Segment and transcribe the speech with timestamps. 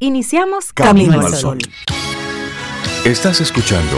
[0.00, 1.58] Iniciamos Camino, al Sol.
[3.04, 3.96] Estás escuchando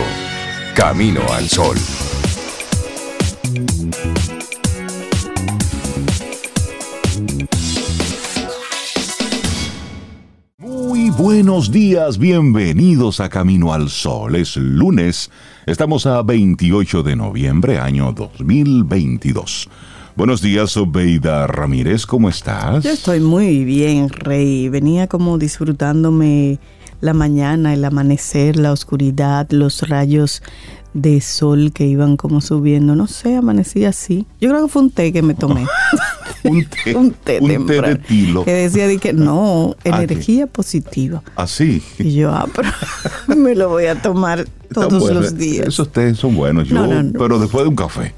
[0.74, 1.76] Camino al Sol.
[10.56, 14.36] Muy buenos días, bienvenidos a Camino al Sol.
[14.36, 15.30] Es lunes,
[15.66, 19.68] estamos a 28 de noviembre, año 2022.
[20.20, 22.84] Buenos días, Obeida Ramírez, ¿cómo estás?
[22.84, 24.68] Yo estoy muy bien, Rey.
[24.68, 26.58] Venía como disfrutándome
[27.00, 30.42] la mañana, el amanecer, la oscuridad, los rayos
[30.92, 32.94] de sol que iban como subiendo.
[32.94, 34.26] No sé, amanecí así.
[34.42, 35.66] Yo creo que fue un té que me tomé.
[36.44, 38.44] un té, un té, un té de tilo.
[38.44, 41.22] Que decía de que no, Ah, energía positiva.
[41.34, 41.82] Así.
[41.98, 42.68] Y yo, ah, pero
[43.40, 45.68] me lo voy a tomar todos los días.
[45.68, 47.18] Esos tés son buenos, yo, No, no, no.
[47.18, 48.12] pero después de un café.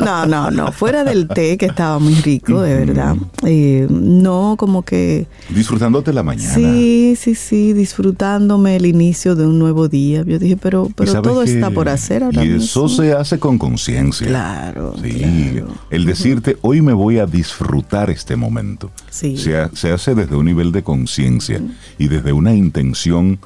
[0.00, 0.72] No, no, no.
[0.72, 3.16] Fuera del té, que estaba muy rico, de verdad.
[3.44, 5.26] Eh, no, como que.
[5.54, 6.54] Disfrutándote la mañana.
[6.54, 10.22] Sí, sí, sí, disfrutándome el inicio de un nuevo día.
[10.26, 12.64] Yo dije, pero, pero todo está por hacer ahora Y mismo.
[12.64, 14.26] eso se hace con conciencia.
[14.26, 15.68] Claro, Sí, claro.
[15.90, 18.90] el decirte, hoy me voy a disfrutar este momento.
[19.10, 19.36] Sí.
[19.36, 21.60] Se, ha- se hace desde un nivel de conciencia
[21.98, 23.38] y desde una intención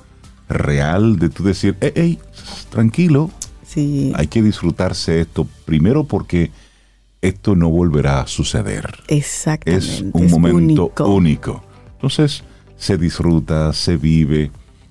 [0.49, 2.19] real de tú decir, hey, hey,
[2.71, 3.31] tranquilo,
[3.75, 5.47] Sí, hay que disfrutarse esto.
[5.65, 6.51] Primero porque
[7.23, 8.95] esto no volverá a suceder.
[9.09, 9.85] exactamente.
[9.87, 11.07] Es un momento único.
[11.07, 11.65] único.
[11.95, 12.45] Entonces,
[12.77, 14.51] se disfruta, se vive,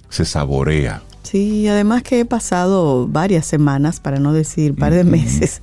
[0.09, 1.01] se saborea.
[1.23, 5.61] Sí, además que he pasado varias semanas, para no decir par de meses,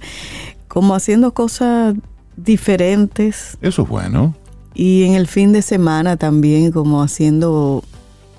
[0.68, 1.94] como haciendo cosas
[2.36, 4.34] diferentes Eso es bueno.
[4.74, 7.84] y en el fin de semana también como haciendo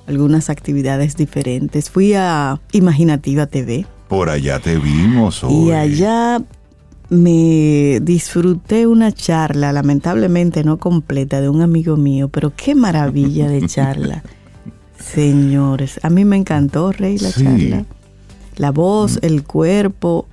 [0.08, 1.90] algunas actividades diferentes.
[1.92, 5.70] Fui a Imaginativa TV Por allá te vimos hoy.
[5.70, 6.44] y allá
[7.08, 13.66] me disfruté una charla, lamentablemente no completa, de un amigo mío, pero qué maravilla de
[13.68, 14.22] charla.
[15.00, 17.46] Señores, a mí me encantó, Rey, la Sí.
[17.46, 17.86] charla.
[18.58, 20.28] La voz, el cuerpo,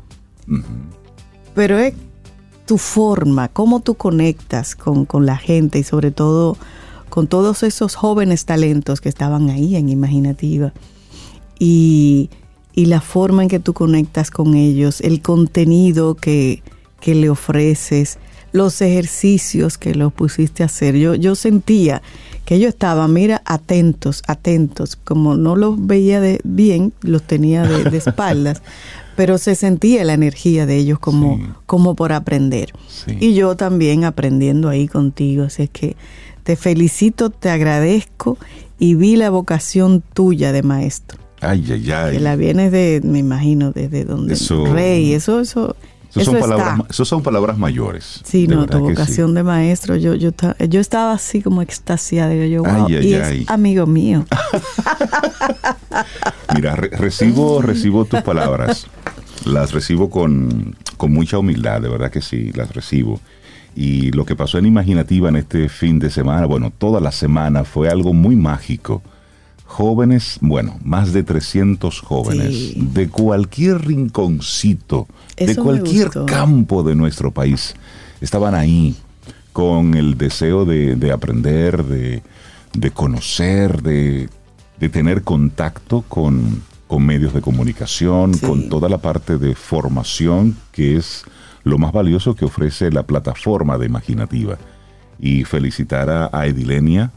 [1.55, 1.95] pero es
[2.67, 6.57] tu forma, cómo tú conectas con, con la gente y sobre todo
[7.11, 10.73] con todos esos jóvenes talentos que estaban ahí en Imaginativa.
[11.61, 12.29] Y,
[12.75, 16.63] y la forma en que tú conectas con ellos, el contenido que,
[17.01, 18.19] que le ofreces,
[18.53, 20.97] los ejercicios que los pusiste a hacer.
[20.97, 22.03] Yo, yo sentía
[22.45, 24.97] que ellos estaban, mira, atentos, atentos.
[24.97, 28.63] Como no los veía de bien, los tenía de, de espaldas,
[29.17, 31.43] pero se sentía la energía de ellos como, Sí.
[31.67, 32.73] como por aprender.
[32.89, 33.17] Sí.
[33.21, 35.45] Y yo también aprendiendo ahí contigo.
[35.45, 35.97] Así es que
[36.45, 38.39] te felicito, te agradezco
[38.79, 41.19] y vi la vocación tuya de maestro.
[41.41, 42.13] Ay, ay, ay.
[42.17, 45.77] Que la vienes de, me imagino, desde donde Eso- Rey, eso, eso,
[46.11, 46.49] eso son, está.
[46.49, 48.21] palabras, esas son palabras mayores.
[48.25, 48.83] Sí, no, tu que sí.
[48.91, 50.31] vocación de maestro, yo, yo,
[50.69, 53.43] yo estaba así como extasiada, digo yo, wow, Ay, ay, y ay.
[53.43, 54.25] es amigo mío.
[56.55, 58.87] Mira, re- recibo, recibo tus palabras.
[59.45, 63.21] Las recibo con, con mucha humildad, de verdad que sí, las recibo.
[63.77, 67.63] Y lo que pasó en Imaginativa en este fin de semana, bueno, toda la semana
[67.65, 69.03] fue algo muy mágico.
[69.71, 72.89] Jóvenes, bueno, más de 300 jóvenes Sí.
[72.95, 75.07] de cualquier rinconcito,
[75.37, 77.75] de Eso cualquier campo de nuestro país,
[78.23, 78.97] estaban ahí
[79.53, 82.23] con el deseo de, de aprender, de,
[82.73, 84.31] de conocer, de,
[84.81, 88.47] de tener contacto con, con medios de comunicación, Sí.
[88.47, 91.25] con toda la parte de formación que es
[91.63, 94.57] lo más valioso que ofrece la plataforma de Imaginativa.
[95.21, 97.11] Y felicitar a, a Edilenia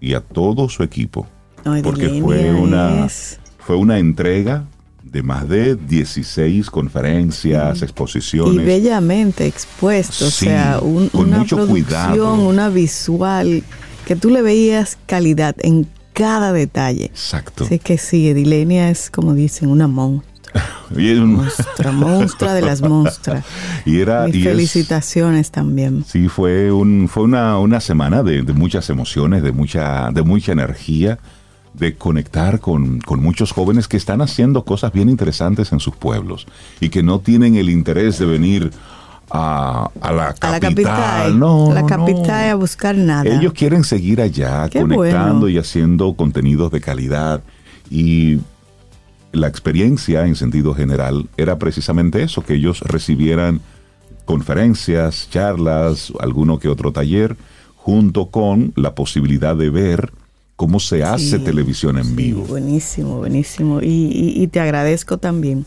[0.00, 1.26] y a todo su equipo,
[1.64, 4.64] No, porque fue una, es- fue una entrega
[5.02, 8.66] de más de 16 conferencias, y exposiciones.
[8.66, 12.34] bellamente expuesto, Sí, o sea, un- con una mucho producción, cuidado.
[12.48, 13.62] una visual,
[14.06, 17.06] que tú le veías calidad en cada detalle.
[17.06, 17.64] Exacto.
[17.64, 20.30] Así que sí, Edilenia es, como dicen, una monstrua,
[20.96, 23.44] Y, es un- monstrua, monstrua de las monstras.
[23.86, 26.04] y era Mis y es- felicitaciones también.
[26.06, 30.52] Sí, fue un fue una, una semana de, de muchas emociones, de mucha de mucha
[30.52, 31.18] energía,
[31.74, 36.46] de conectar con, con muchos jóvenes que están haciendo cosas bien interesantes en sus pueblos
[36.80, 38.70] y que no tienen el interés de venir
[39.30, 40.48] a, a la capital.
[40.48, 42.52] A la capital, No, a la capital no.
[42.52, 43.24] a buscar nada.
[43.24, 45.48] Ellos quieren seguir allá, Qué conectando bueno.
[45.48, 47.42] y haciendo contenidos de calidad.
[47.90, 48.38] Y
[49.32, 53.60] la experiencia en sentido general era precisamente eso, que ellos recibieran
[54.24, 57.36] conferencias, charlas, alguno que otro taller,
[57.76, 60.12] junto con la posibilidad de ver
[60.56, 62.44] cómo se hace Sí, televisión en sí, vivo.
[62.44, 63.80] Buenísimo, buenísimo.
[63.82, 65.66] Y, y- y te agradezco también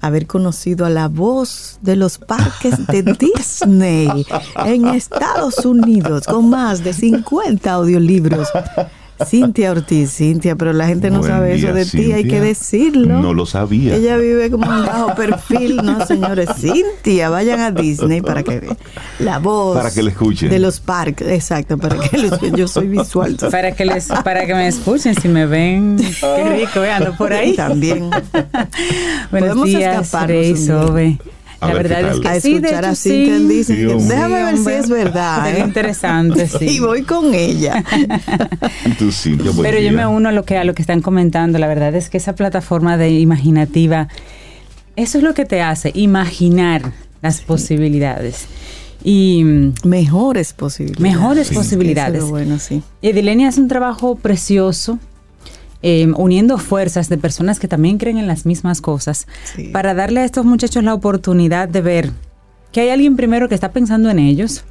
[0.00, 4.26] haber conocido a la voz de los parques de Disney
[4.66, 8.48] en Estados Unidos con más de 50 audiolibros.
[9.24, 12.40] Cintia Ortiz, Cintia, pero la gente no Buen sabe día, eso de ti, hay que
[12.40, 13.20] decirlo.
[13.20, 13.94] No lo sabía.
[13.94, 16.48] Ella vive como un bajo perfil, no señores.
[16.58, 18.76] Cintia, vayan a Disney para que vean
[19.20, 19.76] la voz.
[19.76, 20.50] Para que la escuchen.
[20.50, 22.56] De los parques, exacto, para que escuchen.
[22.56, 23.36] Yo soy visual.
[23.50, 27.54] Para que les, para que me escuchen, si me ven, qué rico, ando por ahí.
[27.54, 28.10] También.
[29.30, 30.56] Buenos Podemos días, Rey.
[30.56, 31.18] Sobe.
[31.64, 33.24] A La ver, verdad ¿qué es que A sí, de escuchar a en sí.
[34.08, 35.44] Déjame ver si es verdad.
[35.44, 35.66] Sería ¿eh?
[35.66, 36.64] interesante, sí.
[36.66, 37.84] Y voy con ella.
[38.98, 41.58] Tú, Cintia, Pero yo me uno a lo que a lo que están comentando.
[41.58, 44.08] La verdad es que esa plataforma de imaginativa,
[44.96, 48.46] eso es lo que te hace imaginar las posibilidades
[49.02, 51.00] y mm, Mejores posibilidades.
[51.02, 52.22] Mejores Sí, posibilidades.
[52.24, 52.82] es bueno, sí.
[53.02, 54.98] Edilenia hace un trabajo precioso.
[55.86, 59.64] Eh, uniendo fuerzas de personas que también creen en las mismas cosas Sí.
[59.68, 62.10] para darle a estos muchachos la oportunidad de ver
[62.72, 64.64] que hay alguien primero que está pensando en ellos,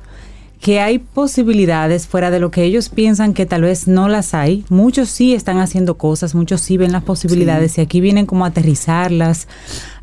[0.63, 4.63] que hay posibilidades fuera de lo que ellos piensan que tal vez no las hay.
[4.69, 8.47] Muchos sí están haciendo cosas, muchos sí ven las posibilidades y aquí vienen como a
[8.47, 9.49] aterrizarlas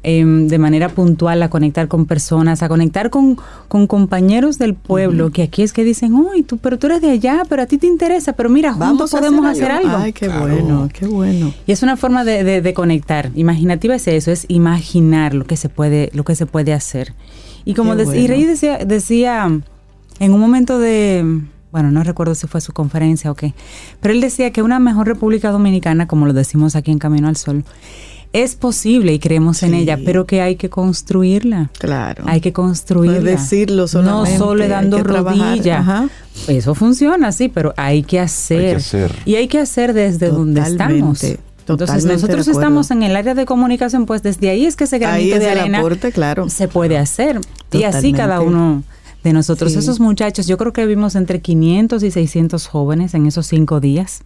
[0.03, 5.31] em, de manera puntual, a conectar con personas, a conectar con, con compañeros del pueblo,
[5.31, 7.79] que aquí es que dicen, uy, tú, pero tú eres de allá, pero a ti
[7.79, 9.97] te interesa, pero mira, juntos podemos hacer algo.
[9.97, 10.43] Ay, qué Claro.
[10.43, 11.55] bueno, qué bueno.
[11.67, 13.31] Y es una forma de, de- de conectar.
[13.35, 17.15] Imaginativa es eso, es imaginar lo que se puede, lo que se puede hacer.
[17.65, 18.27] Y como dec- y bueno.
[18.29, 19.61] Rey decía, decía
[20.21, 21.41] en un momento de,
[21.73, 23.55] bueno, no recuerdo si fue su conferencia o qué,
[24.01, 27.37] pero él decía que una mejor República Dominicana, como lo decimos aquí en Camino al
[27.37, 27.65] Sol,
[28.33, 31.71] es posible y creemos en ella, pero que hay que construirla.
[31.79, 32.23] Claro.
[32.29, 33.19] Hay que construirla.
[33.21, 35.49] No es decirlo solamente, No solo dando que trabajar.
[35.49, 35.79] rodilla.
[35.81, 36.09] Ajá.
[36.47, 38.59] Eso funciona, sí, pero hay que hacer.
[38.61, 39.13] Hay que hacer.
[39.25, 41.25] Y hay que hacer desde donde estamos.
[41.25, 44.85] Entonces totalmente de nosotros estamos en el área de comunicación, pues desde ahí es que
[44.85, 46.49] ese Ahí granito es de el arena aporte, claro.
[46.49, 47.41] se puede hacer.
[47.73, 48.83] Y así cada uno
[49.23, 49.73] de nosotros.
[49.73, 49.79] Sí.
[49.79, 54.23] Esos muchachos, yo creo que vimos entre 500 y 600 jóvenes en esos cinco días.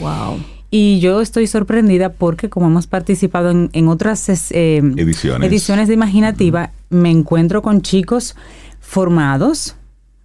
[0.00, 0.38] Wow.
[0.70, 5.48] Y yo estoy sorprendida porque como hemos participado en, en otras eh, Ediciones.
[5.48, 8.36] ediciones de Imaginativa, me encuentro con chicos
[8.80, 9.76] formados.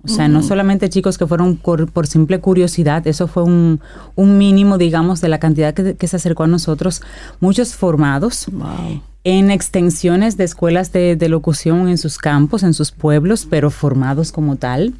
[0.05, 3.79] O sea, no solamente chicos que fueron por, por simple curiosidad, eso fue un,
[4.15, 7.01] un mínimo, digamos, de la cantidad que, que se acercó a nosotros.
[7.39, 9.01] Muchos formados Wow.
[9.23, 14.33] en extensiones de escuelas de, de locución en sus campos, en sus pueblos, pero formados
[14.33, 14.93] como tal.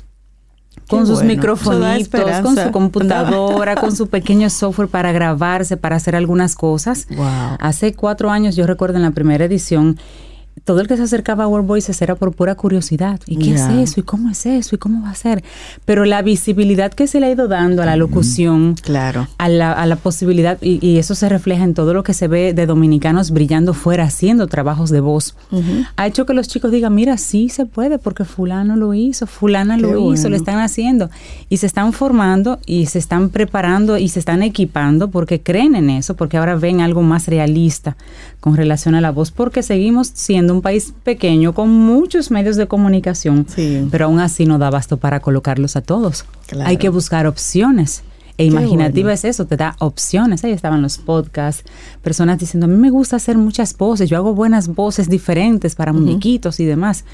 [0.87, 1.33] Con Qué sus bueno.
[1.35, 7.07] microfonitos, con su computadora, con su pequeño software para grabarse, para hacer algunas cosas.
[7.15, 7.57] Wow.
[7.59, 9.97] Hace cuatro años, yo recuerdo en la primera edición,
[10.65, 13.19] todo el que se acercaba a World Voices era por pura curiosidad.
[13.27, 13.81] ¿Y qué Ya.
[13.81, 13.99] es eso?
[13.99, 14.75] ¿Y cómo es eso?
[14.75, 15.43] ¿Y cómo va a ser?
[15.85, 19.27] Pero la visibilidad que se le ha ido dando a la locución, Claro.
[19.37, 22.27] a la, a la posibilidad, y, y eso se refleja en todo lo que se
[22.27, 25.35] ve de dominicanos brillando fuera, haciendo trabajos de voz,
[25.97, 29.75] ha hecho que los chicos digan, mira, sí se puede, porque fulano lo hizo, fulana
[29.75, 30.29] Qué lo hizo, bueno.
[30.29, 31.09] lo están haciendo.
[31.49, 35.89] Y se están formando y se están preparando y se están equipando porque creen en
[35.89, 37.97] eso, porque ahora ven algo más realista
[38.43, 42.67] con relación a la voz, porque seguimos siendo un país pequeño con muchos medios de
[42.67, 43.87] comunicación, Sí.
[43.89, 46.25] pero aún así no da basto para colocarlos a todos.
[46.47, 46.69] Claro.
[46.69, 48.03] Hay que buscar opciones.
[48.37, 49.13] E imaginativa bueno.
[49.13, 50.43] es eso, te da opciones.
[50.43, 51.63] Ahí estaban los podcasts,
[52.01, 55.93] personas diciendo, a mí me gusta hacer muchas voces, yo hago buenas voces diferentes para
[55.93, 57.05] muñequitos y demás.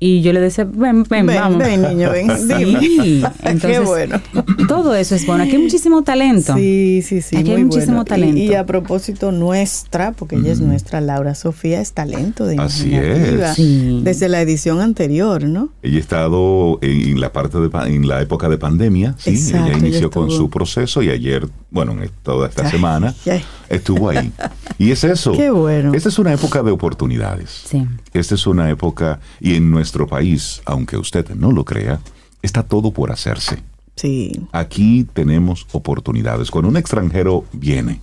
[0.00, 1.58] Y yo le decía, ven, ven, Ven, vamos.
[1.58, 2.28] ven, niño, ven.
[2.38, 4.20] Sí, Qué entonces, bueno.
[4.68, 5.42] todo eso es bueno.
[5.42, 6.54] Aquí hay muchísimo talento.
[6.54, 7.36] Sí, sí, sí.
[7.36, 8.02] Aquí hay muy muchísimo bueno.
[8.02, 8.38] Y- talento.
[8.40, 13.54] Y, a propósito, nuestra, porque ella es nuestra, Laura Sofía, es talento de Así es.
[13.56, 14.00] Sí.
[14.04, 15.70] Desde la edición anterior, ¿no?
[15.82, 19.30] Ella ha estado en, en la parte de pa- en la época de pandemia, sí.
[19.30, 20.44] Exacto, ella ella inició con estuvo.
[20.44, 23.42] su proceso y ayer, bueno, en toda esta Ay, semana ay.
[23.68, 24.30] estuvo ahí.
[24.78, 25.32] Y es eso.
[25.32, 25.92] Qué bueno.
[25.92, 27.50] Esta es una época de oportunidades.
[27.68, 27.84] Sí.
[28.12, 31.98] Esta es una época y en nuestro país, aunque usted no lo crea,
[32.42, 33.62] está todo por hacerse.
[33.96, 34.38] Sí.
[34.52, 36.50] Aquí tenemos oportunidades.
[36.50, 38.02] Cuando un extranjero viene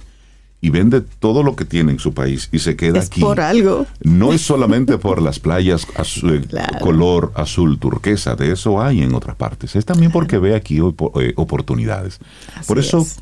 [0.61, 3.39] y vende todo lo que tiene en su país y se queda Es aquí, por
[3.39, 3.85] algo.
[4.01, 6.79] no es solamente por las playas azul- Claro.
[6.79, 9.75] color azul turquesa, de eso hay en otras partes.
[9.75, 12.17] Es también porque ve aquí eh, oportunidades.
[12.67, 13.19] por eso es.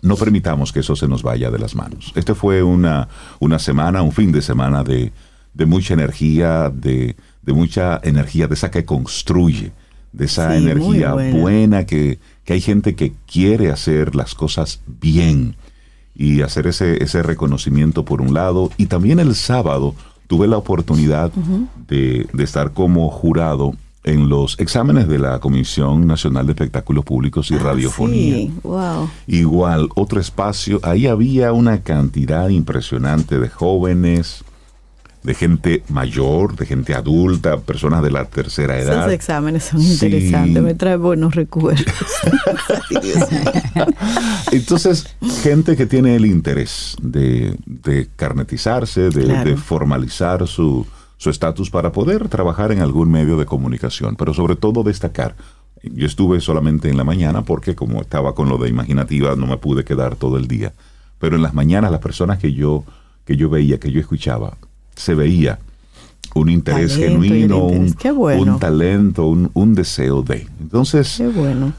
[0.00, 2.12] no permitamos que eso se nos vaya de las manos.
[2.14, 3.08] Este fue una,
[3.40, 5.12] una semana, un fin de semana de,
[5.54, 9.72] de mucha energía, de, de mucha energía, de esa que construye,
[10.12, 11.38] de esa Sí, energía buena.
[11.40, 15.56] buena, que, que hay gente que quiere hacer las cosas bien
[16.14, 18.70] y hacer ese, ese reconocimiento por un lado.
[18.76, 19.94] Y también el sábado
[20.26, 21.32] tuve la oportunidad
[21.88, 23.72] de, de estar como jurado
[24.04, 28.34] en los exámenes de la Comisión Nacional de Espectáculos Públicos y Radiofonía.
[28.34, 29.10] Ah, Sí, wow.
[29.26, 34.42] Igual, otro espacio, ahí había una cantidad impresionante de jóvenes,
[35.22, 39.00] de gente mayor, de gente adulta, personas de la tercera edad.
[39.02, 39.92] Esos exámenes son Sí.
[40.06, 41.84] interesantes, me trae buenos recuerdos.
[44.52, 49.50] Entonces, gente que tiene el interés de, de carnetizarse, de, Claro.
[49.50, 50.86] de formalizar su
[51.16, 55.36] su estatus para poder trabajar en algún medio de comunicación, pero sobre todo destacar.
[55.82, 59.58] Yo estuve solamente en la mañana porque como estaba con lo de imaginativa no me
[59.58, 60.72] pude quedar todo el día,
[61.18, 62.84] pero en las mañanas las personas que yo
[63.26, 64.56] que yo veía, que yo escuchaba,
[65.00, 65.58] se veía
[66.34, 67.96] un interés Talento genuino, un, interés.
[67.96, 68.54] Qué bueno.
[68.54, 70.46] un talento, un, un deseo de.
[70.60, 71.72] Entonces, Qué bueno.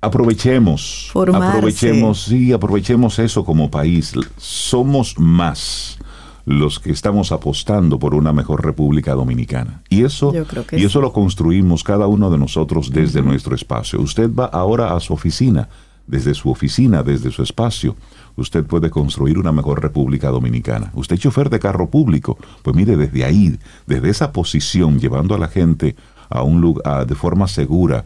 [0.00, 1.58] aprovechemos, Formarse.
[1.58, 4.14] aprovechemos, sí, aprovechemos eso como país.
[4.38, 5.98] Somos más
[6.46, 9.82] los que estamos apostando por una mejor República Dominicana.
[9.90, 13.54] Y eso, Yo creo que y eso lo construimos cada uno de nosotros desde nuestro
[13.54, 14.00] espacio.
[14.00, 15.68] Usted va ahora a su oficina,
[16.10, 17.96] desde su oficina, desde su espacio.
[18.36, 20.90] Usted puede construir una mejor República Dominicana.
[20.94, 25.38] Usted es chofer de carro público, pues mire, desde ahí, desde esa posición, llevando a
[25.38, 25.94] la gente
[26.28, 28.04] a un lugar de forma segura,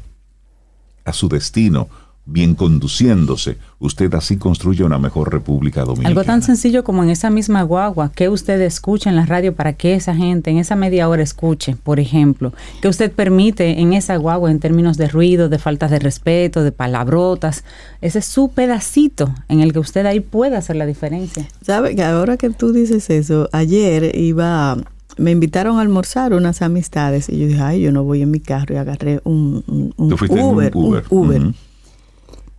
[1.05, 1.89] a su destino,
[2.27, 6.09] bien conduciéndose, usted así construye una mejor República Dominicana.
[6.09, 9.75] Algo tan sencillo como en esa misma guagua, que usted escucha en la radio para
[9.75, 14.17] que esa gente en esa media hora escuche, por ejemplo, que usted permite en esa
[14.17, 17.63] guagua en términos de ruido, de faltas de respeto, de palabrotas,
[18.01, 21.47] ese es su pedacito en el que usted ahí puede hacer la diferencia.
[21.61, 24.79] ¿Sabe que ahora que tú dices eso, ayer iba,
[25.19, 28.41] me invitaron a almorzar unas amistades y yo dije, ay, yo no voy en mi
[28.41, 30.09] carro y agarré un, un- un
[30.55, 31.43] Uber, un Uber.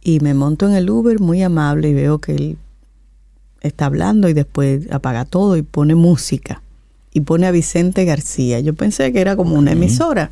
[0.08, 2.58] Y me monto en el Uber muy amable y veo que él
[3.62, 6.62] está hablando y después apaga todo y pone música.
[7.12, 8.60] Y pone a Vicente García.
[8.60, 10.30] Yo pensé que era como una emisora.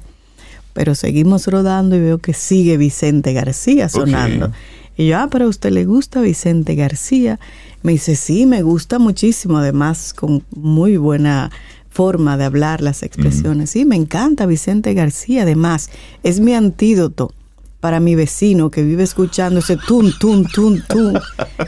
[0.74, 4.52] Pero seguimos rodando y veo que sigue Vicente García sonando.
[4.96, 7.40] Y yo, ah, pero a usted le gusta Vicente García.
[7.82, 9.58] Me dice, sí, me gusta muchísimo.
[9.58, 11.50] Además, con muy buena
[11.90, 13.72] forma de hablar las expresiones.
[13.72, 15.42] Sí, me encanta Vicente García.
[15.42, 15.90] Además,
[16.22, 17.34] es mi antídoto
[17.84, 21.20] para mi vecino que vive escuchando ese tun, tun, tun, tun.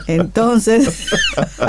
[0.06, 1.08] Entonces,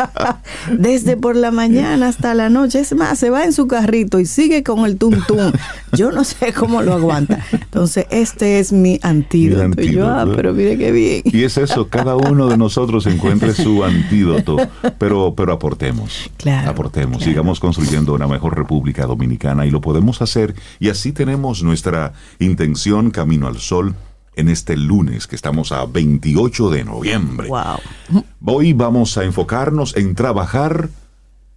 [0.72, 4.26] desde por la mañana hasta la noche, es más, se va en su carrito y
[4.26, 5.52] sigue con el tun, tun.
[5.92, 7.46] Yo no sé cómo lo aguanta.
[7.52, 9.82] Entonces, este es mi antídoto.
[9.82, 10.36] Yo, ah, antídoto.
[10.38, 11.24] pero mire qué bien.
[11.26, 14.56] Y es eso, cada uno de nosotros encuentre su antídoto,
[14.98, 16.32] pero, pero aportemos.
[16.38, 17.32] Claro, aportemos, claro.
[17.32, 20.56] sigamos construyendo una mejor República Dominicana y lo podemos hacer.
[20.80, 23.94] Y así tenemos nuestra intención Camino al Sol
[24.38, 27.50] en este lunes, que estamos a 28 de noviembre.
[27.50, 28.24] Wow.
[28.46, 30.90] Hoy vamos a enfocarnos en trabajar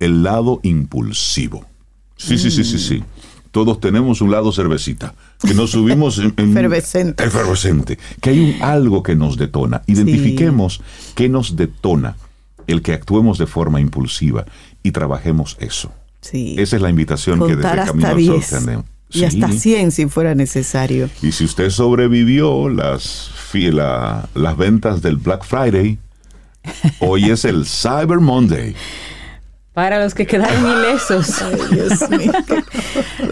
[0.00, 1.66] el lado impulsivo.
[2.16, 3.04] Sí, sí, sí, sí, sí.
[3.50, 6.32] Todos tenemos un lado cervecita, que nos subimos en...
[6.36, 7.24] en- Efervescente.
[7.24, 7.98] Efervescente.
[8.20, 9.82] Que hay un, algo que nos detona.
[9.86, 10.80] Identifiquemos
[11.14, 12.16] qué nos detona
[12.66, 14.46] el que actuemos de forma impulsiva
[14.82, 15.92] y trabajemos eso.
[16.20, 16.54] Sí.
[16.58, 19.58] Esa es la invitación que desde Camino al Sol 10 y hasta Sí.
[19.58, 21.08] 100 si fuera necesario.
[21.22, 25.98] Y si usted sobrevivió las, la- las ventas del Black Friday,
[27.00, 28.74] hoy es el Cyber Monday.
[29.72, 32.32] Para los que quedaron ilesos, Ay, Dios mío.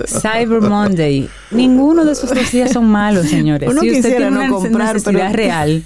[0.07, 1.29] Cyber Monday.
[1.51, 3.69] Ninguno de esos dos días son malos, señores.
[3.69, 5.85] Uno si usted quisiera tiene no una comprar, necesidad pero- real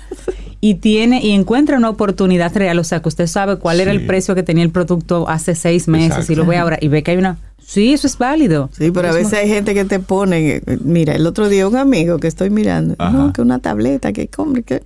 [0.61, 4.07] y tiene y encuentra una oportunidad real, o sea, que usted sabe cuál era el
[4.07, 6.33] precio que tenía el producto hace seis meses Exacto.
[6.33, 7.37] y lo ve ahora y ve que hay una...
[7.67, 8.69] Sí, eso es válido.
[8.77, 11.67] Sí, pero a Es veces hay gente que te pone, eh, mira, el otro día
[11.69, 13.11] un amigo que estoy mirando, Ajá.
[13.11, 14.83] no, que una tableta, que compre, que...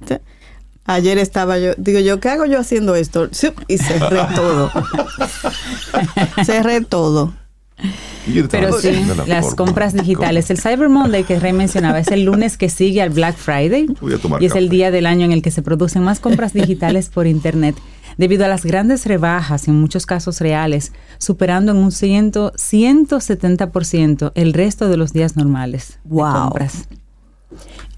[0.88, 3.28] Ayer estaba yo, digo yo, ¿qué hago yo haciendo esto?
[3.66, 4.70] Y cerré todo.
[6.44, 7.34] cerré todo.
[8.50, 9.56] Pero sí, las forma.
[9.56, 10.48] compras digitales.
[10.50, 13.86] El Cyber Monday que Rey mencionaba es el lunes que sigue al Black Friday
[14.40, 17.26] y es el día del año en el que se producen más compras digitales por
[17.26, 17.76] Internet
[18.16, 24.52] debido a las grandes rebajas, en muchos casos reales, superando en un ciento, 170% el
[24.52, 26.32] resto de los días normales de Wow.
[26.42, 26.88] compras.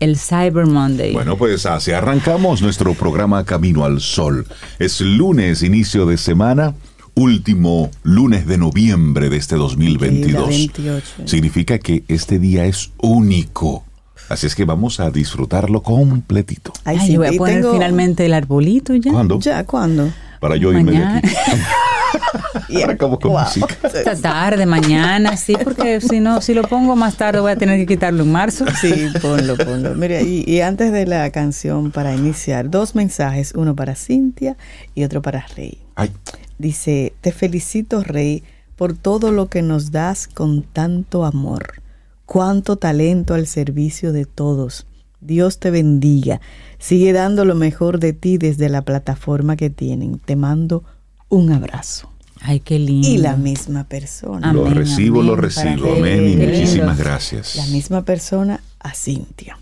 [0.00, 1.12] El Cyber Monday.
[1.12, 4.46] Bueno, pues así arrancamos nuestro programa Camino al Sol.
[4.78, 6.74] Es lunes, inicio de semana,
[7.14, 10.54] último lunes de noviembre de este 2022.
[10.54, 11.06] Sí, la 28.
[11.26, 13.84] Significa que este día es único.
[14.28, 16.72] Así es que vamos a disfrutarlo completito.
[16.84, 19.10] Ay, Ay, sí, yo voy a y poner tengo- finalmente el arbolito ya.
[19.12, 19.38] ¿Cuándo?
[19.40, 19.64] ¿Ya?
[19.64, 20.10] ¿Cuándo?
[20.40, 21.28] Para yo irme de aquí.
[22.82, 23.40] Arrancamos con Wow.
[23.42, 23.76] música.
[23.84, 27.78] Esta tarde, mañana, sí, porque si no, si lo pongo más tarde voy a tener
[27.78, 28.64] que quitarlo en marzo.
[28.80, 29.94] Sí, ponlo, ponlo.
[29.94, 34.56] Mira, y, y antes de la canción, para iniciar, dos mensajes, uno para Cintia
[34.94, 35.78] y otro para Rey.
[35.96, 36.10] Ay,
[36.58, 38.42] Dice, te felicito, Rey,
[38.76, 41.82] por todo lo que nos das con tanto amor.
[42.28, 44.86] Cuánto talento al servicio de todos.
[45.22, 46.42] Dios te bendiga.
[46.78, 50.18] Sigue dando lo mejor de ti desde la plataforma que tienen.
[50.18, 50.84] Te mando
[51.30, 52.12] un abrazo.
[52.42, 53.08] Ay, qué lindo.
[53.08, 54.52] y la misma persona.
[54.52, 55.94] lo Amén, recibo, lo recibo.
[55.94, 57.56] Amén y muchísimas gracias.
[57.56, 59.58] La misma persona a Cintia.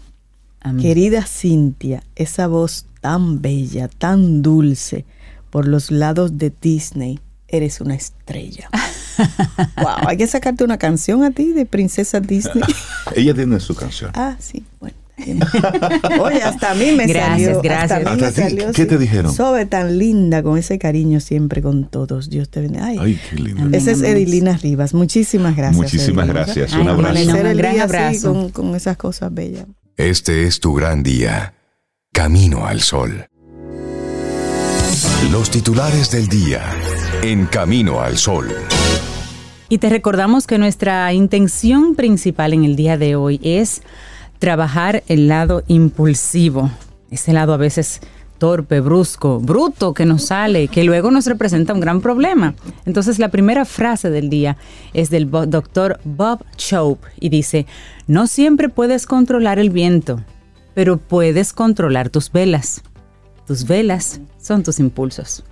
[0.58, 0.82] Amén.
[0.82, 5.04] Querida Cintia, esa voz tan bella, tan dulce,
[5.50, 8.68] por los lados de Disney, eres una estrella.
[9.76, 12.62] wow, hay que sacarte una canción a ti de Princesa Disney.
[13.16, 14.10] Ella tiene su canción.
[14.14, 14.94] ah, sí, bueno.
[16.20, 17.62] Oye, hasta a mí me Gracias, salió.
[17.62, 18.06] gracias.
[18.06, 18.86] Hasta salió, ¿qué sí.
[18.88, 19.32] te dijeron?
[19.34, 22.28] Sobe tan linda, con ese cariño siempre con todos.
[22.28, 22.84] Dios te bendiga.
[22.84, 23.62] Ay, Ay, qué lindo.
[23.62, 23.74] Amén.
[23.74, 24.92] esa es Edilina Rivas.
[24.92, 25.76] Muchísimas gracias.
[25.82, 26.44] Muchísimas Edilina.
[26.44, 26.74] gracias.
[26.74, 27.30] Ay, Un abrazo.
[27.30, 28.32] Un el gran abrazo.
[28.34, 29.64] con, con esas cosas bellas.
[29.96, 31.54] Este es tu gran día.
[32.12, 33.26] Camino al sol.
[35.32, 36.62] Los titulares del día.
[37.22, 38.48] En Camino al sol.
[39.68, 43.82] Y te recordamos que nuestra intención principal en el día de hoy es
[44.38, 46.70] trabajar el lado impulsivo,
[47.10, 48.00] ese lado a veces
[48.38, 52.54] torpe, brusco, bruto que nos sale, que luego nos representa un gran problema.
[52.84, 54.56] Entonces la primera frase del día
[54.92, 57.66] es del doctor Bob Chope y dice,
[58.06, 60.22] no siempre puedes controlar el viento,
[60.74, 62.82] pero puedes controlar tus velas.
[63.46, 65.44] Tus velas son tus impulsos.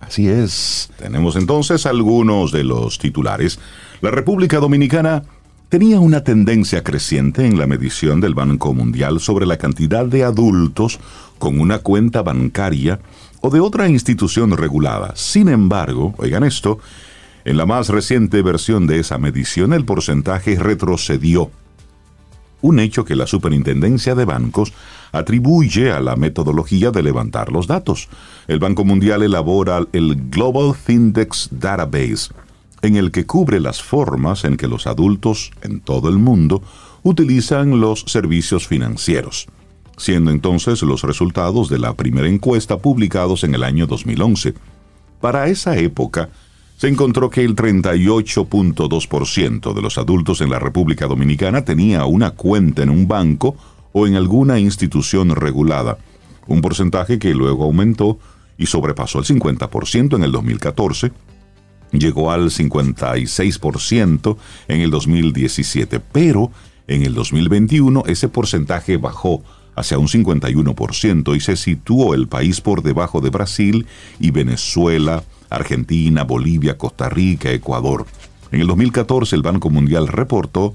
[0.00, 0.90] Así es.
[0.98, 3.58] Tenemos entonces algunos de los titulares.
[4.00, 5.24] La República Dominicana
[5.68, 11.00] tenía una tendencia creciente en la medición del Banco Mundial sobre la cantidad de adultos
[11.38, 13.00] con una cuenta bancaria
[13.40, 15.12] o de otra institución regulada.
[15.16, 16.78] Sin embargo, oigan esto,
[17.44, 21.50] en la más reciente versión de esa medición el porcentaje retrocedió
[22.60, 24.72] un hecho que la Superintendencia de Bancos
[25.18, 28.08] atribuye a la metodología de levantar los datos.
[28.48, 32.30] El Banco Mundial elabora el Global Findex Database,
[32.82, 36.62] en el que cubre las formas en que los adultos en todo el mundo
[37.02, 39.46] utilizan los servicios financieros,
[39.96, 44.54] siendo entonces los resultados de la primera encuesta publicados en el año 2011.
[45.20, 46.28] Para esa época,
[46.76, 52.82] se encontró que el 38.2% de los adultos en la República Dominicana tenía una cuenta
[52.82, 53.56] en un banco
[53.98, 55.96] o en alguna institución regulada,
[56.46, 58.18] un porcentaje que luego aumentó
[58.58, 61.12] y sobrepasó el 50% en el 2014,
[61.92, 64.36] llegó al 56%
[64.68, 66.50] en el 2017, pero
[66.86, 69.42] en el 2021 ese porcentaje bajó
[69.74, 73.86] hacia un 51% y se situó el país por debajo de Brasil
[74.20, 78.04] y Venezuela, Argentina, Bolivia, Costa Rica, Ecuador.
[78.52, 80.74] En el 2014 el Banco Mundial reportó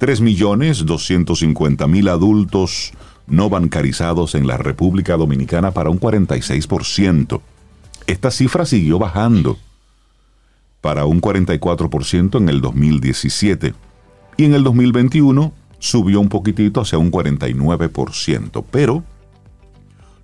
[0.00, 2.92] 3.250.000 adultos
[3.26, 7.40] no bancarizados en la República Dominicana para un 46%.
[8.06, 9.58] Esta cifra siguió bajando
[10.80, 13.74] para un 44% en el 2017
[14.36, 19.02] y en el 2021 subió un poquitito hacia un 49%, pero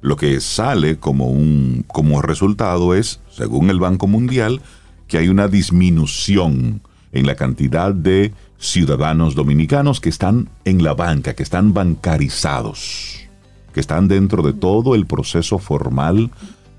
[0.00, 4.60] lo que sale como un como resultado es, según el Banco Mundial,
[5.08, 6.82] que hay una disminución
[7.12, 8.32] en la cantidad de
[8.62, 13.26] ciudadanos dominicanos que están en la banca, que están bancarizados,
[13.74, 16.30] que están dentro de todo el proceso formal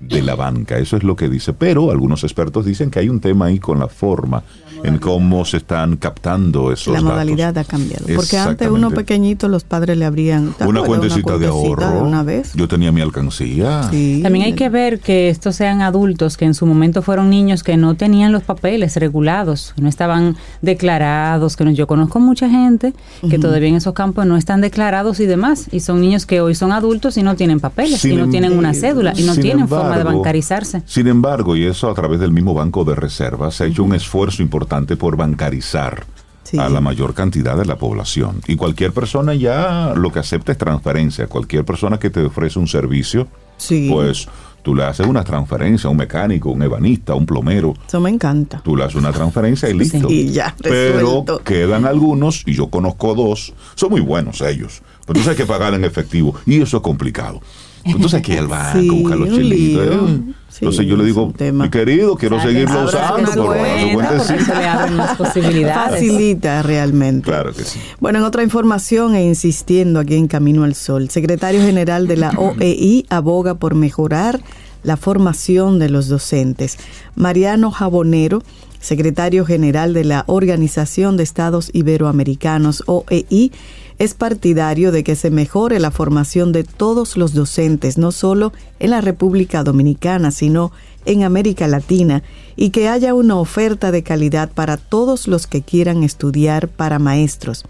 [0.08, 0.78] de la banca.
[0.78, 1.52] Eso es lo que dice.
[1.52, 4.42] Pero algunos expertos dicen que hay un tema ahí con la forma,
[4.82, 7.12] en cómo se están captando esos la datos.
[7.12, 8.04] modalidad ha cambiado.
[8.14, 11.90] Porque antes uno pequeñito los padres le abrían ¿te Una cuentecita de cuentecita ahorro.
[12.02, 12.52] de una vez.
[12.54, 13.84] Yo tenía mi alcancía.
[13.90, 14.20] Sí.
[14.22, 17.76] También hay que ver que estos sean adultos que en su momento fueron niños que
[17.78, 22.92] no tenían los papeles regulados, no estaban declarados, que no, yo conozco mucha gente
[23.30, 26.54] que todavía en esos campos no están declarados y demás, y son niños que hoy
[26.54, 29.34] son adultos y no tienen papeles, Sin y no em- tienen una cédula, y no
[29.34, 30.82] tienen forma de bancarizarse.
[30.86, 33.94] Sin embargo, y eso a través del mismo Banco de Reservas, se ha hecho un
[33.94, 36.04] esfuerzo importante por bancarizar
[36.44, 36.58] Sí.
[36.58, 38.42] a la mayor cantidad de la población.
[38.46, 41.26] Y cualquier persona ya lo que acepta es transferencia.
[41.26, 43.26] Cualquier persona que te ofrece un servicio,
[43.56, 43.88] Sí.
[43.90, 44.28] pues
[44.62, 47.72] tú le haces una transferencia a un mecánico, un ebanista, un plomero.
[47.86, 48.60] Eso me encanta.
[48.62, 50.06] Tú le haces una transferencia y listo.
[50.10, 54.82] Y ya, Pero quedan algunos, y yo conozco dos, son muy buenos ellos.
[55.06, 57.40] Pero entonces hay que pagar en efectivo, y eso es complicado.
[57.84, 59.86] Entonces hay que ir al banco, Sí, buscar los chilitos.
[59.86, 60.20] ¿eh?
[60.48, 64.36] Sí, entonces yo le digo, mi querido, quiero Sale, seguirlo ábrase usando, pero a se
[64.36, 65.92] le abren más posibilidades.
[65.94, 67.24] Facilita realmente.
[67.24, 67.80] Claro que sí.
[68.00, 72.30] Bueno, en otra información e insistiendo aquí en Camino al Sol, secretario general de la
[72.36, 74.40] OEI aboga por mejorar
[74.84, 76.78] la formación de los docentes.
[77.16, 78.42] Mariano Jabonero,
[78.80, 83.50] secretario general de la Organización de Estados Iberoamericanos, OEI,
[83.98, 88.90] es partidario de que se mejore la formación de todos los docentes, no solo en
[88.90, 90.72] la República Dominicana, sino
[91.04, 92.22] en América Latina,
[92.56, 97.64] y que haya una oferta de calidad para todos los que quieran estudiar para maestros.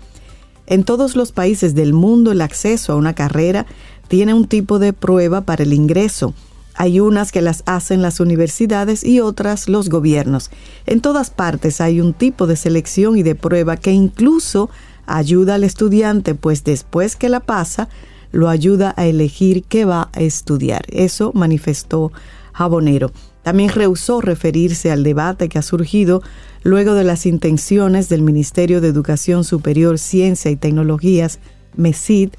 [0.67, 3.67] En todos los países del mundo el acceso a una carrera
[4.09, 6.33] tiene un tipo de prueba para el ingreso.
[6.75, 10.51] Hay unas que las hacen las universidades y otras los gobiernos.
[10.87, 14.71] En todas partes hay un tipo de selección y de prueba que incluso
[15.07, 17.89] ayuda al estudiante, pues después que la pasa,
[18.33, 20.85] lo ayuda a elegir qué va a estudiar.
[20.89, 22.13] Eso manifestó
[22.53, 23.13] Jabonero.
[23.43, 26.23] También rehusó referirse al debate que ha surgido
[26.63, 31.39] luego de las intenciones del Ministerio de Educación Superior, Ciencia y Tecnologías,
[31.77, 32.31] MESID,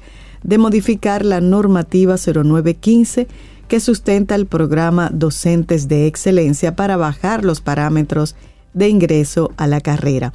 [0.42, 3.28] de modificar la normativa 0915
[3.68, 8.36] que sustenta el programa Docentes de Excelencia para bajar los parámetros
[8.74, 10.32] de ingreso a la carrera.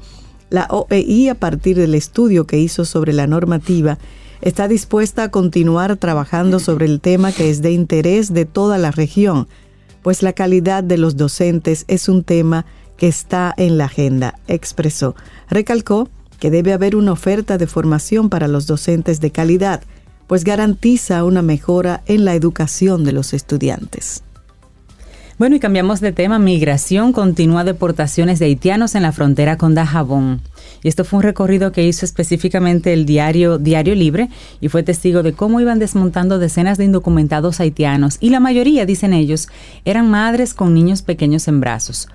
[0.52, 3.98] La OEI, a partir del estudio que hizo sobre la normativa,
[4.42, 8.92] está dispuesta a continuar trabajando sobre el tema que es de interés de toda la
[8.92, 9.48] región,
[10.02, 12.66] pues la calidad de los docentes es un tema
[12.98, 15.16] que está en la agenda, expresó.
[15.50, 19.82] Recalcó que debe haber una oferta de formación para los docentes de calidad,
[20.28, 24.22] pues garantiza una mejora en la educación de los estudiantes.
[25.42, 26.38] Bueno, y cambiamos de tema.
[26.38, 30.40] Migración continúa deportaciones de haitianos en la frontera con Dajabón.
[30.84, 35.24] Y esto fue un recorrido que hizo específicamente el diario Diario Libre y fue testigo
[35.24, 38.18] de cómo iban desmontando decenas de indocumentados haitianos.
[38.20, 39.48] Y la mayoría, dicen ellos,
[39.84, 42.08] eran madres con niños pequeños en brazos.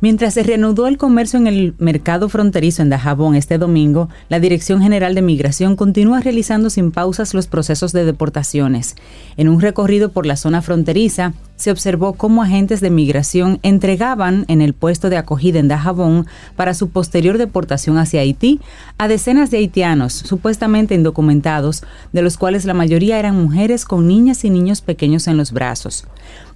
[0.00, 4.82] Mientras se reanudó el comercio en el mercado fronterizo en Dajabón este domingo, la Dirección
[4.82, 8.96] General de Migración continúa realizando sin pausas los procesos de deportaciones.
[9.36, 14.60] En un recorrido por la zona fronteriza, se observó cómo agentes de migración entregaban en
[14.60, 18.60] el puesto de acogida en Dajabón para su posterior deportación hacia Haití
[18.98, 24.44] a decenas de haitianos supuestamente indocumentados, de los cuales la mayoría eran mujeres con niñas
[24.44, 26.04] y niños pequeños en los brazos.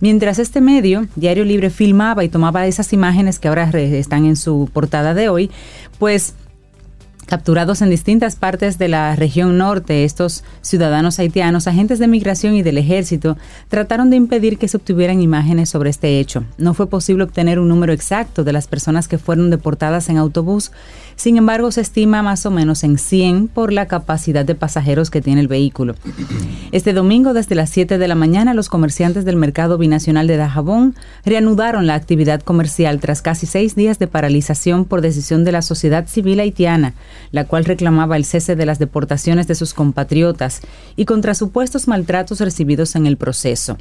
[0.00, 4.68] Mientras este medio, Diario Libre, filmaba y tomaba esas imágenes que ahora están en su
[4.72, 5.52] portada de hoy,
[6.00, 6.34] pues
[7.26, 12.62] capturados en distintas partes de la región norte, estos ciudadanos haitianos, agentes de migración y
[12.62, 13.36] del ejército,
[13.68, 16.44] trataron de impedir que se obtuvieran imágenes sobre este hecho.
[16.56, 20.70] No fue posible obtener un número exacto de las personas que fueron deportadas en autobús,
[21.16, 25.22] sin embargo, se estima más o menos en 100 por la capacidad de pasajeros que
[25.22, 25.94] tiene el vehículo.
[26.72, 30.94] Este domingo, desde las 7 de la mañana, los comerciantes del mercado binacional de Dajabón
[31.24, 36.06] reanudaron la actividad comercial tras casi seis días de paralización por decisión de la sociedad
[36.06, 36.92] civil haitiana,
[37.32, 40.60] la cual reclamaba el cese de las deportaciones de sus compatriotas
[40.96, 43.78] y contra supuestos maltratos recibidos en el proceso.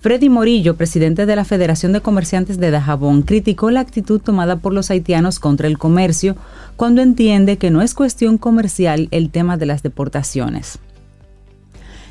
[0.00, 4.72] Freddy Morillo, presidente de la Federación de Comerciantes de Dajabón, criticó la actitud tomada por
[4.72, 6.36] los haitianos contra el comercio
[6.76, 10.78] cuando entiende que no es cuestión comercial el tema de las deportaciones.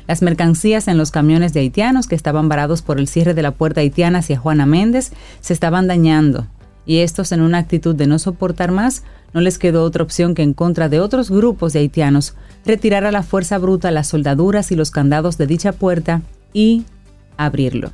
[0.06, 3.52] Las mercancías en los camiones de haitianos que estaban varados por el cierre de la
[3.52, 6.46] puerta haitiana hacia Juana Méndez se estaban dañando,
[6.84, 10.42] y estos en una actitud de no soportar más, no les quedó otra opción que
[10.42, 12.34] en contra de otros grupos de haitianos
[12.66, 16.20] retirar a la fuerza bruta las soldaduras y los candados de dicha puerta
[16.52, 16.84] y
[17.38, 17.92] abrirlo.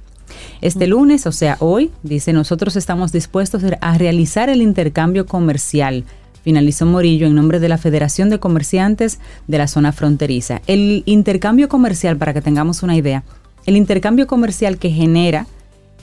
[0.61, 6.05] Este lunes, o sea, hoy, dice, nosotros estamos dispuestos a realizar el intercambio comercial,
[6.43, 10.61] finalizó Morillo en nombre de la Federación de Comerciantes de la zona fronteriza.
[10.67, 13.25] El intercambio comercial, para que tengamos una idea,
[13.67, 15.47] el intercambio comercial que genera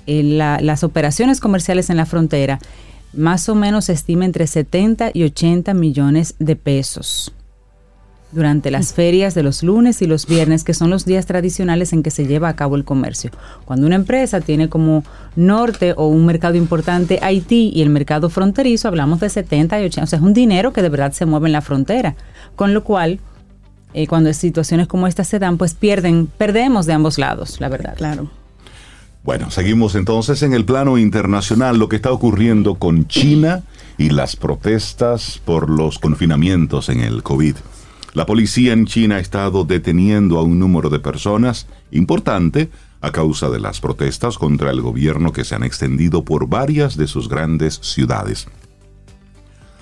[0.08, 2.60] eh, las operaciones comerciales en la frontera,
[3.14, 7.34] más o menos se estima entre 70 y 80 millones de pesos
[8.32, 12.04] durante las ferias de los lunes y los viernes, que son los días tradicionales en
[12.04, 13.32] que se lleva a cabo el comercio.
[13.66, 15.04] Cuando una empresa tiene como
[15.36, 20.04] norte o un mercado importante Haití y el mercado fronterizo, hablamos de 70 y 80,
[20.04, 22.16] o sea, es un dinero que de verdad se mueve en la frontera,
[22.56, 23.20] con lo cual
[23.94, 27.96] eh, cuando situaciones como estas se dan, pues pierden, perdemos de ambos lados, la verdad.
[27.98, 28.30] Claro.
[29.24, 33.62] Bueno, seguimos entonces en el plano internacional lo que está ocurriendo con China
[33.98, 37.56] y las protestas por los confinamientos en el COVID.
[38.14, 42.70] La policía en China ha estado deteniendo a un número de personas importante
[43.00, 47.08] a causa de las protestas contra el gobierno que se han extendido por varias de
[47.08, 48.48] sus grandes ciudades.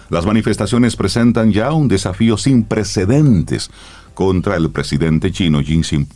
[0.09, 3.71] Las manifestaciones presentan ya un desafío sin precedentes
[4.13, 6.07] contra el presidente chino Xi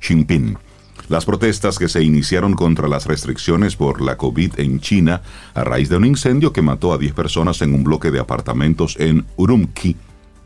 [0.00, 0.58] Jinping.
[1.08, 5.20] Las protestas que se iniciaron contra las restricciones por la COVID en China
[5.52, 8.96] a raíz de un incendio que mató a 10 personas en un bloque de apartamentos
[8.98, 9.96] en Urumqi,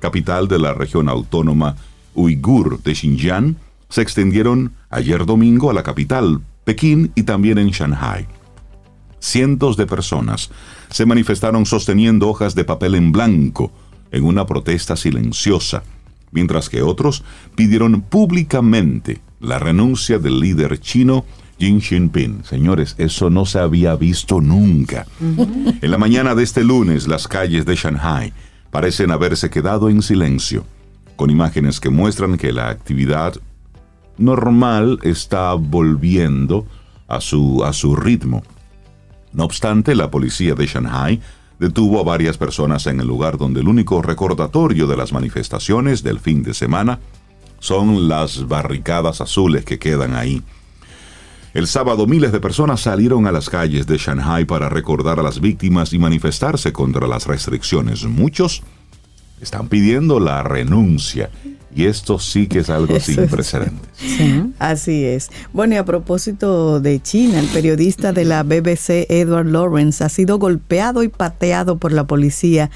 [0.00, 1.76] capital de la región autónoma
[2.14, 3.56] uigur de Xinjiang,
[3.88, 8.26] se extendieron ayer domingo a la capital, Pekín y también en Shanghai.
[9.20, 10.50] Cientos de personas
[10.90, 13.72] se manifestaron sosteniendo hojas de papel en blanco
[14.10, 15.82] en una protesta silenciosa,
[16.30, 21.24] mientras que otros pidieron públicamente la renuncia del líder chino
[21.58, 22.44] Xi Jinping.
[22.44, 25.06] Señores, eso no se había visto nunca.
[25.20, 28.32] En la mañana de este lunes, las calles de Shanghai
[28.70, 30.64] parecen haberse quedado en silencio,
[31.16, 33.34] con imágenes que muestran que la actividad
[34.18, 36.66] normal está volviendo
[37.06, 38.42] a su, a su ritmo.
[39.32, 41.20] No obstante, la policía de Shanghai
[41.58, 46.20] detuvo a varias personas en el lugar donde el único recordatorio de las manifestaciones del
[46.20, 47.00] fin de semana
[47.58, 50.42] son las barricadas azules que quedan ahí.
[51.58, 55.40] El sábado miles de personas salieron a las calles de Shanghai para recordar a las
[55.40, 58.04] víctimas y manifestarse contra las restricciones.
[58.04, 58.62] Muchos
[59.40, 61.30] están pidiendo la renuncia.
[61.74, 63.88] Y esto sí que es algo sin precedentes.
[64.60, 65.30] Así es.
[65.52, 70.38] Bueno, y a propósito de China, el periodista de la BBC, Edward Lawrence, ha sido
[70.38, 72.70] golpeado y pateado por la policía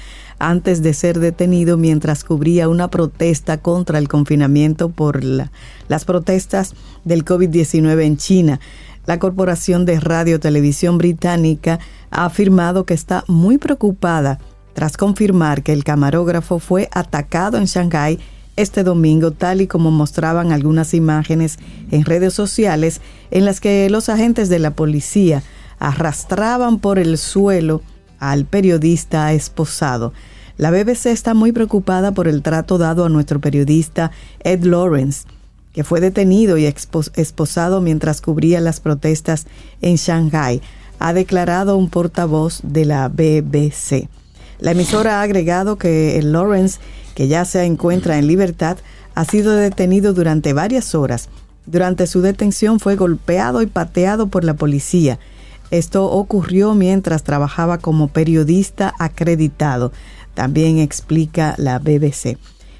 [0.49, 6.73] antes de ser detenido mientras cubría una protesta contra el confinamiento por las protestas
[7.05, 8.59] del COVID-19 en China.
[9.05, 11.79] La Corporación de Radio Televisión Británica
[12.11, 14.39] ha afirmado que está muy preocupada
[14.73, 18.19] tras confirmar que el camarógrafo fue atacado en Shanghái
[18.55, 21.57] este domingo, tal y como mostraban algunas imágenes
[21.89, 23.01] en redes sociales
[23.31, 25.41] en las que los agentes de la policía
[25.79, 27.81] arrastraban por el suelo
[28.19, 30.13] al periodista esposado.
[30.57, 34.11] La BBC está muy preocupada por el trato dado a nuestro periodista
[34.43, 35.25] Ed Lawrence,
[35.73, 39.47] que fue detenido y esposado mientras cubría las protestas
[39.81, 40.61] en Shanghái,
[40.99, 44.07] ha declarado un portavoz de la BBC.
[44.59, 46.79] La emisora ha agregado que el Lawrence,
[47.15, 48.77] que ya se encuentra en libertad,
[49.15, 51.29] ha sido detenido durante varias horas.
[51.65, 55.17] Durante su detención fue golpeado y pateado por la policía.
[55.71, 59.91] Esto ocurrió mientras trabajaba como periodista acreditado,
[60.33, 62.37] también explica la BBC.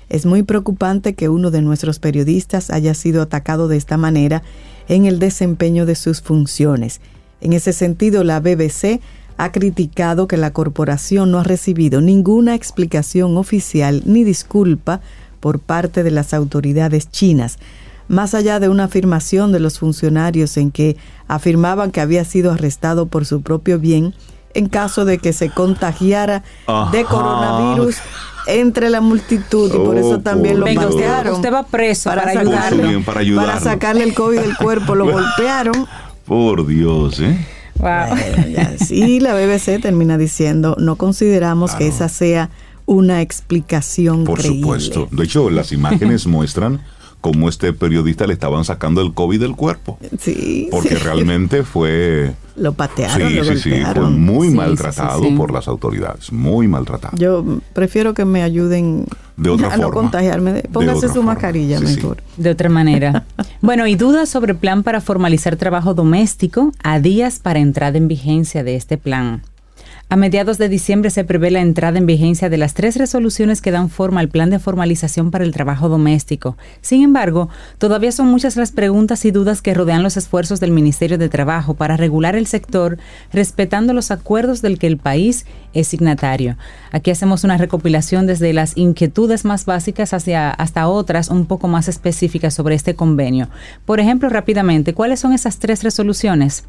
[0.09, 4.43] Es muy preocupante que uno de nuestros periodistas haya sido atacado de esta manera
[4.87, 7.01] en el desempeño de sus funciones.
[7.41, 9.01] En ese sentido, la BBC
[9.37, 15.01] ha criticado que la corporación no ha recibido ninguna explicación oficial ni disculpa
[15.39, 17.57] por parte de las autoridades chinas,
[18.07, 23.07] más allá de una afirmación de los funcionarios en que afirmaban que había sido arrestado
[23.07, 24.13] por su propio bien
[24.53, 26.43] en caso de que se contagiara
[26.91, 27.97] de coronavirus
[28.45, 31.35] entre la multitud y por eso oh, también lo patearon.
[31.35, 33.01] Usted va preso para, ayudarlo.
[33.03, 33.51] para, ayudarlo.
[33.51, 35.87] para sacarle el COVID del cuerpo, lo golpearon.
[36.25, 37.37] Por Dios, ¿eh?
[38.79, 42.49] sí, la BBC termina diciendo, no consideramos que esa sea
[42.85, 45.07] una explicación Por supuesto.
[45.11, 46.81] De hecho, las imágenes muestran
[47.23, 49.97] cómo este periodista le estaban sacando el COVID del cuerpo.
[50.19, 50.67] Sí.
[50.69, 52.33] Porque realmente fue...
[52.57, 53.29] Lo patearon.
[53.29, 53.83] Sí, sí, sí.
[53.95, 56.33] Fue muy maltratado por las autoridades.
[56.33, 57.15] Muy maltratado.
[57.15, 59.05] Yo prefiero que me ayuden
[59.37, 60.63] de otra a no contagiarme.
[60.73, 62.17] Póngase su mascarilla mejor.
[62.35, 63.23] De otra manera.
[63.61, 68.65] bueno, y dudas sobre plan para formalizar trabajo doméstico a días para entrada en vigencia
[68.65, 69.43] de este plan.
[70.09, 73.71] A mediados de diciembre se prevé la entrada en vigencia de las tres resoluciones que
[73.71, 76.55] dan forma al plan de formalización para el trabajo doméstico.
[76.81, 81.17] Sin embargo, todavía son muchas las preguntas y dudas que rodean los esfuerzos del Ministerio
[81.17, 82.99] de Trabajo para regular el sector,
[83.31, 86.57] respetando los acuerdos del que el país es signatario.
[86.91, 91.87] Aquí hacemos una recopilación desde las inquietudes más básicas hacia, hasta otras un poco más
[91.87, 93.49] específicas sobre este convenio.
[93.85, 96.65] Por ejemplo, rápidamente, ¿cuáles son esas tres resoluciones?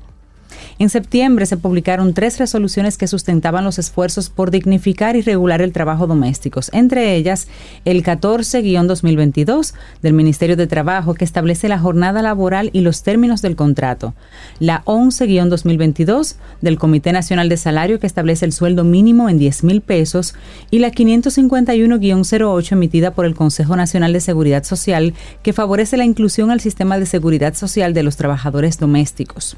[0.79, 5.73] En septiembre se publicaron tres resoluciones que sustentaban los esfuerzos por dignificar y regular el
[5.73, 7.49] trabajo doméstico, entre ellas
[7.85, 13.57] el 14-2022 del Ministerio de Trabajo que establece la jornada laboral y los términos del
[13.57, 14.15] contrato,
[14.59, 19.81] la 11-2022 del Comité Nacional de Salario que establece el sueldo mínimo en 10 mil
[19.81, 20.35] pesos
[20.71, 26.51] y la 551-08 emitida por el Consejo Nacional de Seguridad Social que favorece la inclusión
[26.51, 29.57] al sistema de seguridad social de los trabajadores domésticos.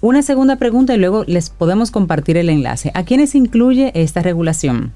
[0.00, 2.92] Una segunda pregunta y luego les podemos compartir el enlace.
[2.94, 4.92] ¿A quiénes incluye esta regulación?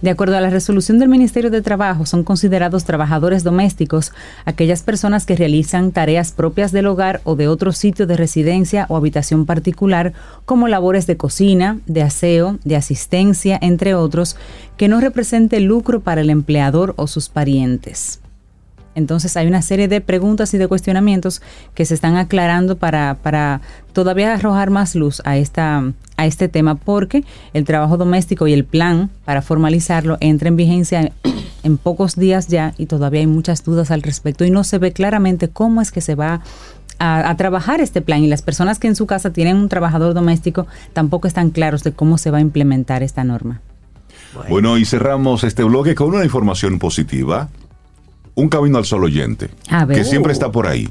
[0.00, 4.12] De acuerdo a la resolución del Ministerio de Trabajo, son considerados trabajadores domésticos
[4.44, 8.96] aquellas personas que realizan tareas propias del hogar o de otro sitio de residencia o
[8.96, 14.36] habitación particular, como labores de cocina, de aseo, de asistencia, entre otros,
[14.76, 18.18] que no represente lucro para el empleador o sus parientes.
[18.94, 21.42] Entonces hay una serie de preguntas y de cuestionamientos
[21.74, 23.60] que se están aclarando para, para
[23.92, 27.24] todavía arrojar más luz a, esta, a este tema porque
[27.54, 31.12] el trabajo doméstico y el plan para formalizarlo entra en vigencia
[31.62, 34.92] en pocos días ya y todavía hay muchas dudas al respecto y no se ve
[34.92, 36.42] claramente cómo es que se va
[36.98, 40.68] a, trabajar este plan y las personas que en su casa tienen un trabajador doméstico
[40.92, 43.60] tampoco están claros de cómo se va a implementar esta norma.
[44.48, 47.48] Bueno, y cerramos este bloque con una información positiva
[48.34, 49.50] un camino al sol oyente,
[49.94, 50.88] que siempre está por ahí,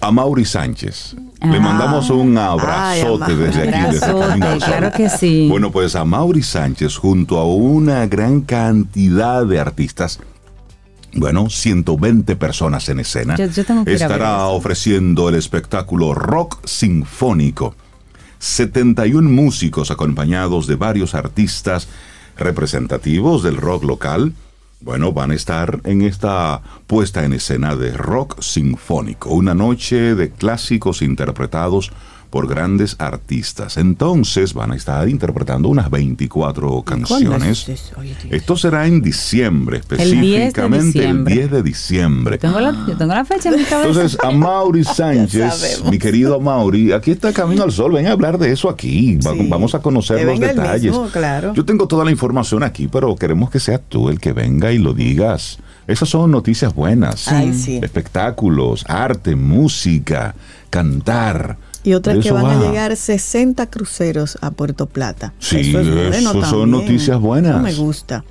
[0.00, 1.16] a Mauri Sánchez.
[1.42, 4.68] Le mandamos un abrazote desde aquí, desde Camino al Sol.
[4.70, 5.46] Claro que sí.
[5.50, 10.20] Bueno, pues a Mauri Sánchez, junto a una gran cantidad de artistas,
[11.16, 13.36] Bueno, 120 personas en escena.
[13.36, 17.76] Yo- yo tengo que Estará ofreciendo el espectáculo Rock Sinfónico.
[18.40, 21.86] 71 músicos acompañados de varios artistas
[22.36, 24.32] representativos del rock local.
[24.84, 30.30] Bueno, van a estar en esta puesta en escena de rock sinfónico, una noche de
[30.30, 31.90] clásicos interpretados
[32.34, 33.76] por grandes artistas.
[33.76, 37.68] Entonces van a estar interpretando unas 24 canciones.
[37.68, 37.92] es.
[38.28, 40.16] Esto será en diciembre, El 10 de
[40.48, 41.34] específicamente el diciembre.
[41.36, 42.38] 10 de diciembre.
[42.38, 43.88] Tengo la, yo tengo la fecha en mi cabeza.
[43.88, 48.36] Entonces, a Mauri Sánchez, mi querido Mauri, aquí está Camino al Sol, ven a hablar
[48.38, 49.46] de eso aquí, Va- Sí.
[49.48, 50.90] vamos a conocer los detalles.
[50.90, 51.54] mismo, claro.
[51.54, 54.78] Yo tengo toda la información aquí, pero queremos que seas tú el que venga y
[54.78, 55.58] lo digas.
[55.86, 57.28] Esas son noticias buenas.
[57.28, 57.78] Ay, sí.
[57.80, 60.34] Espectáculos, arte, música,
[60.70, 61.58] cantar.
[61.84, 62.66] Y otras que eso van a va.
[62.66, 65.32] llegar 60 cruceros a Puerto Plata.
[65.38, 67.52] Sí, eso, es bueno eso son noticias buenas.
[67.54, 68.24] Eso me gusta.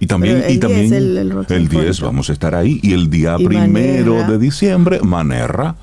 [0.00, 2.06] Y también, el y 10, también el- el rock el 10 sinfónico.
[2.06, 2.80] vamos a estar ahí.
[2.82, 4.30] Y el día Y primero Manerra.
[4.32, 5.76] de diciembre, Manerra.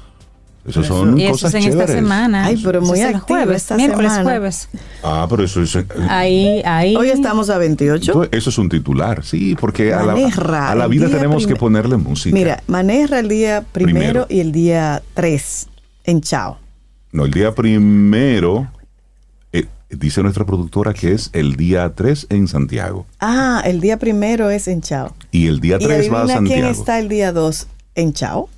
[0.66, 2.04] Esas son y eso cosas es en esta chéveres.
[2.04, 2.46] semana.
[2.46, 4.24] Ay, pero Eso muy es el activo jueves, esta miércoles, semana.
[4.30, 4.70] jueves.
[5.04, 5.78] Ah, pero eso es.
[6.10, 6.96] Ahí, ahí.
[6.96, 8.12] Hoy estamos a 28.
[8.12, 11.46] Entonces, eso es un titular, sí, porque a la, Manerra, a la el vida tenemos
[11.48, 12.34] que ponerle música.
[12.34, 14.28] Mira, maneja el día primero, Primero.
[14.30, 15.68] y el día 3
[16.06, 16.60] en Chao.
[17.14, 18.68] No, el día primero,
[19.54, 23.06] eh, dice nuestra productora que es el día 3 en Santiago.
[23.20, 25.16] Ah, el día primero es en Chao.
[25.32, 26.70] Y el día ¿Y 3 va a adivina quién Santiago.
[26.72, 28.50] está el día 2 en Chao?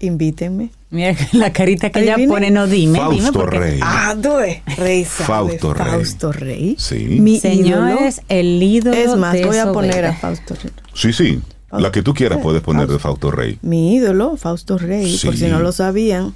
[0.00, 0.70] Invítenme.
[0.90, 3.80] Mira la carita que ella pone, no dime, dime Fausto porque Rey.
[3.82, 4.62] Ah, due.
[4.78, 5.26] Rey sabe.
[5.26, 5.86] Fausto Rey.
[5.86, 6.76] Fausto Rey.
[6.78, 7.04] Sí.
[7.20, 7.40] Mi ídolo.
[7.42, 10.72] Señores, el ídolo Es más, de voy a poner a Fausto Rey.
[10.94, 11.40] Sí, sí.
[11.70, 13.58] La que tú quieras puedes poner de Fausto Rey.
[13.60, 15.40] Mi ídolo, Fausto Rey, por Sí.
[15.40, 16.34] si no lo sabían.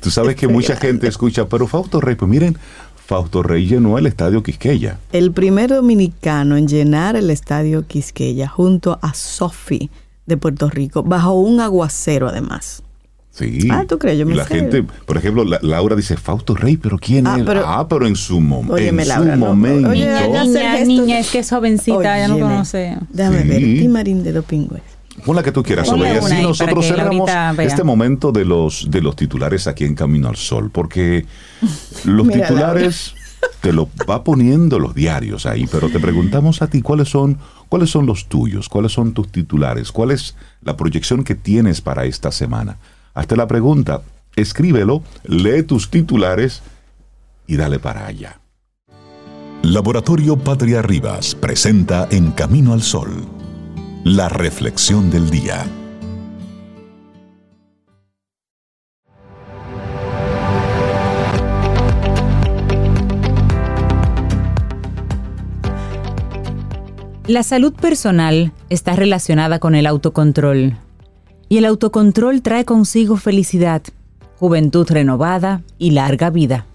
[0.00, 2.56] Tú sabes que mucha gente escucha, pero Fausto Rey, pues miren,
[3.06, 4.98] Fausto Rey llenó el estadio Quisqueya.
[5.12, 9.90] El primer dominicano en llenar el estadio Quisqueya junto a Sofi
[10.26, 12.82] de Puerto Rico, bajo un aguacero además.
[13.30, 13.66] Sí.
[13.70, 14.16] Ah, ¿tú crees?
[14.16, 14.54] Yo Y me la sé.
[14.54, 17.44] gente, por ejemplo, la- Laura dice Fausto Rey, pero ¿quién Ah, es?
[17.44, 19.88] pero- ah, pero en su, mom Óyeme, en su no, momento.
[19.90, 22.96] oye, Niña, niña, es que es jovencita, ya no conoce.
[23.10, 23.48] Déjame Sí.
[23.48, 24.82] ver, Timarín de Dopingües.
[25.24, 29.00] Pon la que tú quieras, Ponle una Así nosotros cerramos este momento de los, de
[29.00, 31.24] los titulares aquí en Camino al Sol, porque
[32.04, 33.14] los Mira, titulares
[33.60, 37.90] te lo va poniendo los diarios ahí, pero te preguntamos a ti cuáles son, cuáles
[37.90, 42.32] son los tuyos, cuáles son tus titulares, cuál es la proyección que tienes para esta
[42.32, 42.78] semana.
[43.14, 44.02] Hazte la pregunta,
[44.36, 46.62] escríbelo, lee tus titulares
[47.46, 48.40] y dale para allá.
[49.62, 53.24] Laboratorio Patria Rivas presenta En Camino al Sol,
[54.04, 55.64] la reflexión del día.
[67.26, 70.76] La salud personal está relacionada con el autocontrol.
[71.48, 73.82] Y el autocontrol trae consigo felicidad,
[74.38, 76.66] juventud renovada y larga vida.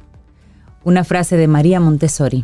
[0.83, 2.43] Una frase de María Montessori.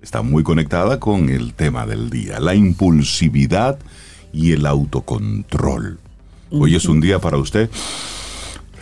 [0.00, 3.78] Está muy conectada con el tema del día, la impulsividad
[4.34, 5.98] y el autocontrol.
[6.50, 7.70] Hoy es un día para usted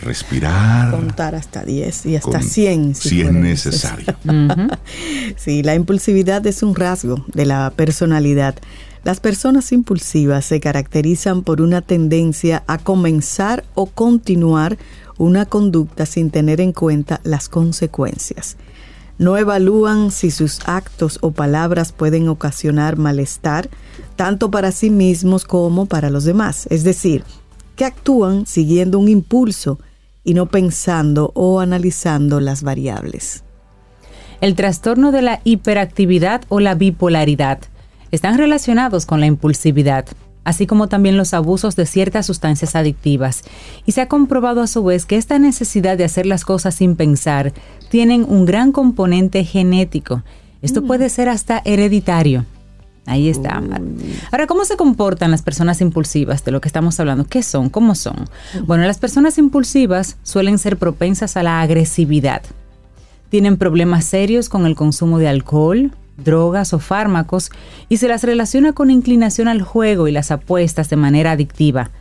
[0.01, 4.05] respirar Contar hasta 10 y hasta con- 100 si, si es necesario.
[5.37, 8.55] Sí, la impulsividad es un rasgo de la personalidad.
[9.03, 14.77] Las personas impulsivas se caracterizan por una tendencia a comenzar o continuar
[15.17, 18.57] una conducta sin tener en cuenta las consecuencias.
[19.17, 23.69] No evalúan si sus actos o palabras pueden ocasionar malestar,
[24.15, 26.67] tanto para sí mismos como para los demás.
[26.69, 27.23] Es decir,
[27.75, 29.79] que actúan siguiendo un impulso
[30.23, 33.43] y no pensando o analizando las variables.
[34.41, 37.59] El trastorno de la hiperactividad o la bipolaridad
[38.11, 40.05] están relacionados con la impulsividad,
[40.43, 43.43] así como también los abusos de ciertas sustancias adictivas.
[43.85, 46.95] Y se ha comprobado a su vez que esta necesidad de hacer las cosas sin
[46.95, 47.53] pensar
[47.89, 50.23] tienen un gran componente genético.
[50.61, 52.45] Esto puede ser hasta hereditario.
[53.05, 53.61] Ahí está.
[54.31, 57.25] Ahora, ¿cómo se comportan las personas impulsivas de lo que estamos hablando?
[57.25, 57.69] ¿Qué son?
[57.69, 58.29] ¿Cómo son?
[58.65, 62.43] Bueno, las personas impulsivas suelen ser propensas a la agresividad.
[63.29, 67.51] Tienen problemas serios con el consumo de alcohol, drogas o fármacos
[67.89, 71.91] y se las relaciona con inclinación al juego y las apuestas de manera adictiva.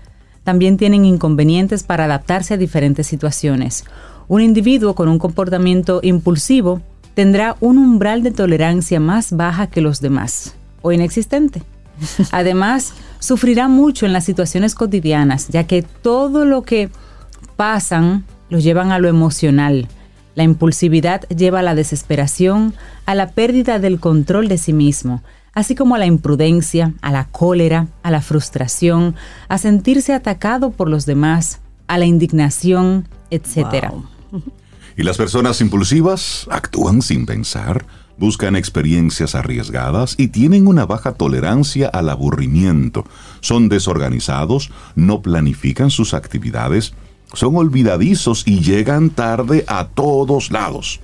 [0.44, 3.84] También tienen inconvenientes para adaptarse a diferentes situaciones.
[4.28, 6.80] Un individuo con un comportamiento impulsivo
[7.14, 11.62] tendrá un umbral de tolerancia más baja que los demás o inexistente.
[12.30, 16.90] Además, sufrirá mucho en las situaciones cotidianas, ya que todo lo que
[17.56, 19.88] pasan los llevan a lo emocional.
[20.34, 22.74] La impulsividad lleva a la desesperación,
[23.06, 25.22] a la pérdida del control de sí mismo,
[25.52, 29.14] así como a la imprudencia, a la cólera, a la frustración,
[29.48, 33.92] a sentirse atacado por los demás, a la indignación, etc.
[34.94, 37.86] Y las personas impulsivas actúan sin pensar,
[38.22, 43.04] buscan experiencias arriesgadas y tienen una baja tolerancia al aburrimiento.
[43.40, 46.94] Son desorganizados, no planifican sus actividades,
[47.32, 51.00] son olvidadizos y llegan tarde a todos lados.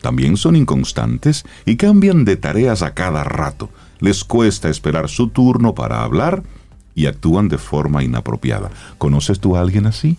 [0.00, 3.68] También son inconstantes y cambian de tareas a cada rato.
[4.00, 6.44] Les cuesta esperar su turno para hablar
[6.94, 8.70] y actúan de forma inapropiada.
[8.96, 10.16] ¿Conoces tú a alguien así?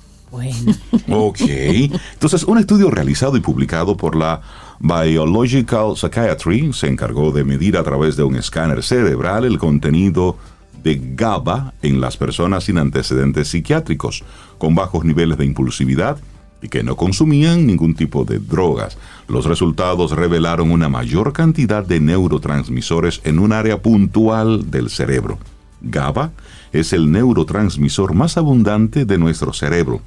[1.10, 1.42] Ok.
[1.42, 4.42] Entonces, un estudio realizado y publicado por la
[4.80, 10.38] Biological Psychiatry se encargó de medir a través de un escáner cerebral el contenido
[10.84, 14.24] de GABA en las personas sin antecedentes psiquiátricos,
[14.58, 16.18] con bajos niveles de impulsividad
[16.62, 18.98] y que no consumían ningún tipo de drogas.
[19.28, 25.40] Los resultados revelaron una mayor cantidad de neurotransmisores en un área puntual del cerebro.
[25.82, 26.32] GABA
[26.72, 30.02] es el neurotransmisor más abundante de nuestro cerebro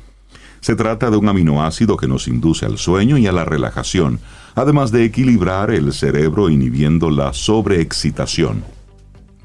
[0.61, 4.21] se trata de un aminoácido que nos induce al sueño y a la relajación,
[4.55, 8.65] además de equilibrar el cerebro inhibiendo la sobreexcitación.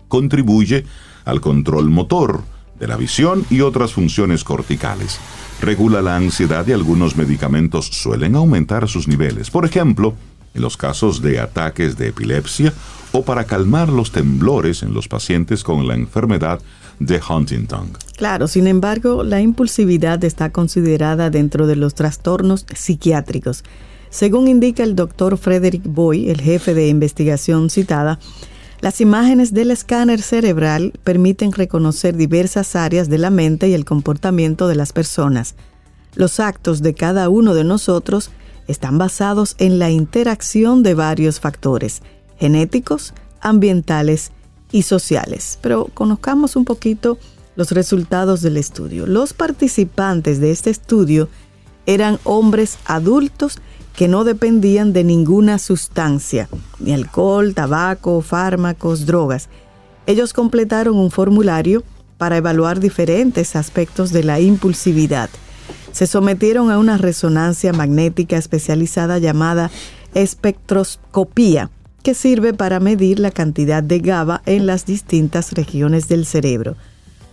[0.07, 0.86] Contribuye
[1.26, 2.43] al control motor,
[2.80, 5.20] de la visión y otras funciones corticales.
[5.61, 9.49] Regula la ansiedad y algunos medicamentos suelen aumentar sus niveles.
[9.49, 10.16] Por ejemplo,
[10.53, 12.74] en los casos de ataques de epilepsia
[13.11, 16.59] o para calmar los temblores en los pacientes con la enfermedad
[16.99, 17.91] de Huntington.
[18.17, 23.63] Claro, sin embargo, la impulsividad está considerada dentro de los trastornos psiquiátricos.
[24.09, 28.19] Según indica el doctor Frederick Boy, el jefe de investigación citada,
[28.79, 34.67] las imágenes del escáner cerebral permiten reconocer diversas áreas de la mente y el comportamiento
[34.67, 35.55] de las personas.
[36.15, 38.29] Los actos de cada uno de nosotros
[38.67, 42.01] están basados en la interacción de varios factores,
[42.37, 44.31] genéticos, ambientales
[44.74, 45.57] y sociales.
[45.61, 47.17] Pero conozcamos un poquito
[47.55, 49.05] los resultados del estudio.
[49.07, 51.30] Los participantes de este estudio
[51.86, 53.59] eran hombres adultos
[53.95, 56.49] que no dependían de ninguna sustancia,
[56.80, 59.49] ni alcohol, tabaco, fármacos, drogas.
[60.07, 61.84] Ellos completaron un formulario
[62.17, 65.30] para evaluar diferentes aspectos de la impulsividad.
[65.91, 69.69] Se sometieron a una resonancia magnética especializada llamada
[70.15, 71.69] espectroscopía,
[72.03, 76.75] que sirve para medir la cantidad de GABA en las distintas regiones del cerebro.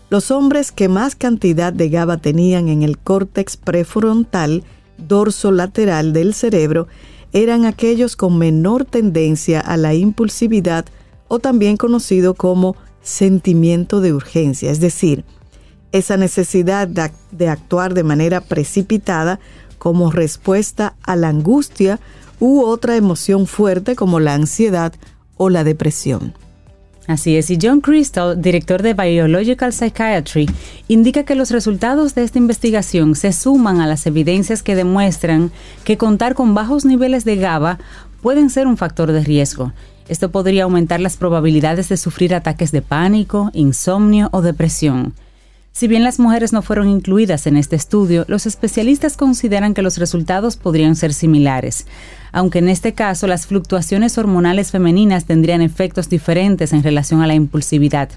[0.09, 4.65] Los hombres que más cantidad de GABA tenían en el córtex prefrontal
[4.97, 6.89] dorso lateral del cerebro
[7.33, 10.87] eran aquellos con menor tendencia a la impulsividad
[11.29, 15.25] o también conocido como sentimiento de urgencia, es decir,
[15.93, 19.41] esa necesidad de actuar de manera precipitada
[19.79, 21.99] como respuesta a la angustia
[22.41, 24.93] u otra emoción fuerte como la ansiedad
[25.37, 26.35] o la depresión.
[27.07, 30.49] Así es, y John Crystal, director de Biological Psychiatry,
[30.87, 35.51] indica que los resultados de esta investigación se suman a las evidencias que demuestran
[35.85, 37.79] que contar con bajos niveles de GABA
[38.23, 39.73] pueden ser un factor de riesgo.
[40.09, 45.15] Esto podría aumentar las probabilidades de sufrir ataques de pánico, insomnio o depresión.
[45.73, 49.99] Si bien las mujeres no fueron incluidas en este estudio, los especialistas consideran que los
[49.99, 51.87] resultados podrían ser similares,
[52.33, 57.35] aunque en este caso las fluctuaciones hormonales femeninas tendrían efectos diferentes en relación a la
[57.35, 58.11] impulsividad.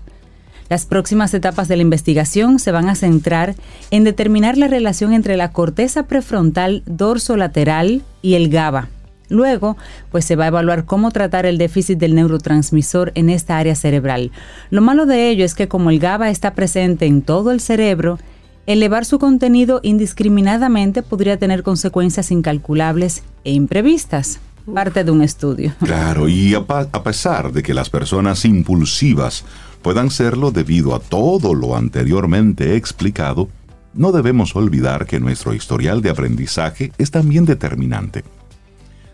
[0.70, 3.56] Las próximas etapas de la investigación se van a centrar
[3.92, 8.90] en determinar la relación entre la corteza prefrontal dorsolateral y el GABA,
[9.30, 9.78] Luego,
[10.12, 14.32] pues se va a evaluar cómo tratar el déficit del neurotransmisor en esta área cerebral.
[14.70, 18.20] Lo malo de ello es que como el GABA está presente en todo el cerebro,
[18.66, 24.40] elevar su contenido indiscriminadamente podría tener consecuencias incalculables e imprevistas.
[24.74, 25.74] Parte de un estudio.
[25.84, 29.44] Claro, y a, a pesar de que las personas impulsivas
[29.82, 33.50] puedan serlo debido a todo lo anteriormente explicado,
[33.94, 38.24] no debemos olvidar que nuestro historial de aprendizaje es también determinante.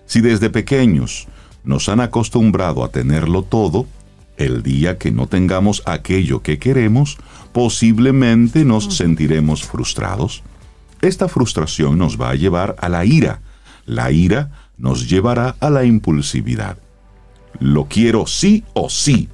[0.10, 1.28] Si desde pequeños
[1.64, 3.86] nos han acostumbrado a tenerlo todo,
[4.38, 7.20] el día que no tengamos aquello que queremos,
[7.54, 10.42] posiblemente nos sentiremos frustrados.
[11.04, 13.42] Esta frustración nos va a llevar a la ira.
[13.86, 14.50] La ira
[14.80, 16.80] nos llevará a la impulsividad.
[17.60, 19.30] Lo quiero sí o sí.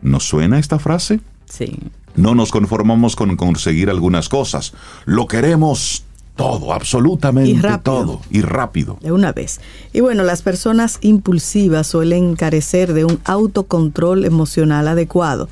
[0.00, 1.20] ¿Nos suena esta frase?
[1.44, 1.78] Sí.
[2.16, 4.72] No nos conformamos con conseguir algunas cosas.
[5.04, 6.04] Lo queremos
[6.36, 8.20] todo, absolutamente todo.
[8.30, 8.98] Y rápido.
[9.00, 9.60] De una vez.
[9.92, 15.48] Y bueno, las personas impulsivas suelen carecer de un autocontrol emocional adecuado.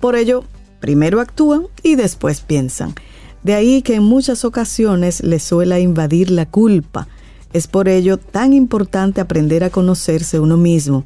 [0.00, 0.44] Por ello,
[0.80, 2.94] primero actúan y después piensan.
[3.42, 7.08] De ahí que en muchas ocasiones les suele invadir la culpa.
[7.52, 11.04] Es por ello tan importante aprender a conocerse uno mismo.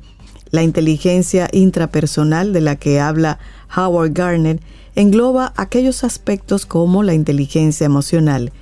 [0.51, 3.39] La inteligencia intrapersonal de la que habla
[3.77, 4.61] Howard Gardner
[4.95, 8.53] engloba aquellos aspectos como la inteligencia emocional.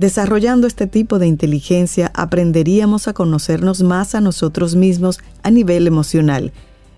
[0.00, 6.54] Desarrollando este tipo de inteligencia aprenderíamos a conocernos más a nosotros mismos a nivel emocional.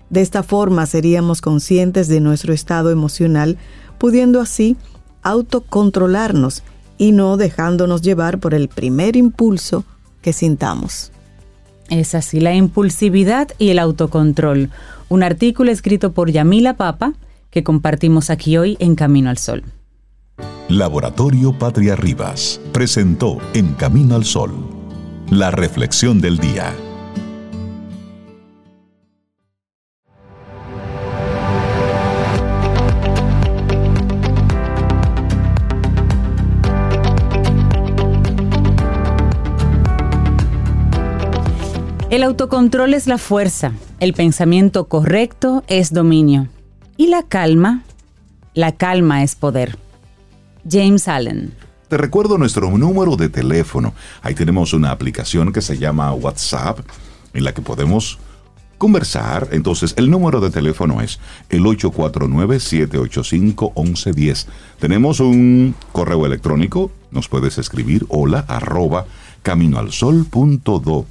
[0.09, 3.57] De esta forma seríamos conscientes de nuestro estado emocional,
[3.97, 4.77] pudiendo así
[5.21, 6.63] autocontrolarnos
[6.97, 9.83] y no dejándonos llevar por el primer impulso
[10.21, 11.11] que sintamos.
[11.89, 14.69] Es así, la impulsividad y el autocontrol.
[15.09, 17.15] Un artículo escrito por Yamila Papa
[17.49, 19.65] que compartimos aquí hoy en Camino al Sol.
[20.69, 24.51] Laboratorio Patria Rivas presentó En Camino al Sol
[25.29, 26.73] la reflexión del día.
[42.09, 46.47] El autocontrol es la fuerza, el pensamiento correcto es dominio
[46.95, 47.83] y la calma,
[48.53, 49.82] la calma es poder.
[50.69, 51.53] James Allen.
[51.87, 53.93] Te recuerdo nuestro número de teléfono.
[54.21, 56.79] Ahí tenemos una aplicación que se llama WhatsApp
[57.33, 58.17] en la que podemos
[58.77, 59.49] conversar.
[59.51, 64.47] Entonces, el número de teléfono es el 849-785-1110.
[64.79, 66.91] Tenemos un correo electrónico.
[67.11, 69.05] Nos puedes escribir hola arroba
[69.43, 71.05] caminoalsol.do.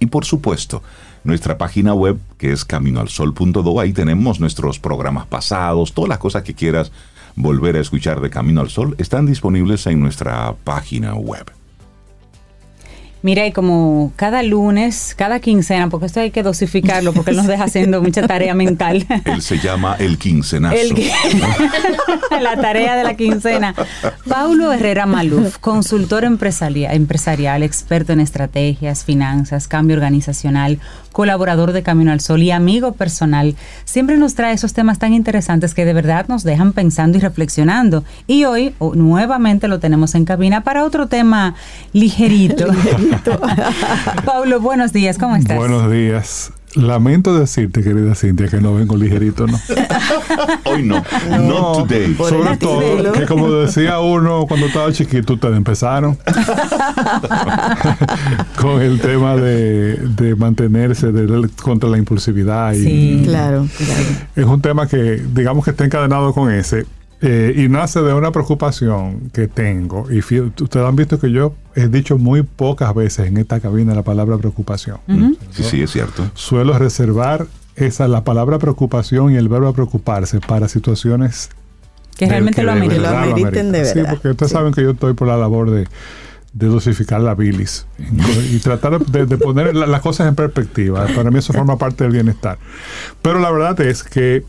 [0.00, 0.82] Y por supuesto,
[1.24, 3.80] nuestra página web que es caminoalsol.do.
[3.80, 6.90] Ahí tenemos nuestros programas pasados, todas las cosas que quieras
[7.36, 11.52] volver a escuchar de Camino al Sol están disponibles en nuestra página web.
[13.20, 17.48] Mira, y como cada lunes, cada quincena, porque esto hay que dosificarlo porque él nos
[17.48, 19.06] deja haciendo mucha tarea mental.
[19.24, 20.76] Él se llama el quincenazo.
[22.40, 23.74] la tarea de la quincena.
[24.28, 30.78] Paulo Herrera Maluf, consultor empresarial, empresarial, experto en estrategias, finanzas, cambio organizacional,
[31.18, 35.74] colaborador de Camino al Sol y amigo personal, siempre nos trae esos temas tan interesantes
[35.74, 38.04] que de verdad nos dejan pensando y reflexionando.
[38.28, 41.56] Y hoy nuevamente lo tenemos en cabina para otro tema
[41.92, 42.66] ligerito.
[44.24, 45.56] Pablo, buenos días, ¿cómo estás?
[45.56, 46.52] Buenos días.
[46.74, 49.58] Lamento decirte, querida Cintia, que no vengo ligerito, ¿no?
[50.64, 51.02] Hoy no,
[51.40, 52.14] no today.
[52.14, 56.16] Sobre todo, que como decía uno cuando estaba chiquito, ustedes empezaron
[58.60, 61.10] con el tema de, mantenerse
[61.62, 62.74] contra la impulsividad.
[62.74, 64.02] Y, sí, claro, claro.
[64.36, 66.84] Es un tema que, digamos que está encadenado con ese,
[67.20, 70.06] eh, y nace de una preocupación que tengo.
[70.10, 74.02] Y ustedes han visto que yo he dicho muy pocas veces en esta cabina la
[74.02, 74.98] palabra preocupación.
[75.50, 76.30] Sí, sí, es cierto.
[76.34, 81.50] Suelo reservar esa, la palabra preocupación y el verbo preocuparse para situaciones
[82.16, 83.92] que realmente lo, ameriten, de verdad.
[83.94, 85.86] Sí, porque ustedes saben que yo estoy por la labor de,
[86.52, 87.86] dosificar la bilis
[88.50, 91.06] y tratar de, poner las cosas en perspectiva.
[91.14, 92.58] Para mí eso forma parte del bienestar.
[93.22, 94.44] Pero la verdad es que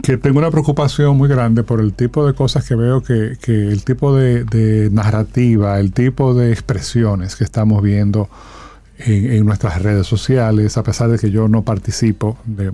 [0.00, 3.84] que tengo una preocupación muy grande por el tipo de cosas que veo que, el
[3.84, 8.28] tipo de, narrativa, el tipo de expresiones que estamos viendo
[8.98, 12.72] en, nuestras redes sociales, a pesar de que yo no participo de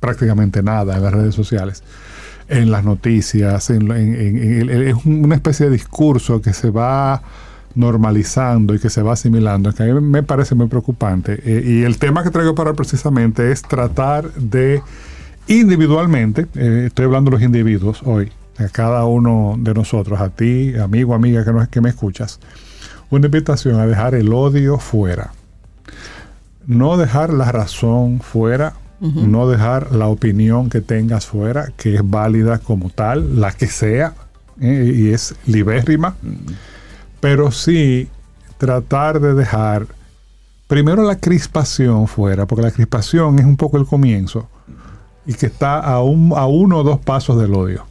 [0.00, 1.84] prácticamente nada en las redes sociales,
[2.48, 7.22] en las noticias, en, es una especie de discurso que se va
[7.74, 11.40] normalizando y que se va asimilando, que a mí me parece muy preocupante.
[11.44, 14.82] Eh, y el tema que traigo para precisamente es tratar de
[15.46, 20.74] individualmente, eh, estoy hablando de los individuos hoy, a cada uno de nosotros, a ti,
[20.76, 22.40] amigo, amiga que, no, que me escuchas,
[23.10, 25.32] una invitación a dejar el odio fuera.
[26.66, 32.58] No dejar la razón fuera, no dejar la opinión que tengas fuera, que es válida
[32.58, 34.14] como tal, la que sea,
[34.60, 36.14] eh, y es libérrima,
[37.18, 38.08] pero sí
[38.58, 39.88] tratar de dejar
[40.68, 44.48] primero la crispación fuera, porque la crispación es un poco el comienzo
[45.26, 47.86] y que está a, un, a uno o dos pasos del odio.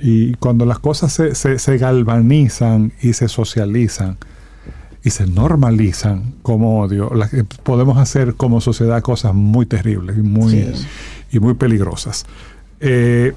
[0.00, 4.16] Y cuando las cosas se, se, galvanizan y se socializan
[5.04, 7.10] y se normalizan como odio,
[7.62, 10.72] podemos hacer como sociedad cosas muy terribles y muy,
[11.30, 12.26] y muy peligrosas.
[12.80, 13.34] Eh,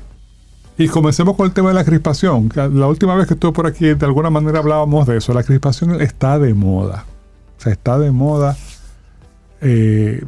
[0.79, 2.49] y comencemos con el tema de la crispación.
[2.55, 5.33] La última vez que estuve por aquí, de alguna manera hablábamos de eso.
[5.33, 7.05] La crispación está de moda.
[7.57, 8.55] O sea, está de moda
[9.59, 10.23] eh,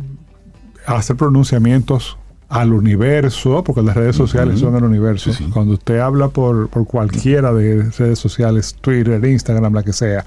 [0.85, 2.17] hacer pronunciamientos
[2.51, 5.31] al universo, porque las redes sociales son el universo.
[5.53, 10.25] Cuando usted habla por, por cualquiera de redes sociales, Twitter, Instagram, la que sea,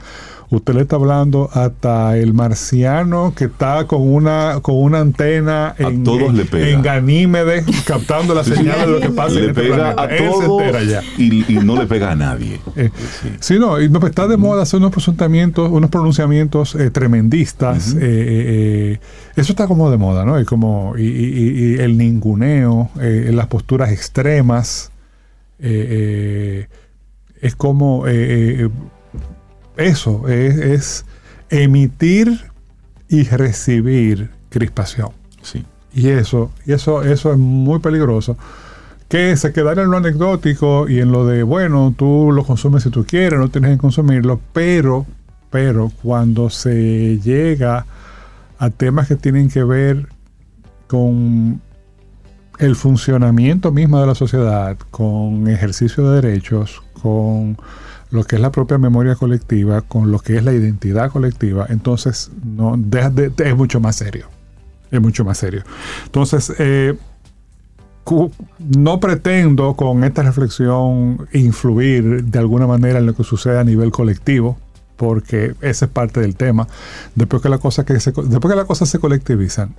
[0.51, 6.05] usted le está hablando hasta el marciano que está con una con una antena en,
[6.05, 6.68] todos le pega.
[6.68, 10.03] en Ganímedes captando la señal de lo que pasa Le en este pega planeta.
[10.03, 10.62] a todos
[11.18, 12.61] y, y no le pega a nadie.
[12.76, 12.90] Eh,
[13.40, 17.97] sí, no, y pues, está de moda hacer unos pronunciamientos, unos pronunciamientos eh, tremendistas.
[18.01, 18.99] eh,
[19.36, 20.38] eso está como de moda, ¿no?
[20.40, 24.90] Y como y, y- y el ninguneo, las posturas extremas.
[25.59, 28.05] es como
[29.77, 31.05] eso, es, es
[31.51, 32.41] emitir
[33.09, 35.11] y recibir crispación.
[35.43, 35.64] Sí.
[35.95, 38.37] Y eso, y eso, eso es muy peligroso.
[39.09, 42.91] Que se quedara en lo anecdótico y en lo de, bueno, tú lo consumes si
[42.91, 45.07] tú quieres, no tienes que consumirlo, pero,
[45.51, 47.87] pero cuando se llega
[48.59, 50.09] a temas que tienen que ver
[50.89, 51.61] con
[52.59, 57.57] el funcionamiento mismo de la sociedad, con ejercicio de derechos, con
[58.14, 62.30] lo que es la propia memoria colectiva, con lo que es la identidad colectiva, entonces
[62.44, 62.78] no
[63.38, 64.28] es mucho más serio.
[64.90, 65.64] Es mucho más serio.
[66.04, 66.96] Entonces, eh,
[68.58, 73.90] no pretendo con esta reflexión influir de alguna manera en lo que sucede a nivel
[73.90, 74.58] colectivo,
[74.96, 76.68] porque ese es parte del tema.
[77.14, 79.74] Después que, la cosa que se, después que las cosas se colectivizan,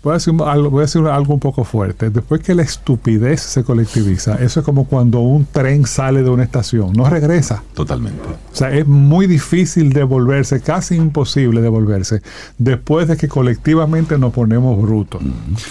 [0.00, 2.10] Voy a, decir algo, voy a decir algo un poco fuerte.
[2.10, 6.44] Después que la estupidez se colectiviza, eso es como cuando un tren sale de una
[6.44, 7.64] estación, no regresa.
[7.74, 8.22] Totalmente.
[8.22, 12.22] O sea, es muy difícil devolverse, casi imposible devolverse,
[12.58, 15.20] después de que colectivamente nos ponemos brutos.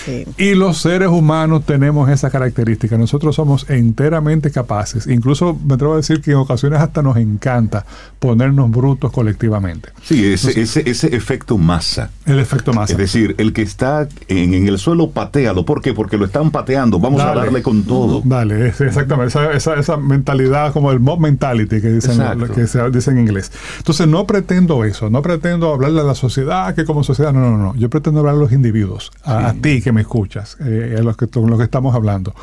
[0.06, 0.26] Sí.
[0.38, 2.98] Y los seres humanos tenemos esa característica.
[2.98, 5.08] Nosotros somos enteramente capaces.
[5.08, 7.86] Incluso me atrevo a decir que en ocasiones hasta nos encanta
[8.20, 9.90] ponernos brutos colectivamente.
[10.04, 12.12] Sí, ese, ese, ese efecto masa.
[12.26, 12.92] El efecto masa.
[12.92, 15.66] Es decir, el que está en, en el suelo, patealo.
[15.66, 15.94] ¿Por qué?
[15.94, 17.00] Porque lo están pateando.
[17.00, 17.40] Vamos Dale.
[17.42, 18.22] a darle con todo.
[18.24, 19.30] Vale, es- exactamente.
[19.30, 22.54] Esa, esa, esa mentalidad como el mob mentality que dicen, Exacto.
[22.54, 23.52] que se dice en inglés.
[23.78, 27.58] Entonces no pretendo eso, no pretendo hablarle a la sociedad que como sociedad, no, no,
[27.58, 27.76] no.
[27.76, 31.18] Yo pretendo hablar a los individuos, a, a ti que me escuchas, eh, a los
[31.18, 32.34] que, con los que estamos hablando.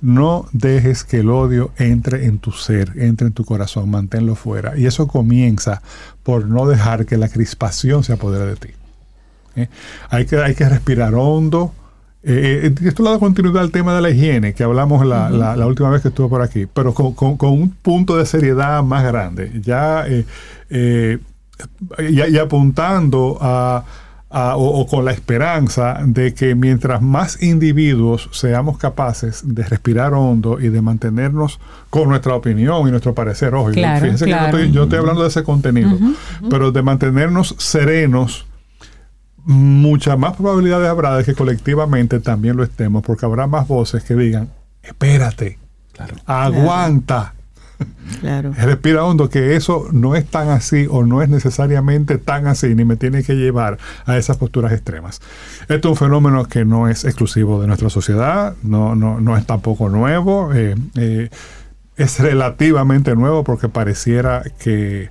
[0.00, 4.76] No dejes que el odio entre en tu ser, entre en tu corazón, manténlo fuera.
[4.76, 5.82] Y eso comienza
[6.22, 8.68] por no dejar que la crispación se apodere de ti.
[9.56, 9.68] ¿Eh?
[10.10, 11.72] Hay, que, hay que respirar hondo.
[12.24, 15.56] Eh, eh, esto le da continuidad al tema de la higiene que hablamos la, la-
[15.56, 18.82] la última vez que estuve por aquí, pero con, con- con un punto de seriedad
[18.84, 19.50] más grande.
[19.60, 20.24] Ya, eh,
[20.70, 21.18] eh,
[21.98, 23.84] y, y apuntando a,
[24.30, 30.14] a- o, o con la esperanza de que mientras más individuos seamos capaces de respirar
[30.14, 31.58] hondo y de mantenernos
[31.90, 34.56] con nuestra opinión y nuestro parecer, ojo, Claro, fíjense que yo claro.
[34.58, 35.98] estoy, yo estoy hablando de ese contenido,
[36.48, 38.46] pero de mantenernos serenos,
[39.44, 44.14] muchas más probabilidades habrá de que colectivamente también lo estemos, porque habrá más voces que
[44.14, 44.48] digan,
[44.82, 45.58] espérate,
[45.92, 46.16] Claro.
[46.26, 47.34] aguanta,
[48.20, 48.52] Claro.
[48.56, 52.84] respira hondo, que eso no es tan así o no es necesariamente tan así, ni
[52.84, 55.20] me tiene que llevar a esas posturas extremas.
[55.62, 59.46] Esto es un fenómeno que no es exclusivo de nuestra sociedad, no, no, no es
[59.46, 61.28] tampoco nuevo, eh, eh,
[61.96, 65.10] es relativamente nuevo porque pareciera que,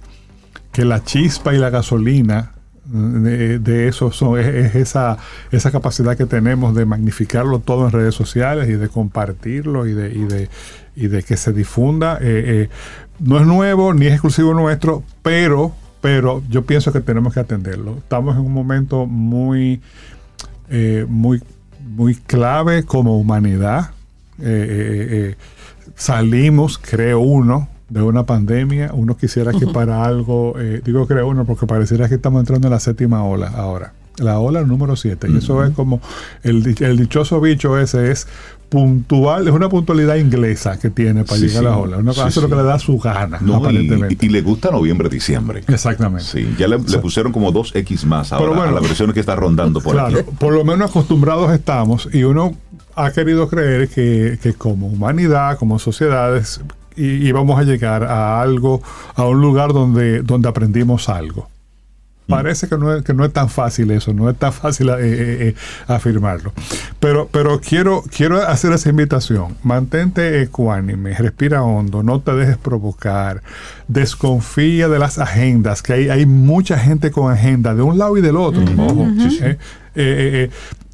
[0.72, 2.54] que la chispa y la gasolina
[2.86, 5.18] de, eso son, es, es esa,
[5.52, 10.10] esa capacidad que tenemos de magnificarlo todo en redes sociales y de compartirlo y de,
[10.10, 10.50] y de,
[10.96, 12.18] y de que se difunda.
[12.22, 12.70] Eh, eh,
[13.20, 17.98] no es nuevo ni es exclusivo nuestro, pero, pero yo pienso que tenemos que atenderlo.
[18.00, 19.82] Estamos en un momento muy,
[20.70, 21.42] eh, muy,
[21.80, 23.92] muy clave como humanidad.
[25.96, 28.92] Salimos, creo uno, de una pandemia.
[28.94, 32.72] Uno quisiera que para algo, eh, digo creo uno porque pareciera que estamos entrando en
[32.74, 33.94] la séptima ola ahora.
[34.18, 35.28] La ola número 7.
[35.30, 36.02] Y eso es como
[36.44, 38.28] el, el dichoso bicho ese es
[38.70, 41.68] puntual, es una puntualidad inglesa que tiene para Sí, llegar sí.
[41.68, 41.98] a la ola.
[41.98, 44.26] Una Sí, hace lo que le da su gana, No, aparentemente.
[44.26, 45.64] y le gusta noviembre, diciembre.
[45.68, 46.24] Exactamente.
[46.26, 48.72] Sí, ya le, le pusieron como dos X más ahora Pero bueno.
[48.72, 50.30] a la versión que está rondando por claro, aquí.
[50.40, 52.54] por lo menos acostumbrados estamos y uno
[52.96, 56.62] ha querido creer que, que como humanidad, como sociedades,
[56.96, 58.82] y- íbamos a llegar a algo,
[59.16, 61.50] a un lugar donde, donde aprendimos algo.
[62.28, 64.94] Parece que no, es, que no es tan fácil eso, no es tan fácil eh,
[65.00, 65.56] eh, eh,
[65.88, 66.54] afirmarlo.
[67.02, 69.58] Pero, pero quiero, quiero hacer esa invitación.
[69.64, 73.42] Mantente ecuánime, respira hondo, no te dejes provocar,
[73.90, 78.22] desconfía de las agendas, que hay, hay mucha gente con agenda de un lado y
[78.22, 78.62] del otro.
[79.96, 80.50] Eh,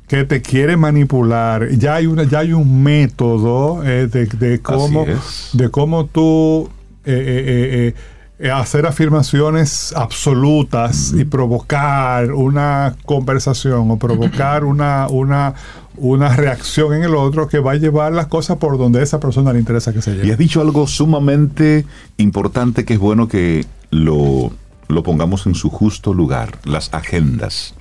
[0.08, 1.70] que te quiere manipular.
[1.72, 5.06] Ya hay una, ya hay un método eh, de, de cómo,
[5.54, 6.70] de cómo tú
[7.06, 7.94] eh, eh, eh,
[8.40, 15.56] eh, hacer afirmaciones absolutas y provocar una conversación o provocar una, una,
[15.98, 19.20] una reacción en el otro que va a llevar las cosas por donde a esa
[19.20, 20.32] persona le interesa que se Y lleve.
[20.32, 21.86] has dicho algo sumamente
[22.18, 24.52] importante que es bueno que lo,
[24.88, 27.74] lo pongamos en su justo lugar, las agendas.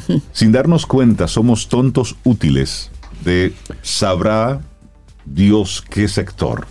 [0.32, 2.90] Sin darnos cuenta, somos tontos útiles
[3.24, 4.60] de sabrá
[5.24, 6.66] Dios qué sector.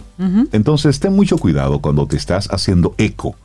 [0.51, 3.35] Entonces, ten mucho cuidado cuando te estás haciendo eco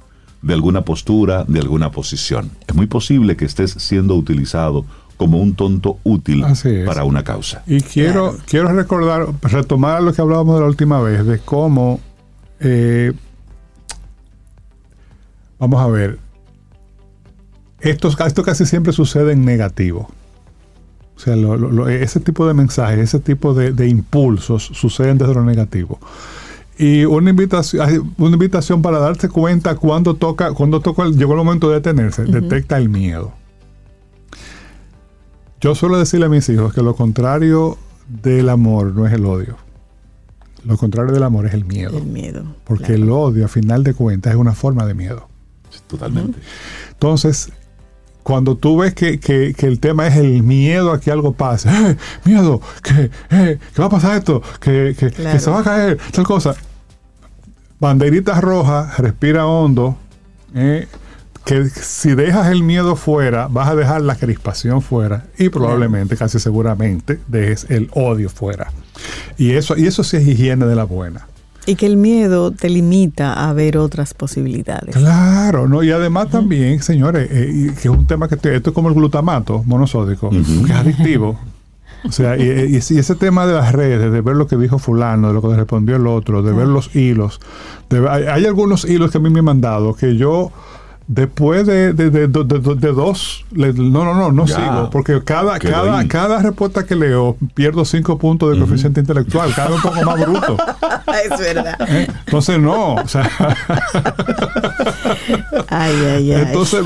[0.43, 2.51] de alguna postura, de alguna posición.
[2.67, 4.85] Es muy posible que estés siendo utilizado
[5.17, 6.45] como un tonto útil
[6.85, 7.63] para una causa.
[7.67, 12.01] Y quiero, quiero recordar, retomar lo que hablábamos de la última vez, de cómo,
[12.61, 13.13] eh,
[15.59, 16.19] vamos a ver,
[17.91, 20.09] esto, esto casi siempre sucede en negativo.
[21.17, 25.17] O sea, lo- lo- lo- ese tipo de mensajes, ese tipo de, de impulsos suceden
[25.19, 25.99] desde lo negativo.
[26.79, 31.69] Y una invitación, una invitación para darse cuenta cuando toca, cuando toca llegó el momento
[31.71, 33.33] de detenerse, detecta el miedo.
[35.61, 37.79] Yo suelo decirle a mis hijos que lo contrario
[38.09, 39.57] del amor no es el odio.
[40.65, 41.97] Lo contrario del amor es el miedo.
[41.97, 42.45] El miedo.
[42.65, 43.03] Porque claro.
[43.05, 45.29] el odio, a final de cuentas, es una forma de miedo.
[45.87, 46.39] Totalmente.
[46.93, 47.53] Entonces,
[48.27, 51.69] cuando tú ves que, que- que el tema es el miedo a que algo pase,
[51.71, 55.39] ¡Eh, miedo, que, eh, que va a pasar esto, que, que- que Claro.
[55.39, 56.57] se va a caer, tal cosa.
[57.79, 59.97] Banderitas rojas, respira hondo,
[60.57, 60.89] eh,
[61.45, 66.41] que si dejas el miedo fuera, vas a dejar la crispación fuera y probablemente, casi
[66.41, 68.73] seguramente, dejes el odio fuera.
[69.39, 71.29] Y eso, y eso sí es higiene de la buena.
[71.67, 74.95] Y que el miedo te limita a ver otras posibilidades.
[74.97, 75.83] Claro, ¿no?
[75.83, 78.89] Y además también, señores, eh, y que es un tema que te- esto es como
[78.89, 81.39] el glutamato monosódico, que es adictivo.
[82.05, 84.79] O sea, y, y- y ese tema de las redes, de ver lo que dijo
[84.79, 87.41] fulano, de lo que respondió el otro, de ver los hilos.
[87.91, 90.53] de hay, hay algunos hilos que a mí me han mandado que yo,
[91.09, 94.57] después de, de- de- de- de- de dos, le- no, no, no, no Ya.
[94.57, 96.09] sigo, porque cada, Quedó cada, ahí.
[96.09, 100.21] cada respuesta que leo pierdo cinco puntos de coeficiente intelectual, cada vez un poco más
[100.21, 100.57] bruto.
[101.25, 101.77] es verdad.
[101.89, 102.09] ¿eh?
[102.27, 103.31] Entonces, no, o sea...
[105.69, 106.43] Ay, ay, ay.
[106.47, 106.85] Entonces,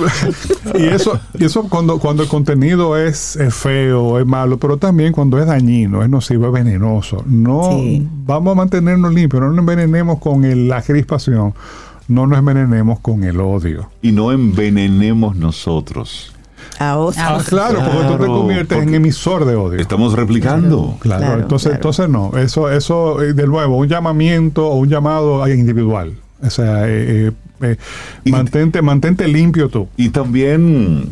[0.78, 5.12] y eso, y eso cuando, cuando el contenido es, es feo, es malo, pero también
[5.12, 7.22] cuando es dañino, es nocivo, es venenoso.
[7.26, 8.06] No Sí.
[8.24, 11.54] vamos a mantenernos limpios, no nos envenenemos con el- la crispación,
[12.10, 13.88] no nos envenenemos con el odio.
[14.02, 16.32] Y no envenenemos nosotros.
[16.78, 19.78] A os- Ah, claro, porque tú te conviertes en emisor de odio.
[19.80, 20.96] Estamos replicando.
[21.00, 21.76] Claro, Claro, entonces, claro.
[21.76, 26.14] entonces no, eso, eso, eh, de nuevo, un llamamiento o un llamado individual.
[26.42, 27.32] O sea, eh, eh,
[27.62, 27.76] eh,
[28.24, 29.88] Y- mantente, mantente limpio tú.
[29.96, 31.10] Y también,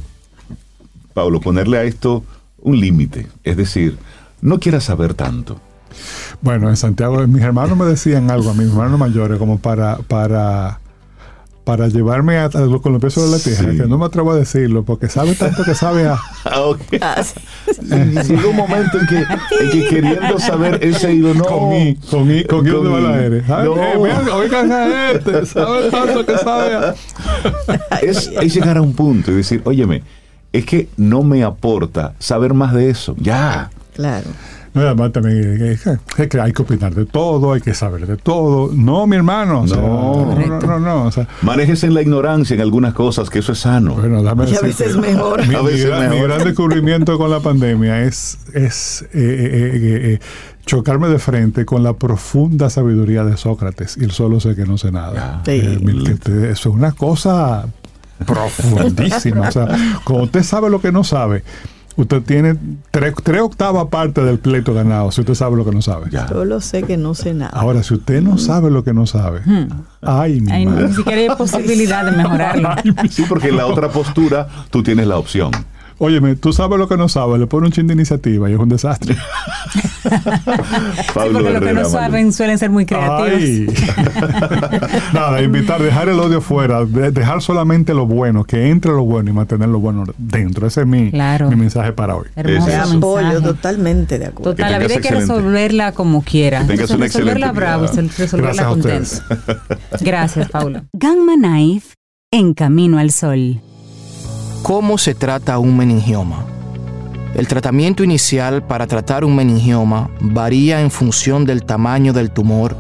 [1.15, 2.25] Pablo, ponerle a esto
[2.61, 3.27] un límite.
[3.45, 3.99] Es decir,
[4.41, 5.61] no quieras saber tanto.
[6.41, 10.81] Bueno, en Santiago, mis hermanos me decían algo a mis hermanos mayores como para, para,
[11.69, 13.77] para llevarme a, a lo- con los pies sobre la tierra, Sí.
[13.77, 16.17] que no me atrevo a decirlo, porque sabe tanto que sabe a...
[16.47, 16.81] Ah, ok.
[17.03, 17.35] Ah, sí.
[17.83, 21.45] Llega un momento en que, en que queriendo saber ese hilo, no.
[21.45, 23.43] Con I, con I, con I, ¿dónde va la R?
[23.47, 23.77] Ay, No.
[23.83, 26.95] eh, vean, oigan a este, sabe tanto que sabe a...
[28.01, 30.03] es, es llegar a un punto y decir, óyeme,
[30.55, 33.15] es que no me aporta saber más de eso.
[33.19, 33.69] Ya.
[33.95, 34.29] Claro.
[34.75, 38.07] No, además también eh, eh, es que hay que opinar de todo, hay que saber
[38.07, 38.71] de todo.
[38.75, 39.63] No, mi hermano.
[39.63, 40.35] o sea, No.
[40.35, 43.53] no, no, no, no, o sea, Manejes en la ignorancia en algunas cosas, que eso
[43.53, 43.95] es sano.
[43.95, 45.47] Bueno, dame Y a veces mejor.
[45.47, 46.29] Mi, A mi veces gran, mi mejor.
[46.31, 50.19] gran descubrimiento con la pandemia es, es eh, eh, eh, eh,
[50.67, 53.97] chocarme de frente con la profunda sabiduría de Sócrates.
[53.97, 55.43] Y solo sé que no sé nada.
[55.47, 55.53] Sí.
[55.53, 57.67] Eh, eso es una cosa
[58.27, 59.49] profundísima.
[59.49, 59.67] o sea,
[60.05, 61.43] cuando usted sabe lo que no sabe,
[61.99, 62.57] usted tiene
[62.91, 66.09] tres, tres octavas partes del pleito ganado, si usted sabe lo que no sabe.
[66.11, 66.27] Ya.
[66.29, 67.51] Solo sé que no sé nada.
[67.53, 69.41] Ahora, si usted no sabe lo que no sabe,
[70.01, 70.89] ay, mi Ay, madre.
[70.89, 72.71] ni siquiera hay posibilidad de mejorarlo.
[73.11, 75.51] Sí, porque en la otra postura tú tienes la opción.
[76.01, 78.59] Óyeme, tú sabes lo que no sabes, le pone un chin de iniciativa y es
[78.59, 79.17] un desastre.
[80.09, 83.29] Sí, porque lo que no saben suelen ser muy creativos.
[83.29, 83.67] Ay.
[85.13, 89.29] Nada, invitar, dejar el odio fuera, de- dejar solamente lo bueno, que entre lo bueno
[89.31, 90.67] y mantener lo bueno dentro.
[90.67, 91.51] Ese es mi, Claro.
[91.51, 92.27] mi mensaje para hoy.
[92.37, 92.77] Hermoso es.
[92.95, 94.53] apoyo totalmente de acuerdo.
[94.53, 96.61] Total, la vida hay que resolverla como quiera.
[96.61, 97.87] Que tengas Entonces, una resolverla bravo,
[98.17, 99.11] resolverla contento.
[100.01, 100.83] Gracias, Paulo.
[100.93, 101.95] Gamma Knife
[102.33, 103.61] en Camino al Sol.
[104.63, 106.45] ¿Cómo se trata un meningioma?
[107.35, 112.77] El tratamiento inicial para tratar un meningioma varía en función del tamaño del tumor,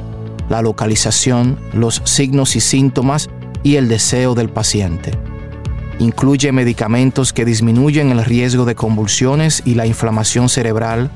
[0.48, 3.30] la localización, los signos y síntomas
[3.62, 5.12] y el deseo del paciente.
[5.98, 11.10] Incluye medicamentos que disminuyen el riesgo de convulsiones y la inflamación cerebral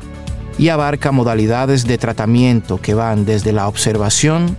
[0.59, 4.57] y abarca modalidades de tratamiento que van desde la observación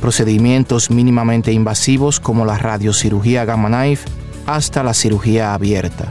[0.00, 4.08] procedimientos mínimamente invasivos como la radiocirugía Gamma Knife
[4.48, 6.06] hasta la cirugía abierta.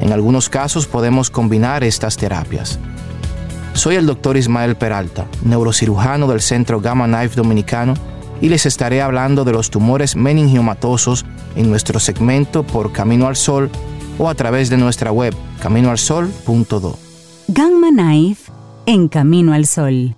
[0.00, 2.78] En algunos casos podemos combinar estas terapias.
[3.72, 7.94] Soy el doctor Ismael Peralta, neurocirujano del Centro Gamma Knife Dominicano,
[8.40, 11.24] y les estaré hablando de los tumores meningiomatosos
[11.56, 13.68] en nuestro segmento por Camino al Sol
[14.16, 16.98] o a través de nuestra web caminoalsol.do.
[17.48, 18.52] Gamma Knife
[18.86, 20.14] en Camino al Sol.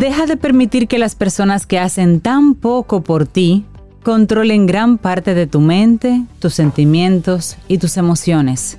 [0.00, 3.66] Deja de permitir que las personas que hacen tan poco por ti
[4.02, 8.78] controlen gran parte de tu mente, tus sentimientos y tus emociones.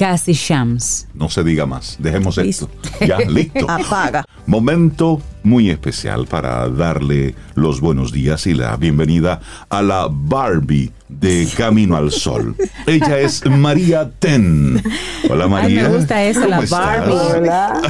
[0.00, 1.06] Casi Shams.
[1.12, 1.96] No se diga más.
[1.98, 2.70] Dejemos esto.
[3.06, 3.66] Ya, listo.
[3.70, 4.24] Apaga.
[4.46, 11.46] Momento muy especial para darle los buenos días y la bienvenida a la Barbie de
[11.54, 12.56] Camino al Sol.
[12.86, 14.82] Ella es María Ten.
[15.28, 15.82] Hola Ay, María.
[15.90, 16.80] me gusta eso, la ¿Cómo estás?
[16.80, 17.12] Barbie.
[17.38, 17.82] Hola,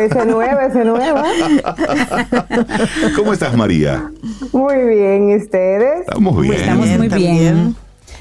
[0.00, 1.22] ese nuevo, ese nuevo.
[3.14, 4.10] ¿Cómo estás María?
[4.54, 6.00] Muy bien, ¿y ustedes?
[6.00, 6.54] Estamos bien.
[6.54, 7.10] Estamos Bien, muy bien.
[7.10, 7.76] también.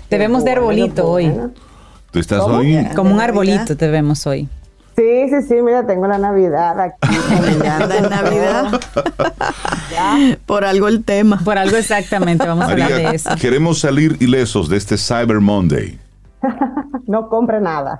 [0.09, 1.31] Te vemos de Bueno, arbolito hoy.
[2.11, 2.57] ¿Tú estás ¿Cómo?
[2.57, 2.87] hoy?
[2.95, 4.47] Como un arbolito te vemos hoy.
[4.95, 6.97] Sí, sí, sí, mira, tengo la Navidad aquí.
[7.63, 8.81] Ya anda en Navidad.
[10.47, 11.39] Por algo el tema.
[11.43, 13.29] Por algo exactamente, vamos a hablar de eso.
[13.39, 15.99] queremos salir ilesos de este Cyber Monday.
[17.07, 17.99] No compre nada.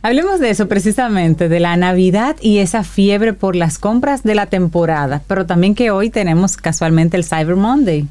[0.00, 4.46] Hablemos de eso precisamente, de la Navidad y esa fiebre por las compras de la
[4.46, 8.06] temporada, pero también que hoy tenemos casualmente el Cyber Monday.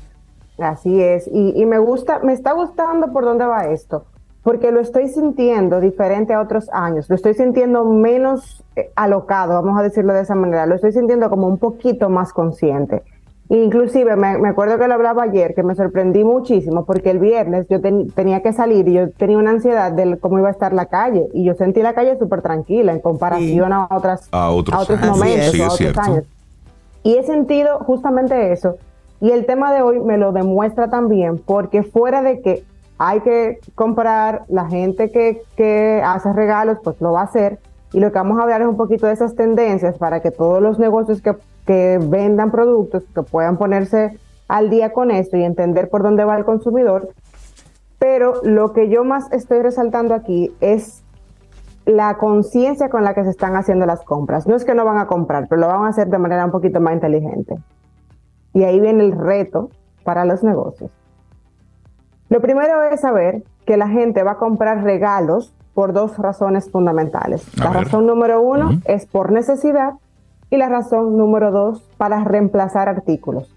[0.60, 1.28] Así es.
[1.32, 4.06] Y, y me gusta, me está gustando por dónde va esto,
[4.44, 7.10] porque lo estoy sintiendo diferente a otros años.
[7.10, 10.66] Lo estoy sintiendo menos eh, alocado, vamos a decirlo de esa manera.
[10.66, 13.04] Lo estoy sintiendo como un poquito más consciente.
[13.50, 17.66] Inclusive me, me acuerdo que lo hablaba ayer, que me sorprendí muchísimo, porque el viernes
[17.70, 20.74] yo ten- tenía que salir y yo tenía una ansiedad de cómo iba a estar
[20.74, 21.28] la calle.
[21.34, 24.28] Y yo sentí la calle súper tranquila en comparación a otras
[24.74, 26.26] A otros momentos, Sí, a otros años.
[27.04, 28.76] Y he sentido justamente eso.
[29.20, 32.64] Y el tema de hoy me lo demuestra también, porque fuera de que
[33.00, 37.60] hay que comprar, la gente que, hace regalos, pues lo va a hacer.
[37.94, 40.62] Y lo que vamos a hablar es un poquito de esas tendencias para que todos
[40.62, 45.90] los negocios que, que vendan productos, que puedan ponerse al día con esto y entender
[45.90, 47.10] por dónde va el consumidor.
[48.00, 51.04] Pero lo que yo más estoy resaltando aquí es
[51.86, 54.48] la conciencia con la que se están haciendo las compras.
[54.48, 56.52] No es que no van a comprar, pero lo van a hacer de manera un
[56.52, 57.56] poquito más inteligente.
[58.58, 59.70] Y ahí viene el reto
[60.04, 60.90] para los negocios.
[62.28, 67.46] Lo primero es saber que la gente va a comprar regalos por dos razones fundamentales.
[67.60, 67.84] A la ver.
[67.84, 69.94] razón número uno es por necesidad
[70.50, 73.56] y la razón número dos para reemplazar artículos.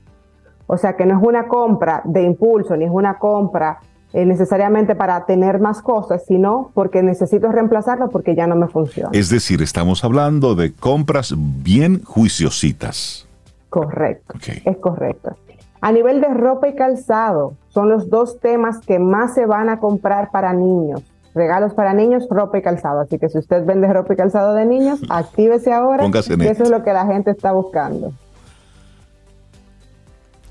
[0.66, 3.78] O sea que no es una compra de impulso ni es una compra
[4.12, 9.08] eh, necesariamente para tener más cosas, sino porque necesito reemplazarlo porque ya no me funciona.
[9.14, 13.29] Es decir, estamos hablando de compras bien juiciositas.
[13.70, 15.36] Correcto, es correcto.
[15.80, 19.80] A nivel de ropa y calzado, son los dos temas que más se van a
[19.80, 21.02] comprar para niños.
[21.34, 23.00] Regalos para niños, ropa y calzado.
[23.00, 26.02] Así que si usted vende ropa y calzado de niños, actívese ahora.
[26.02, 26.52] Póngase en esto.
[26.52, 28.12] eso es lo que la gente está buscando.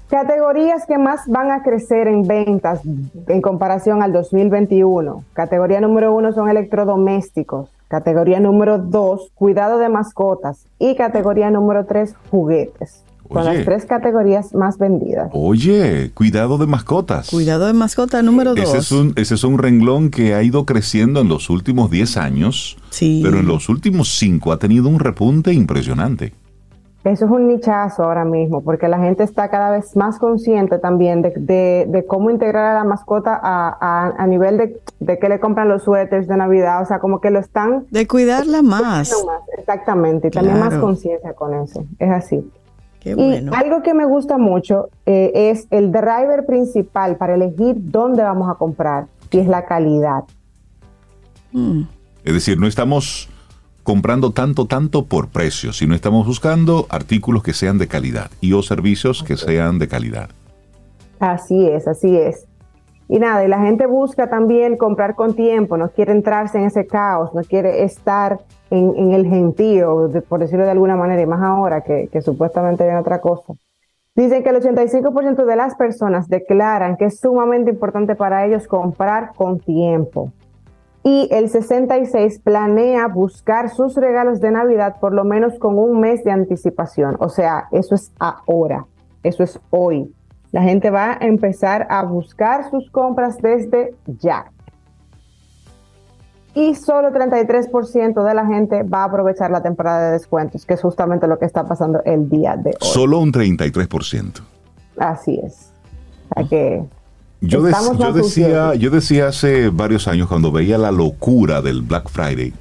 [0.09, 2.81] Categorías que más van a crecer en ventas
[3.27, 5.23] en comparación al 2021.
[5.33, 7.69] Categoría número uno son electrodomésticos.
[7.87, 10.65] Categoría número dos, cuidado de mascotas.
[10.79, 13.03] Y categoría número tres, juguetes.
[13.29, 13.43] Oye.
[13.57, 15.29] las tres categorías más vendidas.
[15.33, 17.29] Oye, cuidado de mascotas.
[17.29, 18.63] Cuidado de mascota número dos.
[18.67, 22.17] Ese es, un, ese es un renglón que ha ido creciendo en los últimos 10
[22.17, 23.21] años, Sí.
[23.23, 26.33] pero en los últimos 5 ha tenido un repunte impresionante.
[27.05, 31.21] Eso es un nichazo ahora mismo, porque la gente está cada vez más consciente también
[31.21, 35.29] de, de- de cómo integrar a la mascota a, a- a nivel de, de que
[35.29, 38.91] le compran los suéteres de Navidad, o sea, como que lo están De cuidarla más.
[38.91, 39.13] Más,
[39.57, 40.81] exactamente, y también más Claro.
[40.83, 42.43] conciencia con eso, es así.
[42.99, 43.51] Qué Y bueno.
[43.55, 48.55] algo que me gusta mucho eh, es el driver principal para elegir dónde vamos a
[48.55, 50.23] comprar, y es la calidad.
[51.51, 51.83] Mm.
[52.23, 53.29] Es decir, no estamos
[53.83, 58.61] comprando tanto, tanto por precio, sino estamos buscando artículos que sean de calidad y o
[58.61, 60.29] servicios que sean de calidad.
[61.19, 62.45] Así es, así es.
[63.07, 66.85] Y nada, y la gente busca también comprar con tiempo, no quiere entrarse en ese
[66.85, 68.39] caos, no quiere estar
[68.69, 72.83] en, en el gentío, por decirlo de alguna manera, y más ahora que, que supuestamente
[72.83, 73.53] viene otra cosa.
[74.15, 79.31] Dicen que el 85% de las personas declaran que es sumamente importante para ellos comprar
[79.35, 80.31] con tiempo.
[81.03, 86.23] y el 66 planea buscar sus regalos de Navidad por lo menos con un mes
[86.25, 87.15] de anticipación.
[87.19, 88.85] O sea, eso es ahora,
[89.23, 90.13] eso es hoy.
[90.51, 94.51] La gente va a empezar a buscar sus compras desde ya.
[96.59, 100.81] Y solo 33% de la gente va a aprovechar la temporada de descuentos, que es
[100.81, 102.75] justamente lo que está pasando el día de hoy.
[102.81, 104.41] Solo un 33%.
[104.97, 105.69] Así es.
[106.31, 106.83] O sea que
[107.41, 112.09] Yo, de- yo decía, yo decía hace varios años cuando veía la locura del Black
[112.09, 112.53] Friday,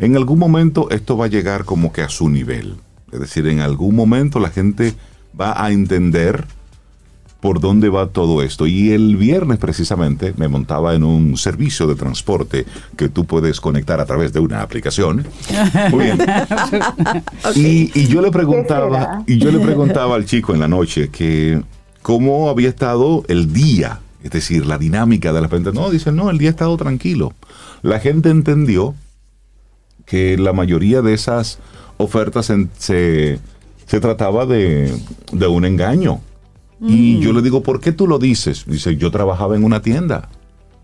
[0.00, 2.74] en algún momento esto va a llegar como que a su nivel.
[3.12, 4.94] Es decir, en algún momento la gente
[5.40, 6.44] va a entender
[7.44, 8.66] por dónde va todo esto.
[8.66, 12.64] Y el viernes precisamente me montaba en un servicio de transporte
[12.96, 15.26] que tú puedes conectar a través de una aplicación.
[15.90, 16.18] Muy bien.
[17.54, 21.60] Y, y yo le preguntaba, y yo le preguntaba al chico en la noche que
[22.00, 25.70] cómo había estado el día, es decir, la dinámica de la gente.
[25.72, 27.34] No, dice, no, el día ha estado tranquilo.
[27.82, 28.94] La gente entendió
[30.06, 31.58] que la mayoría de esas
[31.98, 33.38] ofertas en- se,
[33.86, 34.94] se trataba de,
[35.32, 36.22] de un engaño.
[36.86, 38.64] Y yo le digo, ¿por qué tú lo dices?
[38.66, 40.28] Dice, yo trabajaba en una tienda.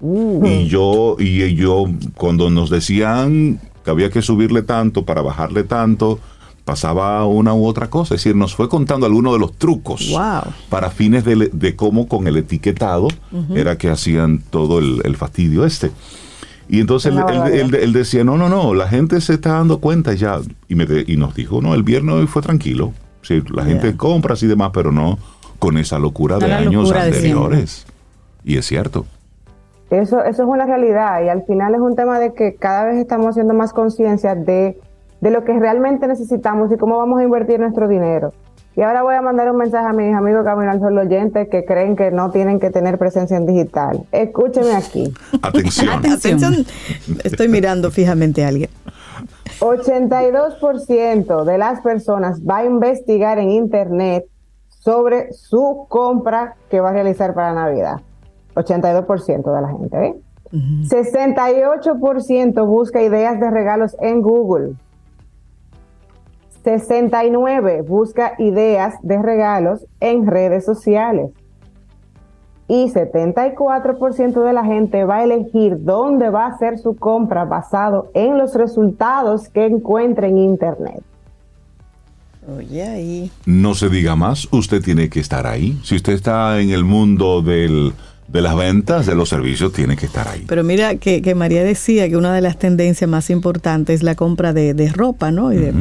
[0.02, 1.84] Y yo, y yo,
[2.14, 6.18] cuando nos decían que había que subirle tanto para bajarle tanto,
[6.64, 8.14] pasaba una u otra cosa.
[8.14, 10.52] Es decir, nos fue contando algunos de los trucos Wow.
[10.70, 13.08] para fines de, de cómo con el etiquetado
[13.54, 15.90] era que hacían todo el, el fastidio este.
[16.68, 17.60] Y entonces él, Una él- barbaridad.
[17.66, 20.40] él- él decía, no, no, no, la gente se está dando cuenta ya.
[20.68, 22.92] Y, me y nos dijo, no, el viernes hoy fue tranquilo.
[23.22, 23.96] Sí, la gente Yeah.
[23.98, 25.18] compra así demás, pero no
[25.60, 27.30] con esa locura de la años locura de siempre.
[27.30, 27.86] anteriores.
[28.42, 29.06] y es cierto.
[29.90, 32.96] Eso, eso es una realidad y al final es un tema de que cada vez
[32.96, 34.78] estamos haciendo más conciencia de,
[35.20, 38.32] de lo que realmente necesitamos y cómo vamos a invertir nuestro dinero.
[38.76, 41.64] Y ahora voy a mandar un mensaje a mis amigos Camino al Sol oyentes que
[41.64, 44.06] creen que no tienen que tener presencia en digital.
[44.12, 45.12] Escúcheme aquí.
[45.42, 45.88] Atención.
[46.06, 46.64] Atención,
[47.24, 48.70] estoy mirando fijamente a alguien.
[49.58, 54.24] 82% de las personas va a investigar en Internet
[54.80, 58.00] sobre su compra que va a realizar para Navidad.
[58.54, 60.16] 82% de la gente, ¿eh?
[60.52, 64.74] 68% busca ideas de regalos en Google.
[66.64, 71.30] 69 busca ideas de regalos en redes sociales.
[72.66, 78.10] Y 74% de la gente va a elegir dónde va a hacer su compra basado
[78.14, 81.04] en los resultados que encuentre en Internet.
[82.56, 83.30] Oye, ahí.
[83.46, 85.78] No se diga más, usted tiene que estar ahí.
[85.84, 87.92] Si usted está en el mundo del,
[88.28, 90.44] de las ventas, de los servicios, tiene que estar ahí.
[90.48, 94.14] Pero mira que, que María decía que una de las tendencias más importantes es la
[94.14, 95.52] compra de, de ropa, ¿no?
[95.52, 95.72] Y de.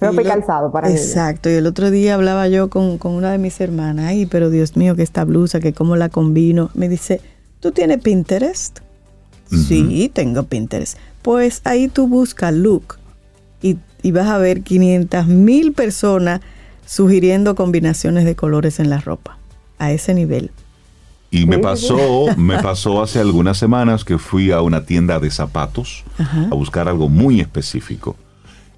[0.00, 0.90] Ropa y calzado para.
[0.90, 1.50] Exacto.
[1.50, 4.06] Y el otro día hablaba yo con, con una de mis hermanas.
[4.08, 6.70] Ay, pero Dios mío, que esta blusa, que cómo la combino.
[6.74, 7.20] Me dice,
[7.60, 8.80] ¿tú tienes Pinterest?
[9.50, 10.96] Sí, tengo Pinterest.
[11.20, 12.96] Pues ahí tú buscas look
[14.02, 16.40] y, vas a ver 500 mil personas
[16.86, 19.38] sugiriendo combinaciones de colores en la ropa.
[19.78, 20.50] A ese nivel.
[21.30, 26.04] Y me pasó, me pasó hace algunas semanas que fui a una tienda de zapatos
[26.18, 26.48] Ajá.
[26.50, 28.16] a buscar algo muy específico.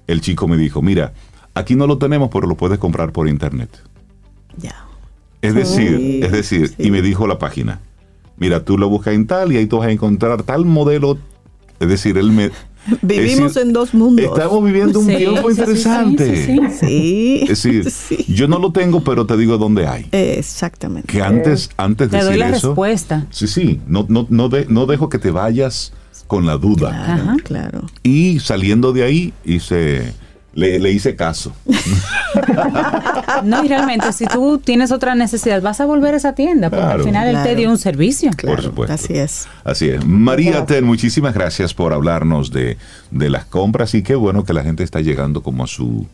[0.07, 1.13] El chico me dijo, mira,
[1.53, 3.69] aquí no lo tenemos, pero lo puedes comprar por internet.
[4.57, 4.75] Ya.
[5.41, 6.75] Es decir, Sí, es decir, sí.
[6.79, 7.79] y me dijo la página,
[8.37, 11.17] mira, tú lo buscas en tal y ahí tú vas a encontrar tal modelo.
[11.79, 12.51] Es decir, él me...
[13.01, 14.25] Vivimos decir, en dos mundos.
[14.25, 16.35] Estamos viviendo un Sí, tiempo interesante.
[16.35, 16.85] sí, sí, sí.
[16.87, 17.39] Sí.
[17.43, 18.25] Es decir, Sí.
[18.33, 20.07] yo no lo tengo, pero te digo dónde hay.
[20.11, 21.07] Exactamente.
[21.11, 23.25] Que antes, antes de Te doy la eso, respuesta.
[23.31, 25.93] Sí, sí, no, no, no, de- no dejo que te vayas
[26.27, 26.89] con la duda.
[27.13, 27.35] Ajá.
[27.43, 27.81] claro.
[28.03, 30.13] Y saliendo de ahí, hice,
[30.55, 31.53] le, le hice caso.
[33.43, 36.83] No, y realmente, si tú tienes otra necesidad, vas a volver a esa tienda, porque
[36.83, 36.99] Claro.
[36.99, 38.31] al final él te dio un servicio.
[38.35, 38.93] Claro, supuesto.
[38.93, 39.47] Así es.
[39.63, 40.05] Así es.
[40.05, 42.77] María Ten, muchísimas gracias por hablarnos de,
[43.11, 46.07] de las compras y qué bueno que la gente está llegando como a su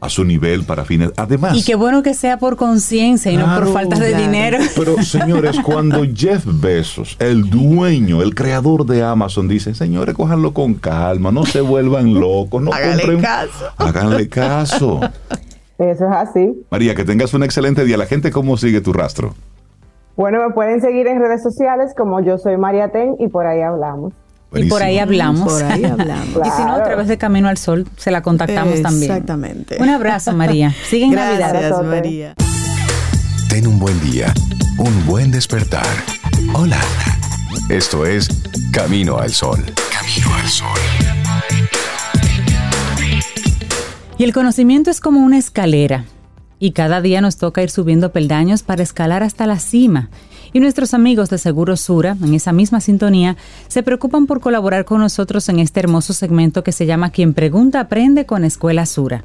[0.00, 1.12] a su nivel para fines.
[1.16, 4.24] Además, Y qué bueno que sea por conciencia y no por falta de claro.
[4.24, 4.58] dinero.
[4.76, 10.74] Pero señores, cuando Jeff Bezos, el dueño, el creador de Amazon, dice, señores, cójanlo con
[10.74, 13.20] calma, no se vuelvan locos, no Háganle compren.
[13.20, 13.64] caso.
[13.76, 15.00] Háganle caso.
[15.78, 16.62] Eso es así.
[16.70, 17.96] María, que tengas un excelente día.
[17.96, 19.34] La gente, ¿cómo sigue tu rastro?
[20.16, 23.62] Bueno, me pueden seguir en redes sociales como yo soy María Ten y por ahí
[23.62, 24.12] hablamos.
[24.54, 25.52] Y por ahí hablamos.
[25.52, 26.36] Por ahí hablamos.
[26.46, 29.12] y si no, a través de Camino al Sol, se la contactamos también.
[29.12, 29.76] Exactamente.
[29.80, 30.74] Un abrazo, María.
[30.88, 31.50] Sigue en Navidad.
[31.50, 31.88] Gracias, Abrazote.
[31.88, 32.34] María.
[33.48, 34.32] Ten un buen día,
[34.78, 35.86] un buen despertar.
[36.54, 36.80] Hola.
[37.68, 38.28] Esto es
[38.72, 39.64] Camino al Sol.
[39.92, 40.78] Camino al Sol.
[44.18, 46.04] Y el conocimiento es como una escalera.
[46.58, 50.10] Y cada día nos toca ir subiendo peldaños para escalar hasta la cima.
[50.52, 53.36] Y nuestros amigos de Seguro Sura, en esa misma sintonía,
[53.68, 57.80] se preocupan por colaborar con nosotros en este hermoso segmento que se llama Quien Pregunta
[57.80, 59.24] Aprende con Escuela Sura.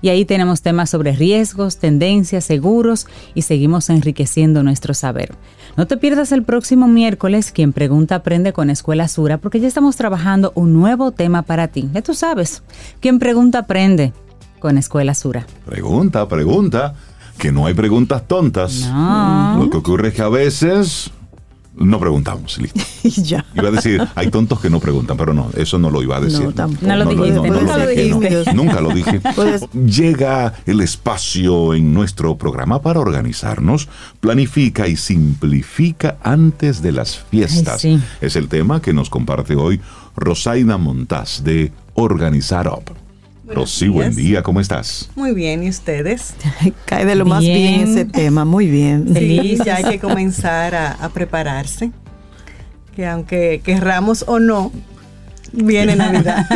[0.00, 5.34] Y ahí tenemos temas sobre riesgos, tendencias, seguros y seguimos enriqueciendo nuestro saber.
[5.76, 9.96] No te pierdas el próximo miércoles Quien Pregunta Aprende con Escuela Sura porque ya estamos
[9.96, 11.88] trabajando un nuevo tema para ti.
[11.92, 12.62] Ya tú sabes,
[13.00, 14.12] Quien Pregunta Aprende
[14.58, 15.46] con Escuela Sura.
[15.64, 16.94] Pregunta, pregunta,
[17.38, 18.82] que no hay preguntas tontas.
[18.90, 19.58] No.
[19.64, 21.10] Lo que ocurre es que a veces
[21.76, 22.80] no preguntamos, listo.
[23.22, 23.44] Ya.
[23.54, 26.20] Iba a decir, hay tontos que no preguntan, pero no, eso no lo iba a
[26.20, 26.44] decir.
[26.44, 26.86] No, tampoco.
[26.86, 28.52] No lo dijiste, nunca lo dije, dijiste.
[28.54, 29.20] Nunca lo dije.
[29.34, 33.88] Pues- Llega el espacio en nuestro programa para organizarnos,
[34.20, 37.84] planifica y simplifica antes de las fiestas.
[37.84, 38.04] Ay, sí.
[38.20, 39.80] Es el tema que nos comparte hoy
[40.16, 42.92] Rosaina Montaz de Organizar Up.
[43.54, 44.16] Rosy, buen días.
[44.16, 45.10] día, ¿cómo estás?
[45.16, 46.34] Muy bien, ¿y ustedes?
[46.84, 49.08] Cae de lo más bien ese tema, muy bien.
[49.12, 49.58] Feliz.
[49.58, 51.90] Sí, ya hay que comenzar a, a prepararse.
[52.94, 54.72] Que aunque querramos o no,
[55.52, 56.46] viene Navidad.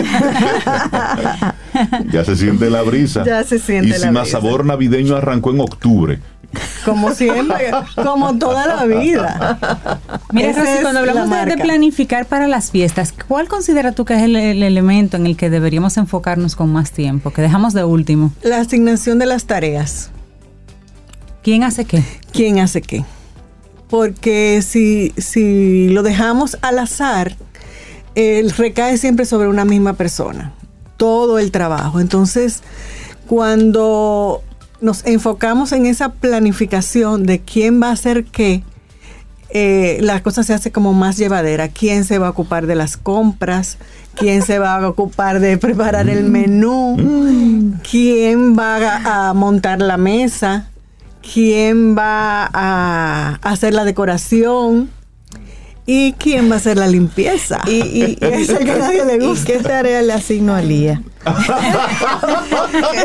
[2.10, 3.24] Ya se siente la brisa.
[3.24, 4.40] Ya se siente y la si más brisa.
[4.40, 6.18] sabor navideño arrancó en octubre.
[6.84, 9.58] Como siempre, como toda la vida.
[10.32, 14.14] Mira, Esa Rosy, cuando la hablamos de, planificar para las fiestas, ¿cuál considera tú que
[14.14, 17.30] es el, el elemento en el que deberíamos enfocarnos con más tiempo?
[17.30, 18.32] Que dejamos de último.
[18.42, 20.10] La asignación de las tareas.
[21.42, 22.04] ¿Quién hace qué?
[22.32, 23.04] ¿Quién hace qué?
[23.88, 27.36] Porque si, si lo dejamos al azar,
[28.14, 30.52] el recae siempre sobre una misma persona.
[30.96, 32.00] Todo el trabajo.
[32.00, 32.62] Entonces,
[33.26, 34.42] cuando
[34.82, 38.62] nos enfocamos en esa planificación de quién va a hacer qué,
[39.54, 41.68] eh, la cosa se hace como más llevadera.
[41.68, 43.76] ¿Quién se va a ocupar de las compras?
[44.14, 47.78] ¿Quién se va a ocupar de preparar el menú?
[47.88, 50.70] ¿Quién va a, a montar la mesa?
[51.22, 54.90] ¿Quién va a hacer la decoración?
[55.84, 57.60] ¿Y quién va a hacer la limpieza?
[57.66, 59.46] Y, y, Ese que a nadie le ¿y gusta.
[59.46, 61.02] qué tarea le asigno a Lía?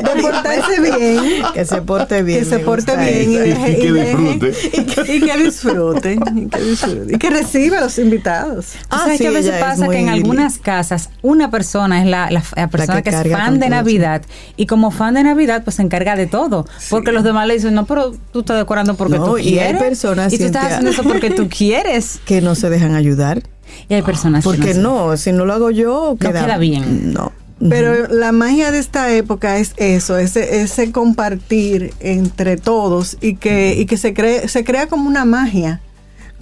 [0.04, 1.44] De portarse bien.
[1.54, 2.40] Que se porte bien.
[2.40, 4.54] que se porte bien y, Y que y disfrute.
[4.74, 9.00] y que- y que disfrute y que disfrute y que reciba a los invitados Ah,
[9.00, 12.32] ¿Sabes sí, que a veces es pasa que en algunas casas una persona es la,
[12.32, 14.24] la- la persona que que, es fan de Navidad
[14.56, 17.74] y como fan de Navidad pues se encarga de todo porque los demás le dicen
[17.76, 20.66] no pero tú estás decorando porque No, tú y hay quieres personas, y tú estás
[20.66, 23.42] haciendo eso porque tú quieres Que no se dejan ayudar.
[23.90, 27.14] y hay personas que Porque se- no, si no lo hago yo, queda, queda bien.
[27.14, 27.32] No.
[27.70, 33.76] pero la magia de esta época es eso ese ese compartir entre todos y que
[33.76, 35.82] y que se cree se crea como una magia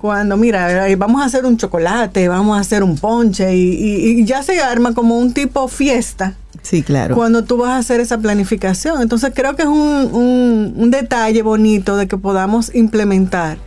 [0.02, 4.26] cuando mira vamos a hacer un chocolate vamos a hacer un ponche y, y- y
[4.26, 7.16] ya se arma como un tipo fiesta Sí, claro.
[7.16, 9.00] cuando tú vas a hacer esa planificación.
[9.02, 13.58] Entonces creo que es un, un- un detalle bonito de que podamos implementar,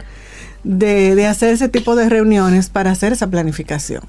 [0.64, 4.02] de, de hacer ese tipo de reuniones para hacer esa planificación.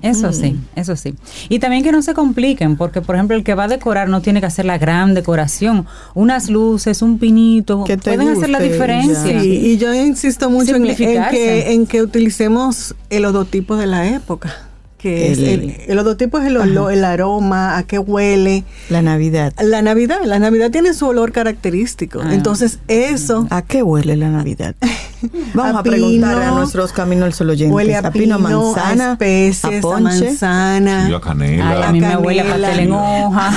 [0.00, 0.64] Eso sí, Mm.
[0.80, 1.14] eso sí.
[1.48, 4.20] Y también que no se compliquen, porque por ejemplo el que va a decorar no
[4.20, 5.86] tiene que hacer la gran decoración.
[6.14, 9.40] Unas luces, un pinito, Que pueden hacer la diferencia.
[9.40, 14.52] Sí, y yo insisto mucho en, que, en que utilicemos el odotipo de la época.
[14.98, 18.64] Que es El- el, el odotipo es el olor, el aroma, a qué huele.
[18.88, 19.52] La Navidad.
[19.60, 22.20] La Navidad, la Navidad tiene su olor característico.
[22.24, 22.34] Ah.
[22.34, 24.74] Entonces, eso ¿A qué huele la Navidad?
[25.54, 27.74] Vamos a, A preguntar a pino, nuestros caminos al sol oyentes.
[27.74, 30.24] huele a pino, a manzana, a especies, a a, ponche.
[30.24, 31.06] manzana.
[31.16, 31.70] A canela.
[31.70, 32.68] Ay, a mí me huele a canela.
[32.68, 33.52] pastel en hoja.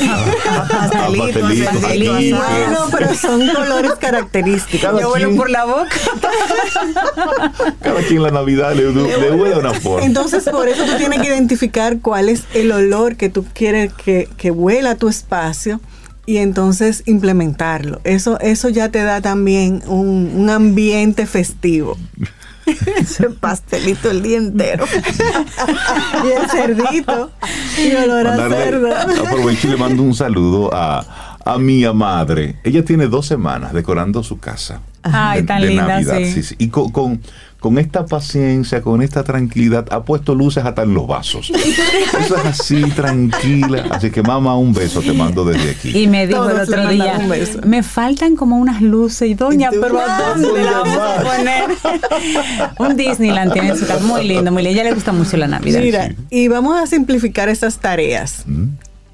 [0.69, 2.15] pastelito, pastelito, pastelito, pastelito.
[2.15, 2.65] asado.
[2.67, 4.81] Bueno, pero son colores característicos.
[4.81, 5.89] Cada Yo huelo por la boca.
[7.81, 10.05] Cada quien la Navidad le, le huele una forma.
[10.05, 14.29] Entonces, por eso tú tienes que identificar cuál es el olor que tú quieres que,
[14.37, 15.79] que huela a tu espacio
[16.25, 18.01] y entonces implementarlo.
[18.03, 21.97] Eso, eso ya te da también un, un ambiente festivo.
[22.97, 24.85] Ese pastelito el día entero.
[26.23, 27.31] Y el cerdito,
[27.77, 28.89] y olor a cerdo.
[29.27, 32.55] aprovecho y le mando un saludo a, a mi madre.
[32.63, 34.81] Ella tiene dos semanas decorando su casa.
[35.03, 36.31] Ay, de- tan de linda, Navidad, sí.
[36.31, 36.55] sí, sí.
[36.57, 37.21] Y con, con,
[37.65, 41.49] con esta paciencia, con esta tranquilidad, ha puesto luces hasta en los vasos.
[41.49, 43.87] Eso es así, tranquila.
[43.89, 45.97] Así que mamá, un beso te mando desde aquí.
[45.97, 47.61] Y me dijo Todos el otro día, un beso.
[47.65, 51.63] me faltan como unas luces y doña, pero ¿a dónde la vamos a poner?
[52.77, 54.77] un Disneyland tiene en su casa muy lindo, muy lindo.
[54.77, 55.81] A ella le gusta mucho la Navidad.
[55.81, 58.43] Mira, y vamos a simplificar esas tareas.
[58.45, 58.65] ¿Mm?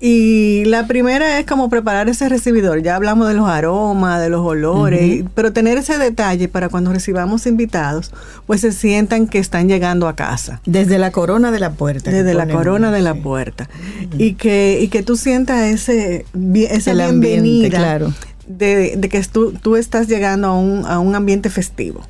[0.03, 2.81] Y la primera es como preparar ese recibidor.
[2.81, 7.45] Ya hablamos de los aromas, de los olores, pero tener ese detalle para cuando recibamos
[7.45, 8.11] invitados,
[8.47, 10.59] pues se sientan que están llegando a casa.
[10.65, 12.09] Desde la corona de la puerta.
[12.09, 13.69] Desde la corona de la puerta.
[14.17, 16.25] Y que, y que tú sientas ese,
[16.55, 18.11] esa El ambiente, bienvenida claro.
[18.47, 22.01] de, de que tú, tú estás llegando a un, a un ambiente festivo.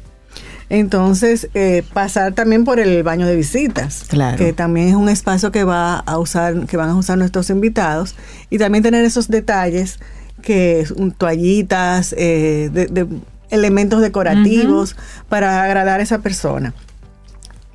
[0.73, 4.37] Entonces, eh, pasar también por el baño de visitas, Claro.
[4.37, 8.15] que también es un espacio que va a usar, que van a usar nuestros invitados,
[8.49, 9.99] y también tener esos detalles
[10.41, 10.87] que
[11.17, 13.05] toallitas, eh, de, de
[13.49, 14.95] elementos decorativos
[15.27, 16.73] para agradar a esa persona.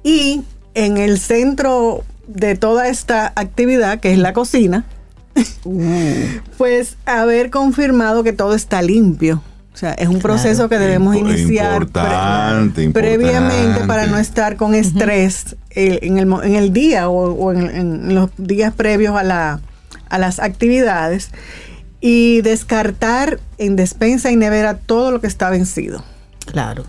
[0.03, 0.43] Y
[0.73, 4.87] en el centro de toda esta actividad, que es la cocina,
[6.57, 9.43] pues haber confirmado que todo está limpio.
[9.77, 13.87] O sea, es un proceso que debemos iniciar importante, pre- previamente importante.
[13.87, 18.15] para no estar con estrés en, el, mo- en el día o, o en, en
[18.15, 19.61] los días previos a, la,
[20.09, 21.29] a las actividades
[22.01, 26.03] y descartar en despensa y nevera todo lo que está vencido.
[26.47, 26.85] Claro.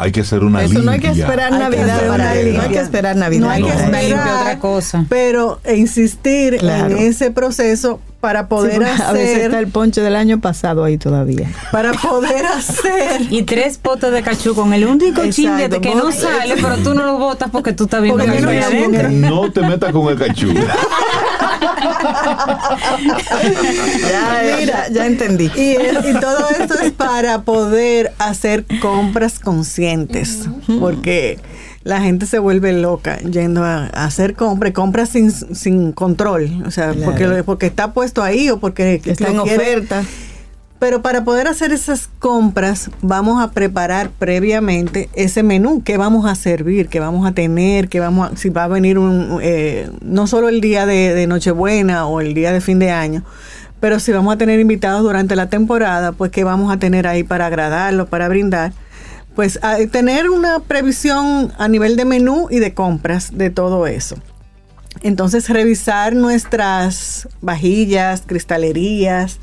[0.00, 1.24] Hay que hacer una Eso no hay que limpia.
[1.24, 2.34] esperar Hay que Navidad hacer para eso.
[2.34, 2.68] No hay limpia.
[2.68, 3.40] que esperar Navidad.
[3.40, 5.06] No hay que esperar Limpia otra cosa.
[5.08, 6.96] Pero insistir Claro.
[6.96, 10.40] en ese proceso para Sí, poder porque a veces hacer está el ponche del año
[10.40, 11.50] pasado ahí todavía.
[11.70, 16.56] para poder hacer Y tres potes de cachú con el único Exacto, que no sale,
[16.60, 18.24] pero tú no lo botas porque tú estás viendo
[19.10, 20.52] no te metas con el cachú.
[24.10, 25.50] Ya, ya, ya entendí.
[25.56, 25.76] Y
[26.20, 30.48] todo esto es para poder hacer compras conscientes,
[30.80, 31.38] porque
[31.88, 36.70] la gente se vuelve loca yendo a, a hacer compras, compras sin, sin control, o
[36.70, 37.04] sea, Claro.
[37.06, 40.04] porque, porque está puesto ahí o porque Está en oferta.
[40.78, 46.34] Pero para poder hacer esas compras, vamos a preparar previamente ese menú, qué vamos a
[46.34, 50.26] servir, qué vamos a tener, qué vamos a, si va a venir un, eh, no
[50.26, 53.24] solo el día de, de Nochebuena o el día de fin de año,
[53.80, 57.24] pero si vamos a tener invitados durante la temporada, pues qué vamos a tener ahí
[57.24, 58.72] para agradarlos, para brindar.
[59.38, 64.16] Pues a- tener una previsión a nivel de menú y de compras de todo eso.
[65.02, 69.38] Entonces revisar nuestras vajillas, cristalerías,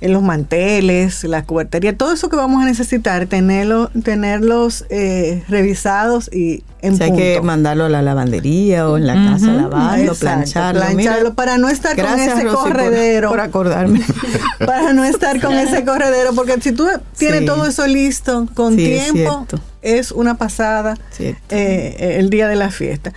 [0.00, 6.28] en los manteles, la cubertería, todo eso que vamos a necesitar, tenerlo, tenerlos eh, revisados
[6.32, 7.22] y en Si hay punto.
[7.24, 10.80] que mandarlo a la lavandería o en la casa, lavarlo, Exacto, plancharlo.
[10.82, 13.28] plancharlo Mira, para no estar con ese Rosy, corredero.
[13.30, 14.02] Por, acordarme.
[14.66, 17.46] para no estar con ese corredero, porque si tú tienes Sí.
[17.46, 19.60] todo eso listo con Sí, es tiempo, cierto.
[19.80, 23.12] es una pasada eh, el día de la fiesta.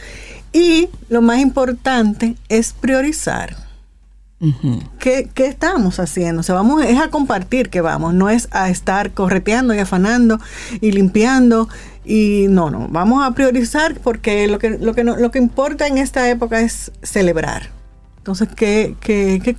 [0.53, 3.57] Y lo más importante es priorizar.
[4.39, 4.79] Ujú.
[4.99, 6.41] ¿Qué, qué estamos haciendo?
[6.41, 10.39] O sea, vamos, es a compartir que vamos, no es a estar correteando y afanando
[10.79, 11.67] y limpiando.
[12.05, 15.87] Y no, no, vamos a priorizar porque lo que, lo que, no- lo que importa
[15.87, 17.69] en esta época es celebrar.
[18.19, 19.55] Entonces, que, que, que,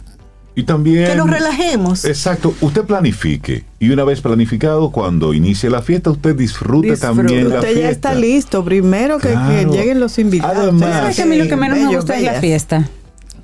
[0.54, 1.06] Y también...
[1.08, 2.04] que nos relajemos.
[2.04, 3.64] Exacto, usted planifique.
[3.80, 7.80] Y una vez planificado, cuando inicie la fiesta, usted disfrute, también la Usted fiesta.
[7.82, 8.64] ya está listo.
[8.64, 9.34] Primero que,
[9.70, 10.56] lleguen los invitados.
[10.56, 12.88] Además- Usted ¿Sabes que a mí lo que menos me gusta es la fiesta?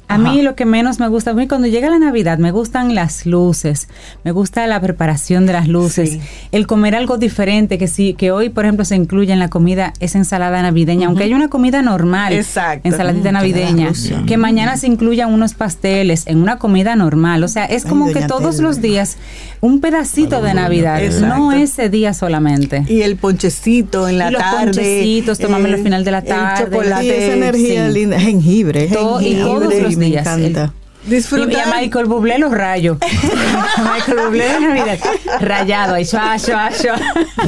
[0.07, 2.95] A mí lo que menos me gusta, a mí cuando llega la Navidad me gustan
[2.95, 3.89] las luces,
[4.23, 6.21] me gusta la preparación de las luces, Sí.
[6.53, 9.93] el comer algo diferente, que sí, que hoy por ejemplo se incluye en la comida
[10.01, 12.87] esa ensalada navideña, aunque hay una comida normal, Exacto.
[12.89, 13.93] ensaladita Mm, navideña,
[14.27, 18.13] que mañana se incluyan unos pasteles en una comida normal, o sea, es Ay, como
[18.13, 19.17] que todos los días
[19.61, 21.37] un pedacito de Navidad, Exacto.
[21.37, 22.85] no ese día solamente.
[22.89, 24.65] Y el ponchecito en la Y los tarde.
[24.67, 26.65] ponchecitos, tomármelo al final de la tarde.
[26.67, 27.05] El chocolate.
[27.07, 27.95] Y esa energía sí.
[27.95, 28.21] linda.
[28.21, 28.87] Jengibre.
[28.89, 30.27] Todo- y jengibre, todos los me días.
[30.27, 30.73] encanta.
[31.07, 31.53] Disfrutar.
[31.53, 32.97] Y a Michael Bublé los rayos.
[33.79, 34.99] Michael Bublé de Navidad.
[35.41, 36.05] Rayado ahí.
[36.05, 36.97] Shua, shua, shua.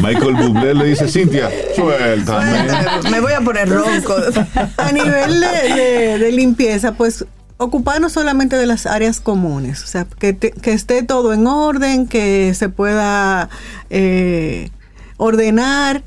[0.03, 3.11] Michael Bublé le dice, Cintia, suéltame.
[3.11, 4.15] Me voy a poner ronco.
[4.77, 7.25] a nivel de, de- de limpieza, pues
[7.57, 12.07] ocuparnos solamente de las áreas comunes, o sea, que, te- que esté todo en orden,
[12.07, 13.49] que se pueda
[13.89, 14.69] eh,
[15.17, 16.03] ordenar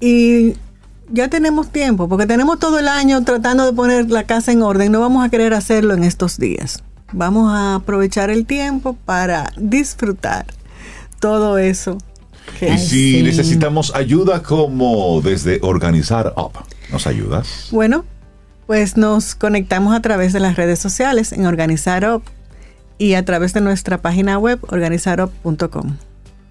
[0.00, 0.54] y
[1.10, 4.90] ya tenemos tiempo, porque tenemos todo el año tratando de poner la casa en orden,
[4.92, 6.82] no vamos a querer hacerlo en estos días.
[7.12, 10.46] Vamos a aprovechar el tiempo para disfrutar
[11.20, 11.98] todo eso.
[12.58, 16.52] que- Y si necesitamos ayuda como desde Organizar Up,
[16.92, 17.68] ¿nos ayudas?
[17.72, 18.04] Bueno,
[18.66, 22.22] pues nos conectamos a través de las redes sociales en Organizar Up
[22.98, 25.96] y a través de nuestra página web organizarup.com.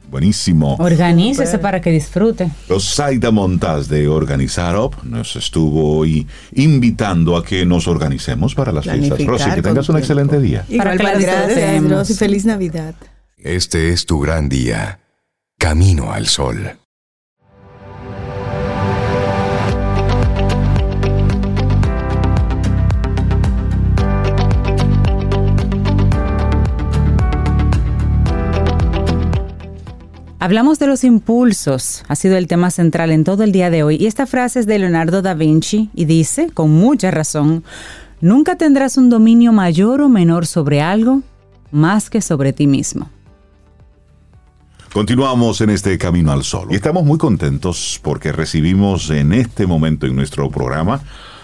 [0.10, 0.76] Buenísimo.
[0.80, 2.49] Organícese para que disfrute.
[2.69, 8.86] Rosaida Montaz de Organizar Up nos estuvo hoy invitando a que nos organicemos para las
[8.86, 9.26] fiestas.
[9.26, 9.98] Rosy, que tengas un tiempo.
[9.98, 10.65] excelente día.
[10.77, 11.56] Para la para ustedes.
[11.56, 11.90] Gracias.
[11.90, 12.14] Rosy.
[12.14, 12.95] Feliz Navidad.
[13.38, 14.99] Este es tu gran día.
[15.57, 16.77] Camino al sol.
[30.38, 33.95] Hablamos de los impulsos, ha sido el tema central en todo el día de hoy.
[33.95, 37.64] Y esta frase es de Leonardo da Vinci y dice, con mucha razón,
[38.20, 41.22] nunca tendrás un dominio mayor o menor sobre algo
[41.72, 43.10] más que sobre ti mismo.
[44.94, 46.68] Continuamos en este Camino al Sol.
[46.70, 51.02] Y estamos muy contentos porque recibimos en este momento en nuestro programa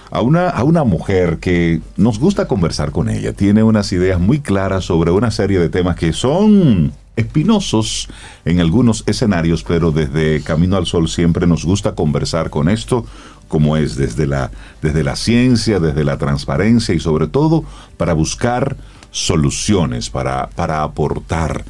[0.09, 3.31] a una, a una mujer que nos gusta conversar con ella.
[3.33, 8.07] Tiene unas ideas muy claras sobre una serie de temas que son espinosos
[8.45, 13.05] en algunos escenarios, pero desde Camino al Sol siempre nos gusta conversar con esto,
[13.47, 14.51] como es desde la,
[14.81, 17.63] desde la ciencia, desde la transparencia y sobre todo
[17.97, 18.77] para buscar
[19.11, 21.65] soluciones, para, para aportar.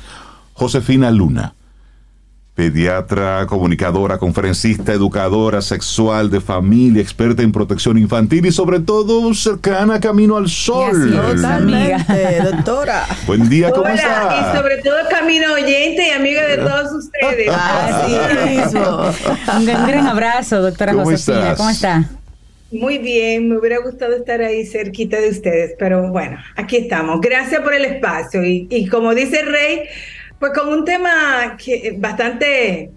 [0.54, 1.56] Josefina Luna
[2.62, 9.96] pediatra, comunicadora, conferencista, educadora sexual de familia, experta en protección infantil y sobre todo cercana
[9.96, 11.12] a Camino al Sol.
[11.12, 13.08] Totalmente, doctora.
[13.26, 14.52] Buen día, ¿cómo Hola, está?
[14.54, 17.50] y sobre todo camino oyente y amiga de todos ustedes.
[17.52, 18.12] Así
[18.48, 19.12] mismo.
[19.58, 21.40] Un gran, gran abrazo, doctora ¿Cómo Josefina.
[21.54, 21.58] estás?
[21.58, 22.10] ¿Cómo está?
[22.72, 27.22] Muy bien, me hubiera gustado estar ahí cerquita de ustedes, pero bueno, aquí estamos.
[27.22, 29.80] Gracias por el espacio y, y como dice Rey,
[30.42, 32.92] pues con un tema que bastante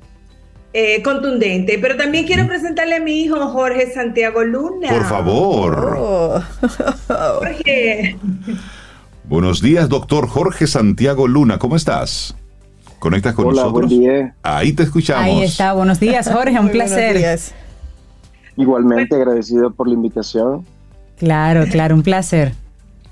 [0.73, 4.89] eh, contundente, pero también quiero presentarle a mi hijo Jorge Santiago Luna.
[4.89, 5.97] Por favor.
[6.01, 6.43] Oh.
[7.07, 8.17] Jorge,
[9.25, 11.59] Buenos días, doctor Jorge Santiago Luna.
[11.59, 12.35] ¿Cómo estás?
[12.99, 13.91] ¿Conectas con Hola, nosotros?
[13.91, 14.35] buen día.
[14.43, 15.25] Ahí te escuchamos.
[15.25, 15.75] Ahí está.
[15.75, 16.59] Buenos días, Jorge.
[16.59, 17.19] Un placer.
[17.19, 17.55] días.
[18.57, 20.65] Igualmente agradecido por la invitación.
[21.19, 22.55] Claro, claro, un placer.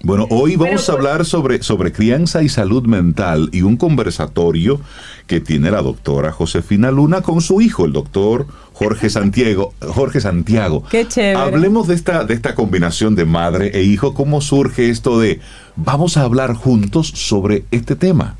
[0.05, 4.81] Bueno, hoy vamos a pues- hablar sobre, sobre crianza y salud mental y un conversatorio
[5.27, 9.75] que tiene la doctora Josefina Luna con su hijo, el doctor Jorge Santiago.
[9.81, 10.83] Jorge Santiago.
[10.91, 11.37] Qué chévere.
[11.37, 14.13] Hablemos de esta, de esta combinación de madre e hijo.
[14.13, 15.41] ¿Cómo surge esto de
[15.77, 18.37] vamos a hablar juntos sobre este tema?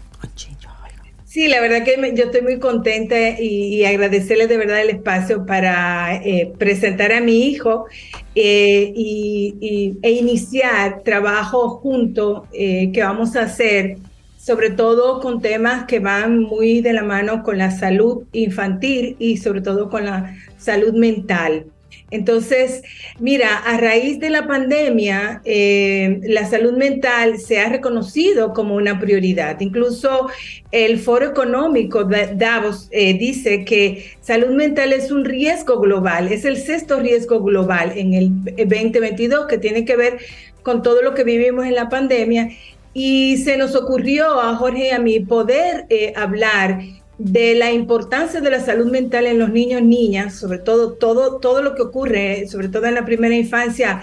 [1.33, 4.91] Sí, la verdad que me- yo estoy muy contenta y, y agradecerles de verdad el
[4.91, 7.87] espacio para eh, presentar a mi hijo
[8.35, 13.97] eh, y, e iniciar trabajo junto eh, que vamos a hacer,
[14.37, 19.39] sobre todo con temas que van muy de la mano con la salud infantil y
[19.39, 21.65] sobre todo con la salud mental.
[22.13, 22.83] Entonces,
[23.19, 29.01] mira, a raíz de la pandemia, eh, la salud mental se ha reconocido como una
[29.01, 29.59] prioridad.
[29.61, 30.29] Incluso
[30.71, 36.45] el Foro Económico de Davos eh, dice que salud mental es un riesgo global, es
[36.45, 40.19] el sexto riesgo global en el 2022 que tiene que ver
[40.63, 42.51] con todo lo que vivimos en la pandemia.
[42.93, 46.79] Y se nos ocurrió a Jorge y a mí poder eh, hablar
[47.25, 51.63] de la importancia de la salud mental en los niños, niñas, sobre todo todo, todo
[51.63, 54.03] lo que ocurre, sobre todo en la primera infancia,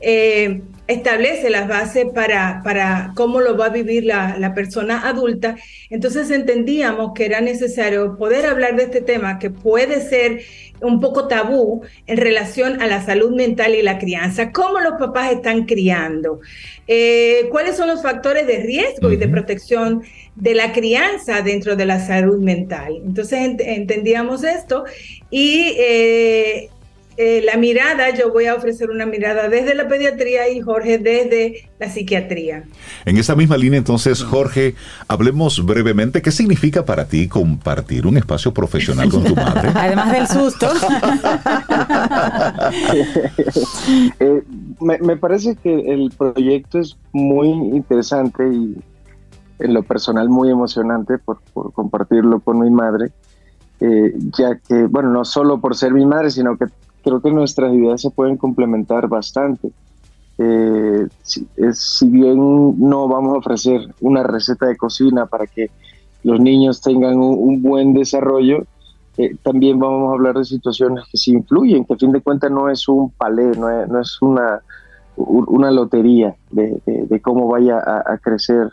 [0.00, 5.56] eh, establece las bases para, para cómo lo va a vivir la, la persona adulta.
[5.90, 10.40] Entonces entendíamos que era necesario poder hablar de este tema que puede ser
[10.80, 14.52] un poco tabú en relación a la salud mental y la crianza.
[14.52, 16.40] ¿Cómo los papás están criando?
[16.86, 20.02] Eh, ¿Cuáles son los factores de riesgo y de protección
[20.34, 23.00] de la crianza dentro de la salud mental?
[23.04, 24.84] Entonces ent- entendíamos esto
[25.30, 26.68] y eh,
[27.16, 31.68] eh, la mirada, yo voy a ofrecer una mirada desde la pediatría y Jorge desde
[31.78, 32.64] la psiquiatría.
[33.04, 34.74] En esa misma línea, entonces, Jorge,
[35.08, 39.70] hablemos brevemente qué significa para ti compartir un espacio profesional con tu madre.
[39.74, 40.68] Además del susto.
[44.20, 44.42] Eh,
[44.80, 48.76] me, me parece que el proyecto es muy interesante y
[49.58, 53.10] en lo personal muy emocionante por, por compartirlo con mi madre,
[53.80, 56.66] eh, ya que, bueno, no solo por ser mi madre, sino que
[57.06, 59.70] creo que nuestras ideas se pueden complementar bastante.
[60.38, 62.36] Eh, si, bien
[62.80, 65.70] no vamos a ofrecer una receta de cocina para que
[66.24, 68.64] los niños tengan un, buen desarrollo,
[69.18, 72.50] eh, también vamos a hablar de situaciones que sí influyen, que a fin de cuentas
[72.50, 74.60] no es un palé, no es, no es una,
[75.16, 78.72] una lotería de, cómo vaya a, crecer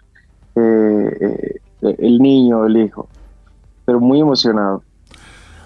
[0.55, 3.07] eh, el niño o el hijo.
[3.85, 4.81] Pero muy emocionado.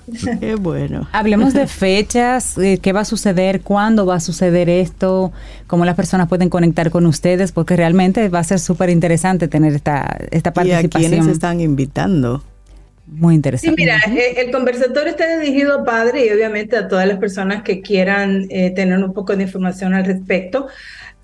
[0.39, 1.09] Qué bueno.
[1.11, 5.33] Hablemos de fechas, eh, qué va a suceder, cuándo va a suceder esto,
[5.67, 9.73] cómo las personas pueden conectar con ustedes, porque realmente va a ser súper interesante tener
[9.73, 10.89] esta, esta ¿Y a participación.
[10.91, 12.43] quiénes están invitando?
[13.05, 13.75] Muy Sí, interesante.
[13.75, 17.81] mira, eh, el conversatorio está dirigido a padres y obviamente a todas las personas que
[17.81, 20.67] quieran eh, tener un poco de información al respecto.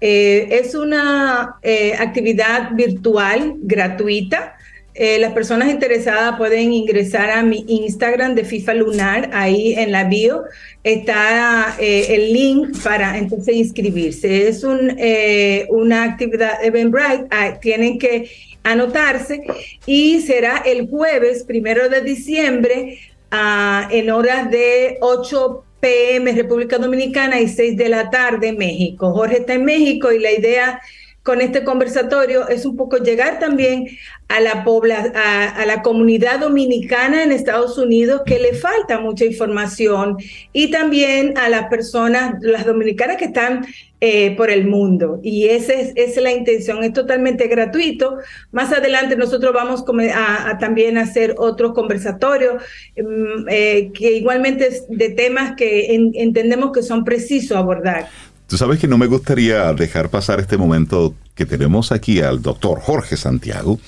[0.01, 4.55] Eh, es una eh, actividad virtual gratuita.
[4.95, 10.03] Eh, las personas interesadas pueden ingresar a mi Instagram de FIFA Lunar, ahí en la
[10.03, 10.43] bio
[10.83, 14.49] está eh, el link para entonces inscribirse.
[14.49, 14.63] Es
[14.97, 18.29] eh, una actividad Eventbrite, ah, tienen que
[18.63, 19.43] anotarse
[19.87, 22.99] y será el jueves primero de diciembre
[23.31, 29.11] ah, en horas de 8 pm República Dominicana y 6 de la tarde México.
[29.11, 30.79] Jorge está en México y la idea
[31.23, 33.87] con este conversatorio es un poco llegar también
[34.27, 40.17] a la, a, comunidad dominicana en Estados Unidos que le falta mucha información
[40.51, 43.65] y también a las personas, las dominicanas que están
[44.01, 45.21] eh, por el mundo.
[45.23, 48.17] Y esa es, la intención, es totalmente gratuito.
[48.51, 52.61] Más adelante nosotros vamos a, también hacer otros conversatorios
[52.97, 58.09] mm, eh, que igualmente es de temas que entendemos que son precisos abordar.
[58.47, 62.79] Tú sabes que no me gustaría dejar pasar este momento que tenemos aquí al doctor
[62.79, 63.79] Jorge Santiago,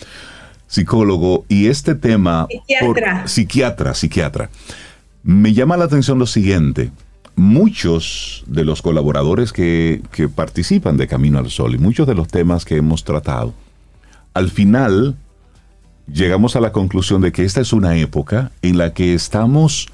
[0.68, 2.48] psicólogo, y este tema...
[2.50, 3.28] Psiquiatra.
[3.28, 4.50] psiquiatra, psiquiatra.
[5.24, 6.92] Me llama la atención lo siguiente.
[7.36, 12.28] Muchos de los colaboradores que, que participan de Camino al Sol y muchos de los
[12.28, 13.54] temas que hemos tratado,
[14.34, 15.16] al final
[16.12, 19.90] llegamos a la conclusión de que esta es una época en la que estamos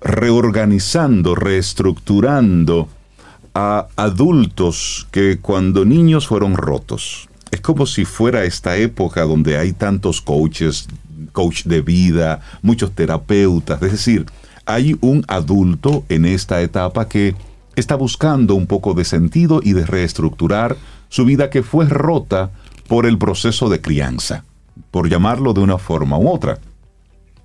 [0.00, 2.88] reorganizando, reestructurando
[3.54, 7.28] a adultos que cuando niños fueron rotos.
[7.50, 10.88] Es como si fuera esta época donde hay tantos coaches,
[11.32, 14.26] coach de vida, muchos terapeutas, es decir,
[14.64, 17.34] hay un adulto en esta etapa que
[17.76, 20.76] está buscando un poco de sentido y de reestructurar
[21.08, 22.50] su vida que fue rota
[22.88, 24.44] por el proceso de crianza,
[24.90, 26.58] por llamarlo de una forma u otra.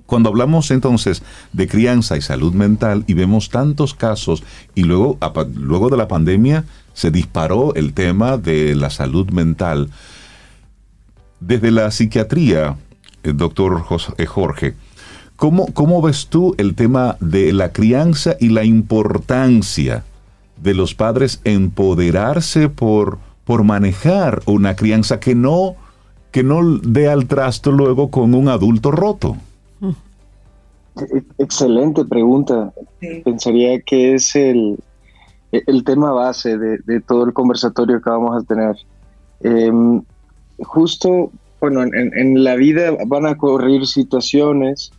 [0.08, 1.22] Cuando hablamos entonces
[1.52, 4.42] de crianza y salud mental y vemos tantos casos
[4.74, 5.20] y luego,
[5.54, 6.64] luego de la pandemia
[6.94, 9.90] se disparó el tema de la salud mental,
[11.42, 12.78] desde la psiquiatría,
[13.22, 13.84] el doctor
[14.18, 14.76] eh, Jorge,
[15.36, 20.06] ¿cómo, ¿cómo ves tú el tema de la crianza y la importancia
[20.56, 25.76] de los padres empoderarse por, por manejar una crianza que no,
[26.32, 29.36] que no dé al trasto luego con un adulto roto?
[31.14, 32.74] E-, excelente pregunta.
[33.24, 34.78] Pensaría que es el,
[35.52, 38.76] el tema base de, todo el conversatorio que vamos a tener.
[39.42, 40.02] Em,
[40.60, 44.92] justo, bueno, en, la vida van a ocurrir situaciones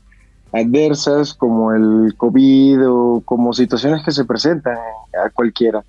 [0.52, 4.78] adversas como el COVID o como situaciones que se presentan
[5.24, 5.84] a cualquiera.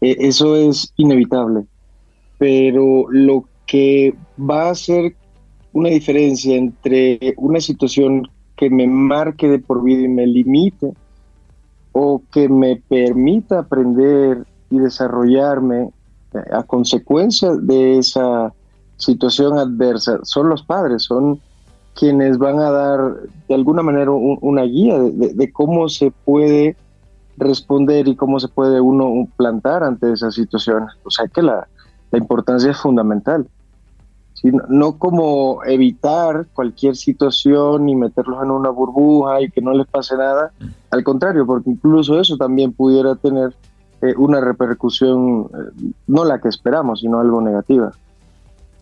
[0.00, 1.64] E, eso es inevitable.
[2.38, 5.14] Pero lo que va a hacer
[5.72, 8.28] una diferencia entre una situación
[8.60, 10.92] que me marque de por vida y me limite,
[11.92, 15.88] o que me permita aprender y desarrollarme
[16.34, 18.52] eh, a consecuencia de esa
[18.98, 21.40] situación adversa, son los padres, son
[21.94, 23.00] quienes van a dar
[23.48, 26.76] de alguna manera una guía de, cómo se puede
[27.38, 30.90] responder y cómo se puede uno plantar ante esas situaciones.
[31.02, 31.66] O sea que la
[32.12, 33.48] importancia es fundamental
[34.42, 40.16] no como evitar cualquier situación y meterlos en una burbuja y que no les pase
[40.16, 40.66] nada, mm.
[40.90, 43.54] al contrario, porque incluso eso también pudiera tener
[44.02, 47.92] eh, una repercusión, eh, no la que esperamos, sino algo negativa.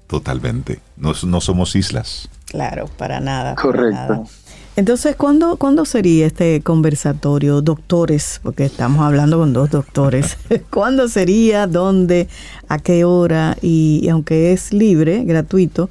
[0.07, 2.29] Totalmente, no, no somos islas.
[2.47, 3.55] Claro, para nada.
[3.57, 4.25] Correcto.
[4.79, 8.39] Entonces, ¿cuándo, ¿cuándo sería este conversatorio, doctores?
[8.45, 10.37] Porque estamos hablando con dos doctores.
[10.71, 11.67] ¿Cuándo sería?
[11.67, 12.29] ¿Dónde?
[12.69, 13.57] ¿A qué hora?
[13.61, 15.91] Y, aunque es libre, gratuito,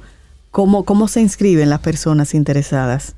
[0.50, 3.14] ¿cómo, cómo se inscriben las personas interesadas?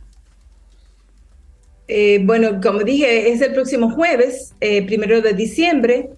[1.86, 6.10] Eh, bueno, como dije, es el próximo jueves, eh, primero de diciembre,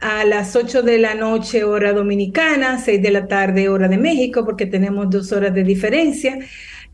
[0.00, 4.44] a las 8 de la noche hora dominicana, 6 de la tarde hora de México,
[4.44, 6.40] porque tenemos dos horas de diferencia.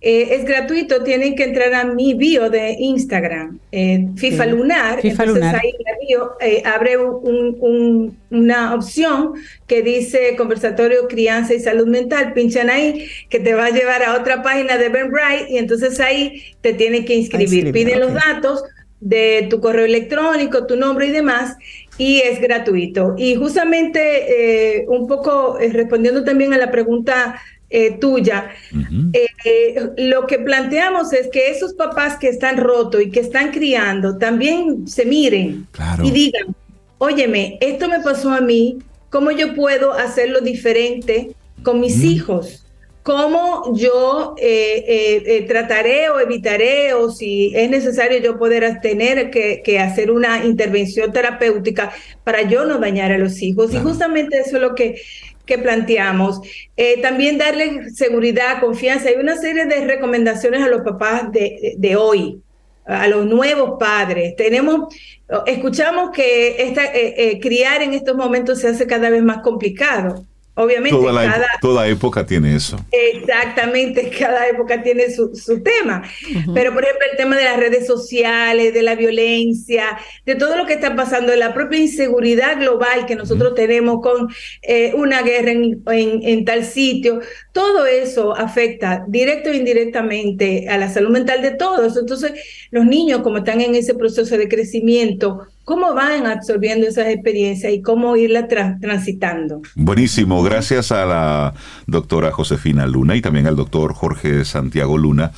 [0.05, 5.01] Eh, es gratuito, tienen que entrar a mi bio de Instagram, eh, FIFA Lunar.
[5.01, 5.61] FIFA Entonces Lunar.
[5.63, 9.35] ahí en la bio eh, abre una opción
[9.69, 12.33] que dice conversatorio, crianza y salud mental.
[12.33, 16.01] Pinchan ahí, que te va a llevar a otra página de Ben Bright y entonces
[16.01, 17.71] ahí te tienen que inscribir.
[17.71, 18.65] Piden los datos
[18.99, 21.57] de tu correo electrónico, tu nombre y demás,
[21.97, 23.15] y es gratuito.
[23.17, 27.41] Y justamente un poco respondiendo también a la pregunta
[27.73, 28.51] eh, tuya,
[29.15, 34.19] eh, lo que planteamos es que esos papás que están rotos y que están criando
[34.19, 35.67] también se miren
[36.03, 36.55] y digan,
[36.99, 38.79] óyeme, esto me pasó a mí,
[39.09, 42.67] ¿cómo yo puedo hacerlo diferente con mis hijos?
[43.03, 50.11] ¿Cómo yo eh, trataré o evitaré o si es necesario yo poder tener que, hacer
[50.11, 51.91] una intervención terapéutica
[52.23, 53.73] para yo no dañar a los hijos?
[53.73, 55.01] Y justamente eso es lo que
[55.47, 56.41] que planteamos.
[56.77, 59.09] Eh, también darle seguridad, confianza.
[59.09, 62.41] Hay una serie de recomendaciones a los papás de, hoy,
[62.85, 64.37] a los nuevos padres.
[64.37, 64.95] Tenemos,
[65.47, 70.27] escuchamos que esta, eh, eh, criar en estos momentos se hace cada vez más complicado.
[70.55, 72.77] Obviamente, Toda, la cada, época, toda época tiene eso.
[72.91, 76.03] Exactamente, cada época tiene su, su tema.
[76.55, 80.67] Pero, por ejemplo, el tema de las redes sociales, de la violencia, de todo lo
[80.67, 84.29] que está pasando, de la propia inseguridad global que nosotros tenemos con
[84.63, 87.21] eh, una guerra en, en- en tal sitio,
[87.53, 91.97] todo eso afecta directo e indirectamente a la salud mental de todos.
[91.97, 92.33] Entonces,
[92.71, 97.83] los niños, como están en ese proceso de crecimiento, ¿cómo van absorbiendo esas experiencias y
[97.83, 99.63] cómo irlas tra- transitando?
[99.75, 101.55] Buenísimo, gracias a la
[101.87, 105.33] doctora Josefina Luna y también al doctor Jorge Santiago Luna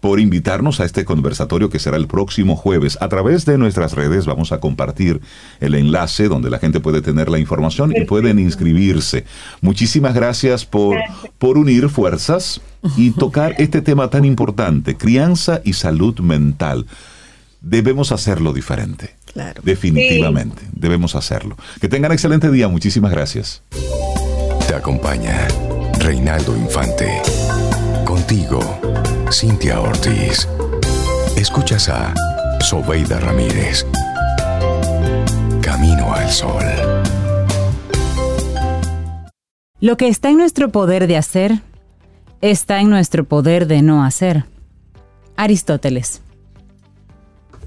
[0.00, 2.96] por invitarnos a este conversatorio que será el próximo jueves.
[3.00, 5.20] A través de nuestras redes vamos a compartir
[5.58, 9.24] el enlace donde la gente puede tener la información y pueden inscribirse.
[9.62, 10.96] Muchísimas gracias por,
[11.38, 12.60] por unir fuerzas
[12.96, 16.86] y tocar este tema tan importante, crianza y salud mental.
[17.62, 19.15] Debemos hacerlo diferente.
[19.36, 19.60] Claro.
[19.62, 21.58] Definitivamente, debemos hacerlo.
[21.78, 23.62] Que tengan excelente día, muchísimas gracias.
[24.66, 25.46] Te acompaña
[25.98, 27.20] Reinaldo Infante.
[28.06, 28.60] Contigo,
[29.30, 30.48] Cintia Ortiz.
[31.36, 32.14] Escuchas a
[32.60, 33.84] Sobeida Ramírez.
[35.60, 36.64] Camino al Sol.
[39.80, 41.60] Lo que está en nuestro poder de hacer,
[42.40, 44.46] está en nuestro poder de no hacer.
[45.36, 46.22] Aristóteles.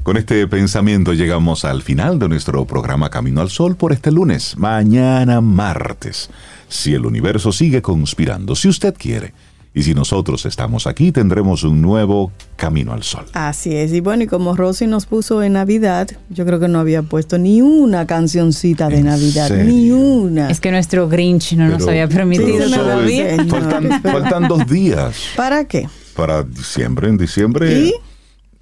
[0.09, 4.57] Con este pensamiento llegamos al final de nuestro programa Camino al Sol por este lunes,
[4.57, 6.31] mañana martes.
[6.67, 9.35] Si el universo sigue conspirando, si usted quiere,
[9.71, 13.25] y si nosotros estamos aquí, tendremos un nuevo Camino al Sol.
[13.33, 13.93] Así es.
[13.93, 17.37] Y bueno, y como Rosy nos puso en Navidad, yo creo que no había puesto
[17.37, 19.65] ni una cancioncita de ¿En Navidad, serio?
[19.65, 20.49] ni una.
[20.49, 22.67] Es que nuestro Grinch no nos había permitido.
[22.67, 25.87] Zoe, faltan, faltan dos días ¿Para qué?
[26.15, 27.09] para diciembre.
[27.09, 27.79] En diciembre.
[27.79, 27.93] ¿Y?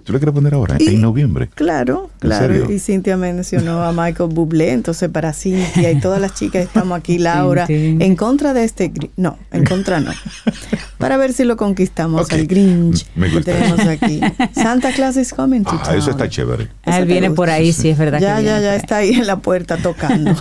[0.07, 0.77] ¿Tú le quieres poner ahora?
[0.79, 0.87] ¿Y?
[0.95, 1.49] En noviembre.
[1.53, 2.47] Claro, ¿En claro.
[2.47, 2.71] serio?
[2.71, 7.17] Y Cintia mencionó a Michael Bublé, entonces para Cintia y todas las chicas estamos aquí,
[7.19, 8.93] Laura, en contra de este...
[9.17, 10.11] No, en contra no.
[10.97, 12.33] Para ver si lo conquistamos Ok.
[12.33, 13.51] al Grinch Me que gusta.
[13.51, 14.21] tenemos aquí.
[14.55, 15.97] Santa Claus is coming to Ah, town.
[15.97, 16.69] eso está chévere.
[16.85, 18.21] Ah, Él viene por ahí, sí, es verdad.
[18.21, 20.33] Ya, que ya, ya está ahí en la puerta tocando.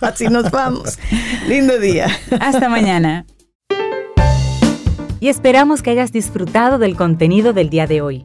[0.00, 0.98] Así nos vamos.
[1.48, 2.08] Lindo día.
[2.40, 3.26] Hasta mañana.
[5.20, 8.24] Y esperamos que hayas disfrutado del contenido del día de hoy.